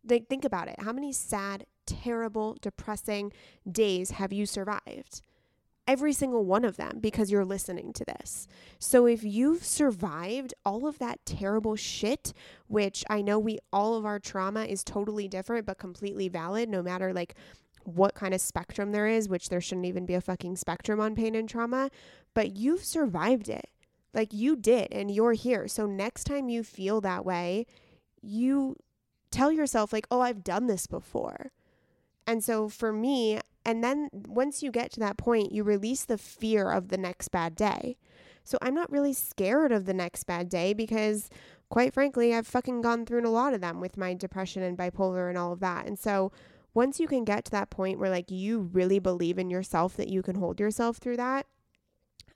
like, 0.08 0.28
think 0.28 0.44
about 0.44 0.68
it. 0.68 0.76
How 0.80 0.92
many 0.92 1.12
sad, 1.12 1.66
terrible, 1.86 2.56
depressing 2.60 3.32
days 3.70 4.12
have 4.12 4.32
you 4.32 4.46
survived? 4.46 5.22
Every 5.86 6.12
single 6.12 6.44
one 6.44 6.64
of 6.64 6.76
them 6.76 6.98
because 7.00 7.30
you're 7.30 7.44
listening 7.44 7.92
to 7.92 8.04
this. 8.04 8.48
So 8.78 9.06
if 9.06 9.22
you've 9.22 9.64
survived 9.64 10.52
all 10.64 10.86
of 10.86 10.98
that 10.98 11.24
terrible 11.24 11.76
shit, 11.76 12.32
which 12.66 13.04
I 13.08 13.22
know 13.22 13.38
we 13.38 13.58
all 13.72 13.94
of 13.94 14.04
our 14.04 14.18
trauma 14.18 14.64
is 14.64 14.82
totally 14.82 15.28
different 15.28 15.64
but 15.64 15.78
completely 15.78 16.28
valid, 16.28 16.68
no 16.68 16.82
matter 16.82 17.12
like 17.12 17.34
what 17.84 18.14
kind 18.14 18.34
of 18.34 18.40
spectrum 18.40 18.90
there 18.90 19.06
is, 19.06 19.28
which 19.28 19.48
there 19.48 19.60
shouldn't 19.60 19.86
even 19.86 20.06
be 20.06 20.14
a 20.14 20.20
fucking 20.20 20.56
spectrum 20.56 20.98
on 21.00 21.14
pain 21.14 21.36
and 21.36 21.48
trauma, 21.48 21.90
but 22.34 22.56
you've 22.56 22.84
survived 22.84 23.48
it. 23.48 23.70
Like 24.12 24.32
you 24.32 24.56
did, 24.56 24.92
and 24.92 25.10
you're 25.10 25.34
here. 25.34 25.68
So 25.68 25.86
next 25.86 26.24
time 26.24 26.48
you 26.48 26.64
feel 26.64 27.02
that 27.02 27.24
way, 27.24 27.66
you 28.22 28.76
tell 29.30 29.52
yourself, 29.52 29.92
like, 29.92 30.06
oh, 30.10 30.20
I've 30.20 30.42
done 30.42 30.66
this 30.66 30.86
before. 30.86 31.52
And 32.26 32.42
so 32.42 32.68
for 32.68 32.92
me, 32.92 33.40
and 33.64 33.82
then 33.82 34.08
once 34.12 34.62
you 34.62 34.70
get 34.70 34.92
to 34.92 35.00
that 35.00 35.16
point, 35.16 35.52
you 35.52 35.62
release 35.62 36.04
the 36.04 36.18
fear 36.18 36.70
of 36.70 36.88
the 36.88 36.98
next 36.98 37.28
bad 37.28 37.54
day. 37.54 37.96
So 38.44 38.58
I'm 38.62 38.74
not 38.74 38.90
really 38.92 39.12
scared 39.12 39.72
of 39.72 39.86
the 39.86 39.94
next 39.94 40.24
bad 40.24 40.48
day 40.48 40.72
because, 40.72 41.28
quite 41.68 41.92
frankly, 41.92 42.34
I've 42.34 42.46
fucking 42.46 42.80
gone 42.80 43.04
through 43.04 43.26
a 43.26 43.28
lot 43.28 43.54
of 43.54 43.60
them 43.60 43.80
with 43.80 43.96
my 43.96 44.14
depression 44.14 44.62
and 44.62 44.78
bipolar 44.78 45.28
and 45.28 45.36
all 45.36 45.52
of 45.52 45.60
that. 45.60 45.86
And 45.86 45.98
so 45.98 46.30
once 46.76 47.00
you 47.00 47.08
can 47.08 47.24
get 47.24 47.44
to 47.46 47.50
that 47.50 47.70
point 47.70 47.98
where 47.98 48.10
like 48.10 48.30
you 48.30 48.60
really 48.72 48.98
believe 48.98 49.38
in 49.38 49.50
yourself 49.50 49.96
that 49.96 50.08
you 50.08 50.22
can 50.22 50.36
hold 50.36 50.60
yourself 50.60 50.98
through 50.98 51.16
that 51.16 51.46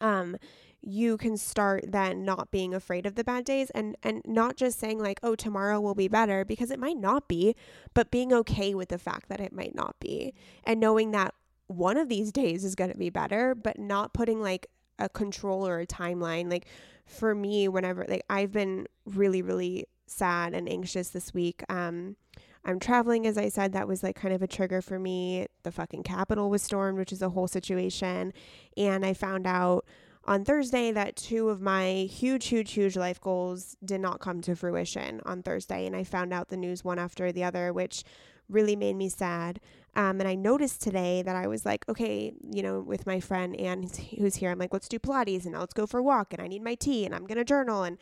um 0.01 0.35
you 0.83 1.17
can 1.17 1.37
start 1.37 1.85
then 1.89 2.25
not 2.25 2.51
being 2.51 2.75
afraid 2.75 3.05
of 3.05 3.15
the 3.15 3.25
bad 3.25 3.45
days 3.45 3.71
and 3.71 3.97
and 4.03 4.23
not 4.25 4.57
just 4.57 4.79
saying 4.79 4.99
like 4.99 5.21
oh 5.23 5.35
tomorrow 5.35 5.81
will 5.81 5.95
be 5.95 6.09
better 6.09 6.45
because 6.45 6.71
it 6.71 6.79
might 6.79 6.97
not 6.97 7.29
be 7.29 7.55
but 7.95 8.11
being 8.11 8.33
okay 8.33 8.75
with 8.75 8.89
the 8.89 8.99
fact 8.99 9.29
that 9.29 9.41
it 9.41 9.53
might 9.53 9.75
not 9.75 9.99
be 10.01 10.33
and 10.65 10.81
knowing 10.81 11.11
that 11.11 11.35
one 11.67 11.97
of 11.97 12.09
these 12.09 12.33
days 12.33 12.65
is 12.65 12.75
going 12.75 12.91
to 12.91 12.97
be 12.97 13.11
better 13.11 13.55
but 13.55 13.79
not 13.79 14.15
putting 14.15 14.41
like 14.41 14.67
a 14.99 15.09
control 15.09 15.67
or 15.67 15.81
a 15.81 15.87
timeline 15.87 16.51
like 16.51 16.67
for 17.05 17.35
me 17.35 17.69
whenever 17.69 18.05
like 18.09 18.25
I've 18.31 18.53
been 18.53 18.87
really 19.05 19.43
really 19.43 19.87
sad 20.07 20.55
and 20.55 20.69
anxious 20.69 21.11
this 21.11 21.35
week 21.35 21.63
um 21.69 22.17
I'm 22.65 22.79
traveling, 22.79 23.27
as 23.27 23.39
I 23.39 23.49
said, 23.49 23.73
that 23.73 23.89
was 23.89 24.03
like 24.03 24.17
kind 24.17 24.35
of 24.35 24.43
a 24.43 24.47
trigger 24.47 24.83
for 24.83 24.99
me. 24.99 25.47
The 25.63 25.73
fucking 25.73 26.03
Capitol 26.03 26.51
was 26.51 26.63
stormed, 26.63 26.99
which 26.99 27.13
is 27.13 27.23
a 27.23 27.31
whole 27.31 27.49
situation. 27.49 28.35
And 28.77 29.05
I 29.05 29.15
found 29.15 29.47
out 29.47 29.87
on 30.25 30.45
Thursday 30.45 30.93
that 30.93 31.17
two 31.17 31.49
of 31.49 31.61
my 31.61 32.09
huge, 32.11 32.47
huge, 32.47 32.73
huge 32.73 32.97
life 32.97 33.21
goals 33.21 33.77
did 33.85 34.01
not 34.01 34.21
come 34.21 34.41
to 34.43 34.55
fruition 34.55 35.21
on 35.25 35.43
Thursday. 35.43 35.87
And 35.87 35.97
I 35.97 36.05
found 36.05 36.33
out 36.33 36.49
the 36.49 36.57
news 36.57 36.85
one 36.85 36.99
after 36.99 37.33
the 37.33 37.45
other, 37.45 37.73
which 37.73 38.05
really 38.49 38.77
made 38.77 38.97
me 38.97 39.09
sad. 39.09 39.61
Um, 39.97 40.21
and 40.21 40.29
I 40.29 40.35
noticed 40.35 40.83
today 40.83 41.23
that 41.23 41.37
I 41.37 41.47
was 41.47 41.65
like, 41.65 41.89
okay, 41.89 42.33
you 42.53 42.63
know, 42.63 42.81
with 42.81 43.07
my 43.07 43.19
friend 43.19 43.59
Anne, 43.59 43.89
who's 44.19 44.37
here, 44.37 44.51
I'm 44.51 44.59
like, 44.59 44.73
let's 44.73 44.89
do 44.89 44.99
Pilates 44.99 45.45
and 45.45 45.53
now 45.53 45.61
let's 45.61 45.75
go 45.75 45.87
for 45.87 45.99
a 45.99 46.03
walk. 46.03 46.33
And 46.33 46.43
I 46.43 46.47
need 46.49 46.63
my 46.63 46.75
tea 46.75 47.05
and 47.05 47.15
I'm 47.15 47.27
going 47.27 47.39
to 47.39 47.45
journal. 47.45 47.83
And, 47.83 47.99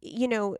you 0.00 0.28
know, 0.28 0.56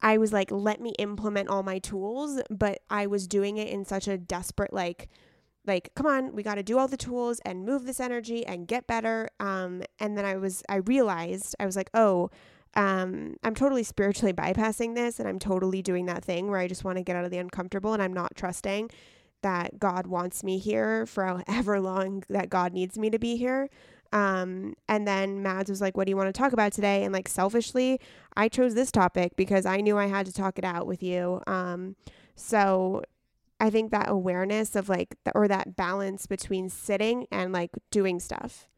I 0.00 0.16
was 0.16 0.32
like, 0.32 0.50
let 0.50 0.80
me 0.80 0.94
implement 0.98 1.48
all 1.48 1.62
my 1.62 1.78
tools, 1.78 2.40
but 2.48 2.80
I 2.88 3.06
was 3.06 3.26
doing 3.26 3.58
it 3.58 3.68
in 3.68 3.84
such 3.84 4.08
a 4.08 4.16
desperate, 4.16 4.72
like, 4.72 5.10
like, 5.66 5.90
come 5.94 6.06
on, 6.06 6.34
we 6.34 6.42
got 6.42 6.54
to 6.56 6.62
do 6.62 6.78
all 6.78 6.88
the 6.88 6.96
tools 6.96 7.40
and 7.44 7.64
move 7.64 7.84
this 7.86 8.00
energy 8.00 8.46
and 8.46 8.66
get 8.66 8.86
better. 8.86 9.28
Um, 9.38 9.82
and 9.98 10.16
then 10.16 10.24
I 10.24 10.36
was, 10.36 10.62
I 10.68 10.76
realized, 10.76 11.54
I 11.60 11.66
was 11.66 11.76
like, 11.76 11.90
oh, 11.94 12.30
um, 12.74 13.36
I'm 13.42 13.54
totally 13.54 13.82
spiritually 13.82 14.32
bypassing 14.32 14.94
this 14.94 15.18
and 15.18 15.28
I'm 15.28 15.38
totally 15.38 15.82
doing 15.82 16.06
that 16.06 16.24
thing 16.24 16.48
where 16.48 16.60
I 16.60 16.68
just 16.68 16.84
want 16.84 16.98
to 16.98 17.04
get 17.04 17.16
out 17.16 17.24
of 17.24 17.30
the 17.30 17.38
uncomfortable 17.38 17.92
and 17.92 18.02
I'm 18.02 18.12
not 18.12 18.36
trusting 18.36 18.90
that 19.42 19.78
God 19.78 20.06
wants 20.06 20.44
me 20.44 20.58
here 20.58 21.06
for 21.06 21.42
however 21.48 21.80
long 21.80 22.24
that 22.28 22.50
God 22.50 22.72
needs 22.72 22.98
me 22.98 23.10
to 23.10 23.18
be 23.18 23.36
here. 23.36 23.68
Um, 24.12 24.74
and 24.88 25.06
then 25.06 25.42
Mads 25.42 25.70
was 25.70 25.80
like, 25.80 25.96
What 25.96 26.06
do 26.06 26.10
you 26.10 26.16
want 26.16 26.34
to 26.34 26.38
talk 26.38 26.52
about 26.52 26.72
today? 26.72 27.04
And 27.04 27.12
like 27.12 27.28
selfishly, 27.28 28.00
I 28.36 28.48
chose 28.48 28.74
this 28.74 28.90
topic 28.90 29.36
because 29.36 29.66
I 29.66 29.78
knew 29.78 29.98
I 29.98 30.06
had 30.06 30.26
to 30.26 30.32
talk 30.32 30.58
it 30.58 30.64
out 30.64 30.86
with 30.86 31.02
you. 31.02 31.40
Um, 31.46 31.94
so 32.34 33.04
I 33.60 33.70
think 33.70 33.90
that 33.90 34.08
awareness 34.08 34.74
of 34.74 34.88
like, 34.88 35.16
the, 35.24 35.32
or 35.34 35.46
that 35.48 35.76
balance 35.76 36.26
between 36.26 36.68
sitting 36.70 37.26
and 37.30 37.52
like 37.52 37.70
doing 37.90 38.18
stuff. 38.18 38.68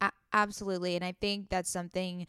A- 0.00 0.12
absolutely. 0.32 0.96
And 0.96 1.04
I 1.04 1.12
think 1.12 1.48
that's 1.48 1.70
something 1.70 2.26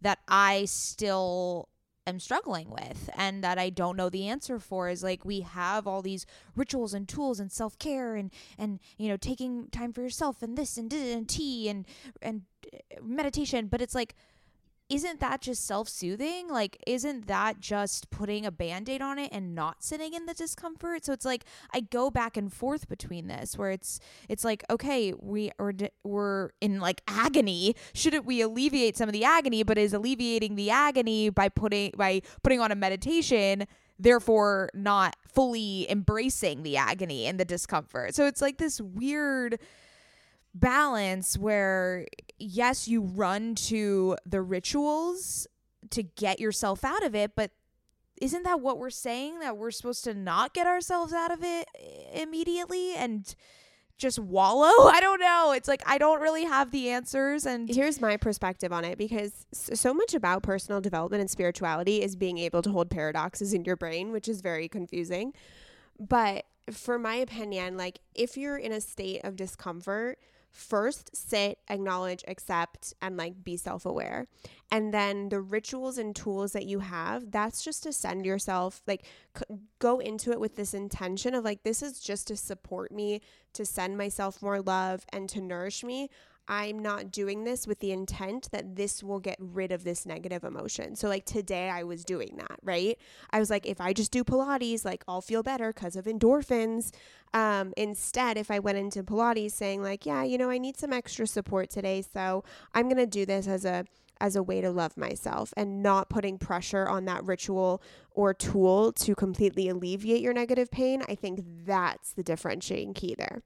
that 0.00 0.18
I 0.26 0.64
still 0.64 1.68
am 2.06 2.20
struggling 2.20 2.70
with 2.70 3.08
and 3.16 3.42
that 3.42 3.58
I 3.58 3.70
don't 3.70 3.96
know 3.96 4.10
the 4.10 4.28
answer 4.28 4.58
for 4.58 4.88
is 4.88 5.02
like 5.02 5.24
we 5.24 5.40
have 5.40 5.86
all 5.86 6.02
these 6.02 6.26
rituals 6.54 6.92
and 6.92 7.08
tools 7.08 7.40
and 7.40 7.50
self-care 7.50 8.14
and 8.14 8.30
and 8.58 8.78
you 8.98 9.08
know 9.08 9.16
taking 9.16 9.68
time 9.68 9.92
for 9.92 10.02
yourself 10.02 10.42
and 10.42 10.56
this 10.56 10.76
and 10.76 10.92
and 10.92 11.28
tea 11.28 11.68
and 11.68 11.86
and 12.20 12.42
uh, 12.74 13.00
meditation 13.02 13.68
but 13.68 13.80
it's 13.80 13.94
like 13.94 14.14
isn't 14.90 15.20
that 15.20 15.40
just 15.40 15.66
self-soothing? 15.66 16.48
Like 16.48 16.76
isn't 16.86 17.26
that 17.26 17.60
just 17.60 18.10
putting 18.10 18.44
a 18.44 18.50
band-aid 18.50 19.00
on 19.00 19.18
it 19.18 19.30
and 19.32 19.54
not 19.54 19.82
sitting 19.82 20.14
in 20.14 20.26
the 20.26 20.34
discomfort? 20.34 21.04
So 21.04 21.12
it's 21.12 21.24
like 21.24 21.44
i 21.72 21.80
go 21.80 22.10
back 22.10 22.36
and 22.36 22.52
forth 22.52 22.88
between 22.88 23.26
this 23.26 23.56
where 23.56 23.70
it's 23.70 23.98
it's 24.28 24.44
like 24.44 24.64
okay 24.68 25.14
we 25.18 25.50
are 25.58 25.72
we're 26.04 26.50
in 26.60 26.80
like 26.80 27.02
agony. 27.08 27.74
Shouldn't 27.94 28.26
we 28.26 28.40
alleviate 28.40 28.96
some 28.96 29.08
of 29.08 29.12
the 29.12 29.24
agony? 29.24 29.62
But 29.62 29.78
is 29.78 29.94
alleviating 29.94 30.56
the 30.56 30.70
agony 30.70 31.30
by 31.30 31.48
putting 31.48 31.92
by 31.96 32.22
putting 32.42 32.60
on 32.60 32.70
a 32.70 32.76
meditation 32.76 33.66
therefore 33.98 34.68
not 34.74 35.14
fully 35.28 35.88
embracing 35.88 36.62
the 36.62 36.76
agony 36.76 37.26
and 37.26 37.40
the 37.40 37.44
discomfort? 37.44 38.14
So 38.14 38.26
it's 38.26 38.42
like 38.42 38.58
this 38.58 38.80
weird 38.80 39.58
balance 40.54 41.36
where 41.36 42.06
yes, 42.38 42.88
you 42.88 43.02
run 43.02 43.54
to 43.54 44.16
the 44.24 44.40
rituals 44.40 45.46
to 45.90 46.02
get 46.02 46.40
yourself 46.40 46.84
out 46.84 47.04
of 47.04 47.14
it, 47.14 47.32
but 47.34 47.50
isn't 48.20 48.44
that 48.44 48.60
what 48.60 48.78
we're 48.78 48.90
saying 48.90 49.40
that 49.40 49.56
we're 49.56 49.72
supposed 49.72 50.04
to 50.04 50.14
not 50.14 50.54
get 50.54 50.66
ourselves 50.66 51.12
out 51.12 51.32
of 51.32 51.40
it 51.42 51.68
immediately 52.12 52.94
and 52.94 53.34
just 53.98 54.18
wallow? 54.18 54.88
I 54.88 55.00
don't 55.00 55.20
know. 55.20 55.52
It's 55.52 55.68
like 55.68 55.82
I 55.86 55.98
don't 55.98 56.20
really 56.20 56.44
have 56.44 56.70
the 56.70 56.90
answers 56.90 57.44
and 57.44 57.68
here's 57.68 58.00
my 58.00 58.16
perspective 58.16 58.72
on 58.72 58.84
it 58.84 58.98
because 58.98 59.46
so 59.52 59.92
much 59.92 60.14
about 60.14 60.42
personal 60.42 60.80
development 60.80 61.20
and 61.20 61.30
spirituality 61.30 62.02
is 62.02 62.14
being 62.14 62.38
able 62.38 62.62
to 62.62 62.70
hold 62.70 62.90
paradoxes 62.90 63.52
in 63.52 63.64
your 63.64 63.76
brain, 63.76 64.12
which 64.12 64.28
is 64.28 64.40
very 64.40 64.68
confusing. 64.68 65.32
But 65.98 66.44
for 66.70 66.98
my 66.98 67.16
opinion, 67.16 67.76
like 67.76 67.98
if 68.14 68.36
you're 68.36 68.56
in 68.56 68.72
a 68.72 68.80
state 68.80 69.20
of 69.24 69.36
discomfort, 69.36 70.18
first 70.54 71.14
sit, 71.14 71.58
acknowledge, 71.68 72.24
accept, 72.28 72.94
and 73.02 73.16
like 73.16 73.42
be 73.42 73.56
self 73.56 73.84
aware. 73.84 74.28
And 74.70 74.94
then 74.94 75.28
the 75.28 75.40
rituals 75.40 75.98
and 75.98 76.14
tools 76.16 76.52
that 76.52 76.64
you 76.64 76.78
have, 76.78 77.30
that's 77.30 77.62
just 77.62 77.82
to 77.82 77.92
send 77.92 78.24
yourself, 78.24 78.80
like, 78.86 79.04
c- 79.36 79.44
go 79.78 79.98
into 79.98 80.30
it 80.30 80.40
with 80.40 80.56
this 80.56 80.72
intention 80.72 81.34
of 81.34 81.44
like, 81.44 81.62
this 81.64 81.82
is 81.82 82.00
just 82.00 82.28
to 82.28 82.36
support 82.36 82.92
me, 82.92 83.20
to 83.52 83.66
send 83.66 83.98
myself 83.98 84.40
more 84.40 84.62
love, 84.62 85.04
and 85.12 85.28
to 85.30 85.40
nourish 85.40 85.84
me. 85.84 86.08
I'm 86.48 86.78
not 86.78 87.10
doing 87.10 87.44
this 87.44 87.66
with 87.66 87.80
the 87.80 87.92
intent 87.92 88.48
that 88.52 88.76
this 88.76 89.02
will 89.02 89.20
get 89.20 89.36
rid 89.38 89.72
of 89.72 89.84
this 89.84 90.04
negative 90.04 90.44
emotion. 90.44 90.94
So, 90.96 91.08
like 91.08 91.24
today, 91.24 91.70
I 91.70 91.84
was 91.84 92.04
doing 92.04 92.34
that, 92.36 92.58
right? 92.62 92.98
I 93.30 93.38
was 93.38 93.50
like, 93.50 93.66
if 93.66 93.80
I 93.80 93.92
just 93.92 94.10
do 94.10 94.24
Pilates, 94.24 94.84
like 94.84 95.04
I'll 95.08 95.22
feel 95.22 95.42
better 95.42 95.72
because 95.72 95.96
of 95.96 96.04
endorphins. 96.04 96.92
Um, 97.32 97.72
instead, 97.76 98.36
if 98.36 98.50
I 98.50 98.58
went 98.58 98.78
into 98.78 99.02
Pilates 99.02 99.52
saying, 99.52 99.82
like, 99.82 100.04
yeah, 100.06 100.22
you 100.22 100.38
know, 100.38 100.50
I 100.50 100.58
need 100.58 100.76
some 100.76 100.92
extra 100.92 101.26
support 101.26 101.70
today. 101.70 102.02
So 102.02 102.44
I'm 102.74 102.88
going 102.88 102.96
to 102.96 103.06
do 103.06 103.26
this 103.26 103.48
as 103.48 103.64
a 103.64 103.84
as 104.20 104.36
a 104.36 104.42
way 104.42 104.60
to 104.60 104.70
love 104.70 104.96
myself 104.96 105.52
and 105.56 105.82
not 105.82 106.08
putting 106.08 106.38
pressure 106.38 106.88
on 106.88 107.04
that 107.04 107.24
ritual 107.24 107.82
or 108.12 108.32
tool 108.32 108.92
to 108.92 109.14
completely 109.14 109.68
alleviate 109.68 110.22
your 110.22 110.32
negative 110.32 110.70
pain. 110.70 111.02
I 111.08 111.14
think 111.14 111.40
that's 111.66 112.12
the 112.12 112.22
differentiating 112.22 112.94
key 112.94 113.14
there. 113.18 113.42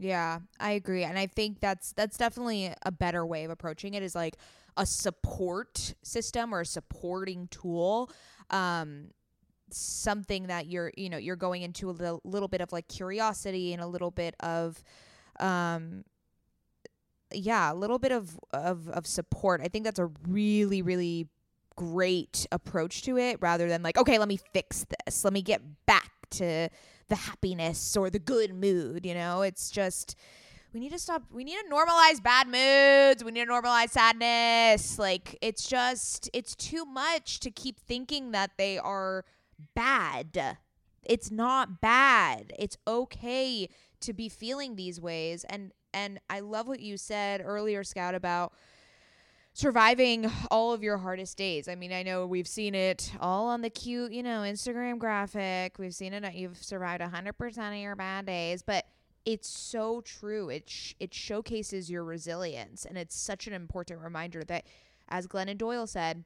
Yeah, 0.00 0.38
I 0.60 0.72
agree. 0.72 1.02
And 1.02 1.18
I 1.18 1.26
think 1.26 1.60
that's 1.60 1.92
that's 1.92 2.16
definitely 2.16 2.72
a 2.82 2.92
better 2.92 3.26
way 3.26 3.44
of 3.44 3.50
approaching 3.50 3.94
it 3.94 4.02
is 4.02 4.14
like 4.14 4.36
a 4.76 4.86
support 4.86 5.94
system 6.04 6.54
or 6.54 6.60
a 6.60 6.66
supporting 6.66 7.48
tool. 7.48 8.10
Um 8.50 9.08
something 9.70 10.48
that 10.48 10.66
you're 10.68 10.92
you 10.96 11.10
know 11.10 11.18
you're 11.18 11.36
going 11.36 11.62
into 11.62 11.90
a 11.90 11.92
little, 11.92 12.20
little 12.24 12.48
bit 12.48 12.60
of 12.60 12.72
like 12.72 12.88
curiosity 12.88 13.72
and 13.72 13.82
a 13.82 13.86
little 13.86 14.10
bit 14.12 14.34
of 14.40 14.82
um 15.40 16.04
yeah 17.32 17.72
a 17.72 17.74
little 17.74 17.98
bit 17.98 18.12
of 18.12 18.38
of 18.52 18.88
of 18.88 19.06
support 19.06 19.60
i 19.62 19.68
think 19.68 19.84
that's 19.84 19.98
a 19.98 20.06
really 20.26 20.80
really 20.80 21.28
great 21.76 22.46
approach 22.50 23.02
to 23.02 23.16
it 23.18 23.36
rather 23.40 23.68
than 23.68 23.82
like 23.82 23.96
okay 23.98 24.18
let 24.18 24.28
me 24.28 24.38
fix 24.52 24.86
this 25.06 25.24
let 25.24 25.32
me 25.32 25.42
get 25.42 25.60
back 25.86 26.10
to 26.30 26.68
the 27.08 27.16
happiness 27.16 27.96
or 27.96 28.10
the 28.10 28.18
good 28.18 28.54
mood 28.54 29.04
you 29.04 29.14
know 29.14 29.42
it's 29.42 29.70
just 29.70 30.14
we 30.72 30.80
need 30.80 30.92
to 30.92 30.98
stop 30.98 31.22
we 31.32 31.44
need 31.44 31.56
to 31.56 31.74
normalize 31.74 32.22
bad 32.22 32.46
moods 32.46 33.24
we 33.24 33.30
need 33.30 33.46
to 33.46 33.50
normalize 33.50 33.90
sadness 33.90 34.98
like 34.98 35.36
it's 35.40 35.66
just 35.66 36.28
it's 36.32 36.54
too 36.54 36.84
much 36.84 37.40
to 37.40 37.50
keep 37.50 37.80
thinking 37.80 38.32
that 38.32 38.50
they 38.58 38.78
are 38.78 39.24
bad. 39.74 40.58
It's 41.04 41.30
not 41.30 41.80
bad. 41.80 42.52
It's 42.58 42.76
okay 42.86 43.68
to 44.00 44.12
be 44.12 44.28
feeling 44.28 44.76
these 44.76 45.00
ways 45.00 45.44
and 45.48 45.72
and 45.92 46.20
I 46.28 46.40
love 46.40 46.68
what 46.68 46.80
you 46.80 46.96
said 46.96 47.40
earlier 47.42 47.82
Scout 47.82 48.14
about 48.14 48.52
surviving 49.58 50.30
all 50.52 50.72
of 50.72 50.84
your 50.84 50.98
hardest 50.98 51.36
days. 51.36 51.66
I 51.66 51.74
mean, 51.74 51.92
I 51.92 52.04
know 52.04 52.28
we've 52.28 52.46
seen 52.46 52.76
it 52.76 53.10
all 53.18 53.48
on 53.48 53.60
the 53.60 53.70
cute, 53.70 54.12
you 54.12 54.22
know, 54.22 54.42
Instagram 54.42 54.98
graphic. 54.98 55.80
We've 55.80 55.94
seen 55.94 56.12
it 56.12 56.32
you've 56.34 56.62
survived 56.62 57.02
100% 57.02 57.72
of 57.72 57.76
your 57.76 57.96
bad 57.96 58.26
days, 58.26 58.62
but 58.62 58.86
it's 59.24 59.48
so 59.48 60.00
true. 60.02 60.48
It 60.48 60.70
sh- 60.70 60.94
it 61.00 61.12
showcases 61.12 61.90
your 61.90 62.04
resilience 62.04 62.84
and 62.84 62.96
it's 62.96 63.16
such 63.16 63.48
an 63.48 63.52
important 63.52 64.00
reminder 64.00 64.44
that 64.44 64.64
as 65.08 65.26
Glennon 65.26 65.58
Doyle 65.58 65.88
said, 65.88 66.22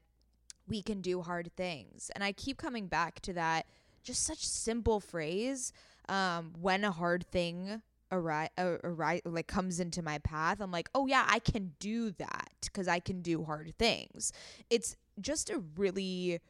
we 0.68 0.82
can 0.82 1.00
do 1.00 1.22
hard 1.22 1.50
things. 1.56 2.10
And 2.14 2.22
I 2.22 2.32
keep 2.32 2.58
coming 2.58 2.86
back 2.86 3.20
to 3.20 3.32
that 3.32 3.64
just 4.02 4.24
such 4.24 4.46
simple 4.46 5.00
phrase 5.00 5.72
um, 6.06 6.52
when 6.60 6.84
a 6.84 6.90
hard 6.90 7.24
thing 7.28 7.80
arrive, 8.12 8.50
uh, 8.58 8.76
like 9.24 9.46
comes 9.48 9.80
into 9.80 10.02
my 10.02 10.18
path 10.18 10.60
i'm 10.60 10.70
like 10.70 10.90
oh 10.94 11.06
yeah 11.06 11.26
i 11.28 11.38
can 11.38 11.72
do 11.80 12.10
that 12.12 12.50
because 12.62 12.86
i 12.88 13.00
can 13.00 13.22
do 13.22 13.44
hard 13.44 13.74
things. 13.78 14.32
It's 14.70 14.96
just 15.20 15.50
a 15.50 15.62
really 15.76 16.40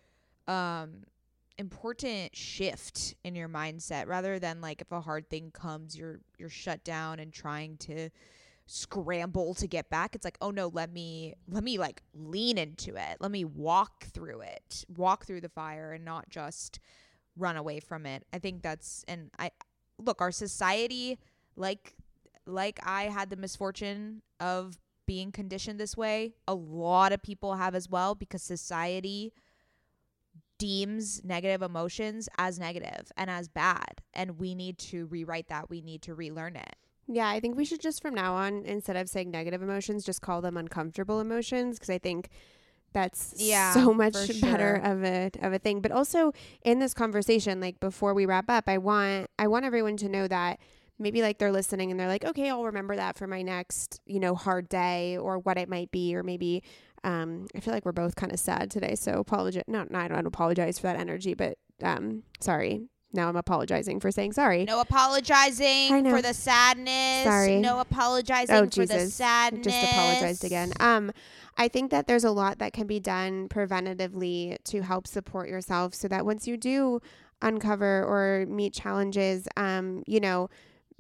um 0.49 1.05
important 1.59 2.35
shift 2.35 3.15
in 3.25 3.35
your 3.35 3.49
mindset 3.49 4.07
rather 4.09 4.39
than 4.39 4.61
like 4.61 4.81
if 4.81 4.91
a 4.91 5.01
hard 5.01 5.29
thing 5.31 5.51
comes 5.53 5.97
you're 5.97 6.21
you're 6.39 6.49
shut 6.49 6.83
down 6.85 7.21
and 7.21 7.33
trying 7.33 7.77
to 7.79 8.09
scramble 8.67 9.55
to 9.55 9.67
get 9.67 9.91
back. 9.91 10.15
It's 10.15 10.25
like 10.25 10.39
oh 10.41 10.51
no 10.51 10.69
let 10.69 10.93
me 10.93 11.35
let 11.49 11.65
me 11.65 11.79
like 11.79 12.03
lean 12.15 12.59
into 12.59 12.97
it. 12.97 13.19
Let 13.21 13.31
me 13.31 13.45
walk 13.45 14.05
through 14.07 14.43
it. 14.43 14.85
Walk 14.97 15.27
through 15.27 15.43
the 15.43 15.49
fire 15.49 15.93
and 15.93 16.05
not 16.05 16.31
just 16.31 16.81
run 17.37 17.57
away 17.57 17.81
from 17.81 18.07
it. 18.07 18.25
I 18.33 18.39
think 18.39 18.63
that's 18.63 19.05
and 19.09 19.31
i 19.39 19.51
look 19.99 20.21
our 20.21 20.33
society 20.33 21.19
like 21.57 21.95
like 22.47 22.81
i 22.85 23.05
had 23.05 23.31
the 23.31 23.37
misfortune 23.37 24.23
of 24.41 24.79
being 25.07 25.33
conditioned 25.33 25.79
this 25.79 25.97
way 25.97 26.35
a 26.47 26.55
lot 26.55 27.13
of 27.13 27.23
people 27.23 27.55
have 27.55 27.75
as 27.75 27.89
well 27.89 28.15
because 28.15 28.43
society 28.43 29.33
deems 30.59 31.25
negative 31.25 31.61
emotions 31.61 32.29
as 32.39 32.59
negative 32.59 33.11
and 33.17 33.29
as 33.29 33.49
bad 33.49 34.01
and 34.15 34.39
we 34.39 34.55
need 34.55 34.79
to 34.79 35.07
rewrite 35.07 35.49
that 35.49 35.69
we 35.69 35.81
need 35.81 36.03
to 36.03 36.15
relearn 36.15 36.55
it 36.57 36.77
yeah, 37.09 37.29
I 37.29 37.41
think 37.41 37.57
we 37.57 37.65
should 37.65 37.81
just 37.81 38.01
from 38.01 38.15
now 38.15 38.35
on, 38.35 38.65
instead 38.65 38.97
of 38.97 39.09
saying 39.09 39.31
negative 39.31 39.63
emotions, 39.63 40.05
just 40.05 40.23
call 40.23 40.41
them 40.41 40.57
uncomfortable 40.57 41.21
emotions 41.21 41.79
because 41.79 41.91
I 41.91 41.99
think 41.99 42.29
that's 42.93 43.35
yeah, 43.37 43.73
so 43.73 43.93
much 43.95 44.15
better 44.41 44.81
sure. 44.83 44.93
of 44.93 45.05
a 45.05 45.31
of 45.41 45.53
a 45.53 45.59
thing. 45.59 45.81
But 45.81 45.93
also 45.93 46.33
in 46.63 46.79
this 46.79 46.95
conversation, 46.95 47.61
like 47.61 47.81
before 47.81 48.15
we 48.15 48.27
wrap 48.27 48.49
up, 48.49 48.65
I 48.69 48.79
want 48.79 49.29
I 49.39 49.49
want 49.49 49.65
everyone 49.65 49.97
to 49.99 50.09
know 50.09 50.29
that 50.29 50.61
maybe 50.99 51.23
like 51.23 51.39
they're 51.39 51.53
listening 51.53 51.91
and 51.91 51.99
they're 51.99 52.09
like, 52.09 52.25
okay, 52.25 52.51
I'll 52.51 52.65
remember 52.65 52.97
that 52.97 53.17
for 53.17 53.27
my 53.27 53.43
next, 53.43 54.01
you 54.07 54.21
know, 54.21 54.35
hard 54.35 54.69
day 54.69 55.17
or 55.17 55.39
what 55.39 55.59
it 55.59 55.69
might 55.69 55.91
be, 55.91 56.15
or 56.15 56.23
maybe 56.23 56.63
um, 57.05 57.47
I 57.55 57.61
feel 57.61 57.75
like 57.75 57.85
we're 57.85 57.93
both 57.93 58.15
kind 58.15 58.33
of 58.33 58.39
sad 58.39 58.71
today, 58.71 58.95
so 58.95 59.19
apologize. 59.19 59.65
No, 59.67 59.85
no, 59.91 59.99
I 59.99 60.09
don't 60.09 60.27
apologize 60.27 60.79
for 60.79 60.87
that 60.87 60.97
energy, 60.97 61.35
but 61.35 61.59
um, 61.83 62.23
sorry, 62.41 62.83
now 63.13 63.29
I'm 63.29 63.37
apologizing 63.37 64.01
for 64.01 64.11
saying 64.11 64.33
sorry. 64.33 64.65
No 64.65 64.81
apologizing 64.81 66.09
for 66.09 66.23
the 66.23 66.33
sadness. 66.33 67.25
Sorry. 67.25 67.61
No 67.61 67.81
apologizing 67.81 68.55
oh, 68.55 68.69
for 68.69 68.87
the 68.87 69.07
sadness. 69.07 69.67
Just 69.67 69.93
apologized 69.93 70.45
again. 70.45 70.73
Um, 70.81 71.13
I 71.59 71.69
think 71.69 71.91
that 71.91 72.07
there's 72.07 72.25
a 72.25 72.31
lot 72.31 72.59
that 72.61 72.73
can 72.73 72.87
be 72.87 73.01
done 73.01 73.49
preventatively 73.49 74.57
to 74.65 74.83
help 74.83 75.07
support 75.07 75.49
yourself 75.49 75.95
so 75.95 76.09
that 76.09 76.25
once 76.25 76.47
you 76.47 76.57
do 76.57 77.01
uncover 77.43 78.05
or 78.05 78.47
meet 78.47 78.73
challenges, 78.73 79.47
um, 79.57 80.03
you 80.07 80.21
know, 80.21 80.49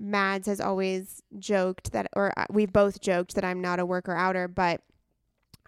Mads 0.02 0.48
has 0.48 0.60
always 0.60 1.22
joked 1.38 1.92
that, 1.92 2.08
or 2.14 2.36
uh, 2.36 2.46
we've 2.50 2.72
both 2.72 3.00
joked 3.00 3.36
that 3.36 3.44
I'm 3.44 3.60
not 3.60 3.78
a 3.78 3.86
worker 3.86 4.14
outer, 4.14 4.48
but 4.48 4.82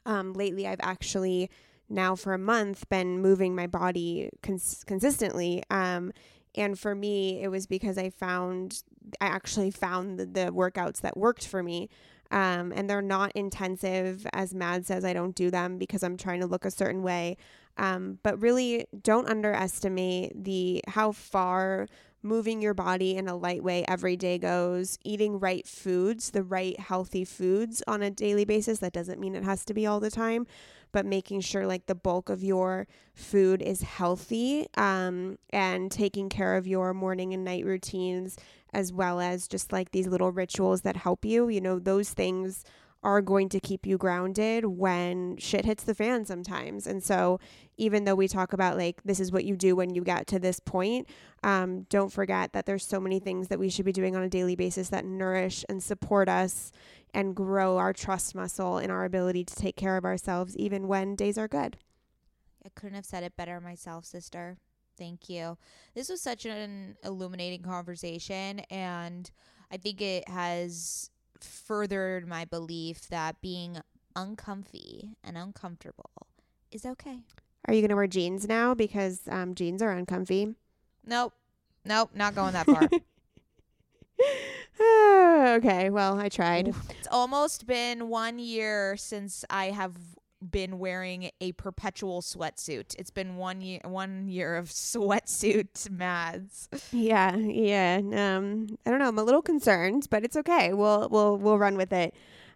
um, 0.04 0.32
lately 0.32 0.66
I've 0.66 0.80
actually 0.82 1.50
now 1.88 2.16
for 2.16 2.34
a 2.34 2.38
month 2.38 2.88
been 2.88 3.22
moving 3.22 3.54
my 3.54 3.68
body 3.68 4.30
cons- 4.42 4.82
consistently. 4.86 5.62
Um, 5.70 6.12
and 6.56 6.76
for 6.78 6.96
me, 6.96 7.42
it 7.42 7.48
was 7.48 7.66
because 7.68 7.96
I 7.96 8.10
found, 8.10 8.82
I 9.20 9.26
actually 9.26 9.70
found 9.70 10.18
the, 10.18 10.26
the 10.26 10.52
workouts 10.52 11.00
that 11.02 11.16
worked 11.16 11.46
for 11.46 11.62
me. 11.62 11.88
Um, 12.30 12.72
and 12.74 12.90
they're 12.90 13.02
not 13.02 13.30
intensive. 13.36 14.26
As 14.32 14.52
Mad 14.52 14.84
says, 14.84 15.04
I 15.04 15.12
don't 15.12 15.36
do 15.36 15.50
them 15.50 15.78
because 15.78 16.02
I'm 16.02 16.16
trying 16.16 16.40
to 16.40 16.46
look 16.46 16.64
a 16.64 16.70
certain 16.70 17.02
way. 17.02 17.36
Um, 17.76 18.18
but 18.22 18.40
really, 18.40 18.86
don't 19.02 19.28
underestimate 19.28 20.44
the 20.44 20.82
how 20.88 21.12
far 21.12 21.86
moving 22.24 22.62
your 22.62 22.74
body 22.74 23.16
in 23.16 23.28
a 23.28 23.36
light 23.36 23.62
way 23.62 23.84
every 23.86 24.16
day 24.16 24.38
goes. 24.38 24.98
Eating 25.04 25.38
right 25.38 25.66
foods, 25.66 26.30
the 26.30 26.42
right 26.42 26.78
healthy 26.80 27.24
foods 27.24 27.82
on 27.86 28.02
a 28.02 28.10
daily 28.10 28.44
basis. 28.44 28.78
That 28.78 28.92
doesn't 28.92 29.20
mean 29.20 29.34
it 29.36 29.44
has 29.44 29.64
to 29.66 29.74
be 29.74 29.86
all 29.86 30.00
the 30.00 30.10
time, 30.10 30.46
but 30.90 31.04
making 31.04 31.40
sure 31.40 31.66
like 31.66 31.86
the 31.86 31.94
bulk 31.94 32.28
of 32.30 32.42
your 32.42 32.86
food 33.14 33.60
is 33.60 33.82
healthy 33.82 34.66
um, 34.76 35.38
and 35.50 35.90
taking 35.90 36.28
care 36.28 36.56
of 36.56 36.66
your 36.66 36.94
morning 36.94 37.34
and 37.34 37.44
night 37.44 37.64
routines 37.64 38.36
as 38.72 38.92
well 38.92 39.20
as 39.20 39.46
just 39.46 39.72
like 39.72 39.92
these 39.92 40.08
little 40.08 40.32
rituals 40.32 40.80
that 40.80 40.96
help 40.96 41.24
you 41.24 41.48
you 41.48 41.60
know 41.60 41.78
those 41.78 42.10
things 42.10 42.64
are 43.04 43.20
going 43.20 43.48
to 43.50 43.60
keep 43.60 43.86
you 43.86 43.98
grounded 43.98 44.64
when 44.64 45.36
shit 45.36 45.64
hits 45.64 45.84
the 45.84 45.94
fan 45.94 46.24
sometimes. 46.24 46.86
And 46.86 47.02
so, 47.02 47.38
even 47.76 48.04
though 48.04 48.14
we 48.14 48.26
talk 48.26 48.52
about 48.52 48.76
like 48.78 49.02
this 49.04 49.20
is 49.20 49.30
what 49.30 49.44
you 49.44 49.56
do 49.56 49.76
when 49.76 49.94
you 49.94 50.02
get 50.02 50.26
to 50.28 50.38
this 50.38 50.58
point, 50.58 51.08
um, 51.42 51.82
don't 51.90 52.12
forget 52.12 52.52
that 52.54 52.66
there's 52.66 52.84
so 52.84 52.98
many 52.98 53.20
things 53.20 53.48
that 53.48 53.58
we 53.58 53.68
should 53.68 53.84
be 53.84 53.92
doing 53.92 54.16
on 54.16 54.22
a 54.22 54.28
daily 54.28 54.56
basis 54.56 54.88
that 54.88 55.04
nourish 55.04 55.64
and 55.68 55.82
support 55.82 56.28
us 56.28 56.72
and 57.12 57.36
grow 57.36 57.76
our 57.76 57.92
trust 57.92 58.34
muscle 58.34 58.78
and 58.78 58.90
our 58.90 59.04
ability 59.04 59.44
to 59.44 59.54
take 59.54 59.76
care 59.76 59.96
of 59.96 60.04
ourselves 60.04 60.56
even 60.56 60.88
when 60.88 61.14
days 61.14 61.38
are 61.38 61.48
good. 61.48 61.76
I 62.64 62.70
couldn't 62.70 62.96
have 62.96 63.04
said 63.04 63.22
it 63.22 63.36
better 63.36 63.60
myself, 63.60 64.06
sister. 64.06 64.56
Thank 64.96 65.28
you. 65.28 65.58
This 65.94 66.08
was 66.08 66.22
such 66.22 66.46
an 66.46 66.96
illuminating 67.04 67.62
conversation, 67.62 68.60
and 68.70 69.30
I 69.70 69.76
think 69.76 70.00
it 70.00 70.28
has 70.28 71.10
furthered 71.40 72.26
my 72.26 72.44
belief 72.44 73.08
that 73.08 73.40
being 73.40 73.78
uncomfy 74.16 75.16
and 75.22 75.36
uncomfortable 75.36 76.10
is 76.70 76.84
okay. 76.84 77.20
Are 77.66 77.74
you 77.74 77.80
going 77.80 77.90
to 77.90 77.96
wear 77.96 78.06
jeans 78.06 78.46
now 78.46 78.74
because 78.74 79.22
um, 79.28 79.54
jeans 79.54 79.80
are 79.82 79.90
uncomfy? 79.90 80.54
Nope. 81.06 81.32
Nope, 81.84 82.10
not 82.14 82.34
going 82.34 82.52
that 82.52 82.66
far. 82.66 82.88
okay, 85.56 85.90
well, 85.90 86.18
I 86.18 86.28
tried. 86.28 86.74
It's 86.98 87.08
almost 87.10 87.66
been 87.66 88.08
one 88.08 88.38
year 88.38 88.96
since 88.96 89.44
I 89.50 89.66
have 89.66 89.94
been 90.50 90.78
wearing 90.78 91.30
a 91.40 91.52
perpetual 91.52 92.22
sweatsuit. 92.22 92.94
It's 92.98 93.10
been 93.10 93.36
one 93.36 93.60
year 93.60 93.80
one 93.84 94.28
year 94.28 94.56
of 94.56 94.68
sweatsuit 94.68 95.90
mads. 95.90 96.68
Yeah, 96.92 97.36
yeah. 97.36 98.00
Um 98.02 98.66
I 98.86 98.90
don't 98.90 98.98
know, 98.98 99.08
I'm 99.08 99.18
a 99.18 99.24
little 99.24 99.42
concerned, 99.42 100.06
but 100.10 100.24
it's 100.24 100.36
okay. 100.36 100.72
We'll 100.72 101.08
we'll 101.10 101.36
we'll 101.36 101.58
run 101.58 101.76
with 101.76 101.92
it. 101.92 102.14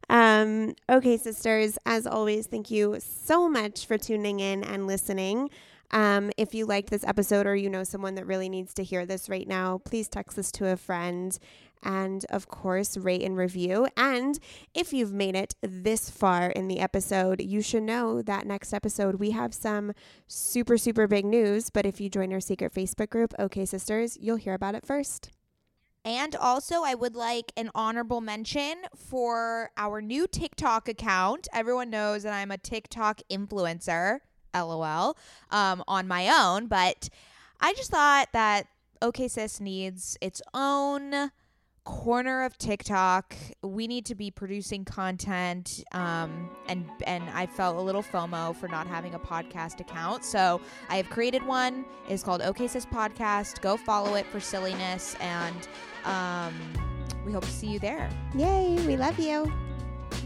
Um 0.08 0.74
okay, 0.88 1.16
sisters, 1.16 1.78
as 1.86 2.06
always, 2.06 2.46
thank 2.46 2.70
you 2.70 2.98
so 3.00 3.48
much 3.48 3.86
for 3.86 3.98
tuning 3.98 4.40
in 4.40 4.64
and 4.64 4.86
listening. 4.86 5.50
Um, 5.90 6.30
if 6.36 6.54
you 6.54 6.66
liked 6.66 6.90
this 6.90 7.04
episode 7.04 7.46
or 7.46 7.56
you 7.56 7.70
know 7.70 7.82
someone 7.84 8.14
that 8.16 8.26
really 8.26 8.48
needs 8.48 8.74
to 8.74 8.84
hear 8.84 9.06
this 9.06 9.28
right 9.28 9.48
now, 9.48 9.78
please 9.84 10.08
text 10.08 10.36
this 10.36 10.52
to 10.52 10.68
a 10.68 10.76
friend 10.76 11.38
and 11.82 12.24
of 12.30 12.48
course, 12.48 12.96
rate 12.96 13.22
and 13.22 13.36
review. 13.36 13.88
And 13.96 14.38
if 14.74 14.92
you've 14.92 15.12
made 15.12 15.36
it 15.36 15.54
this 15.62 16.10
far 16.10 16.50
in 16.50 16.68
the 16.68 16.80
episode, 16.80 17.40
you 17.40 17.62
should 17.62 17.82
know 17.82 18.22
that 18.22 18.46
next 18.46 18.72
episode 18.72 19.16
we 19.16 19.30
have 19.32 19.54
some 19.54 19.92
super, 20.26 20.76
super 20.78 21.06
big 21.06 21.24
news. 21.24 21.70
But 21.70 21.86
if 21.86 22.00
you 22.00 22.08
join 22.08 22.32
our 22.32 22.40
secret 22.40 22.74
Facebook 22.74 23.10
group, 23.10 23.34
OK 23.38 23.64
Sisters, 23.64 24.16
you'll 24.20 24.36
hear 24.36 24.54
about 24.54 24.74
it 24.74 24.86
first. 24.86 25.30
And 26.04 26.34
also, 26.36 26.82
I 26.84 26.94
would 26.94 27.14
like 27.14 27.52
an 27.56 27.70
honorable 27.74 28.20
mention 28.20 28.76
for 28.96 29.70
our 29.76 30.00
new 30.00 30.26
TikTok 30.26 30.88
account. 30.88 31.48
Everyone 31.52 31.90
knows 31.90 32.22
that 32.22 32.32
I'm 32.32 32.50
a 32.50 32.56
TikTok 32.56 33.20
influencer, 33.30 34.20
lol, 34.54 35.16
um, 35.50 35.84
on 35.86 36.08
my 36.08 36.28
own. 36.28 36.66
But 36.66 37.10
I 37.60 37.74
just 37.74 37.90
thought 37.90 38.28
that 38.32 38.68
OK 39.02 39.28
Sis 39.28 39.60
needs 39.60 40.16
its 40.20 40.40
own 40.54 41.30
corner 41.88 42.44
of 42.44 42.58
TikTok. 42.58 43.34
We 43.62 43.86
need 43.86 44.04
to 44.06 44.14
be 44.14 44.30
producing 44.30 44.84
content, 44.84 45.82
um, 45.92 46.50
and 46.68 46.84
and 47.06 47.24
I 47.30 47.46
felt 47.46 47.76
a 47.76 47.80
little 47.80 48.02
FOMO 48.02 48.54
for 48.54 48.68
not 48.68 48.86
having 48.86 49.14
a 49.14 49.18
podcast 49.18 49.80
account, 49.80 50.22
so 50.22 50.60
I 50.90 50.98
have 50.98 51.08
created 51.08 51.42
one. 51.46 51.86
It's 52.06 52.22
called 52.22 52.42
OK 52.42 52.68
Sis 52.68 52.84
Podcast. 52.84 53.62
Go 53.62 53.78
follow 53.78 54.16
it 54.16 54.26
for 54.26 54.38
silliness, 54.38 55.16
and 55.20 55.66
um, 56.04 56.54
we 57.24 57.32
hope 57.32 57.44
to 57.44 57.50
see 57.50 57.68
you 57.68 57.78
there. 57.78 58.10
Yay! 58.36 58.76
We 58.86 58.98
love 58.98 59.18
you. 59.18 59.50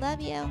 Love 0.01 0.21
you. 0.21 0.51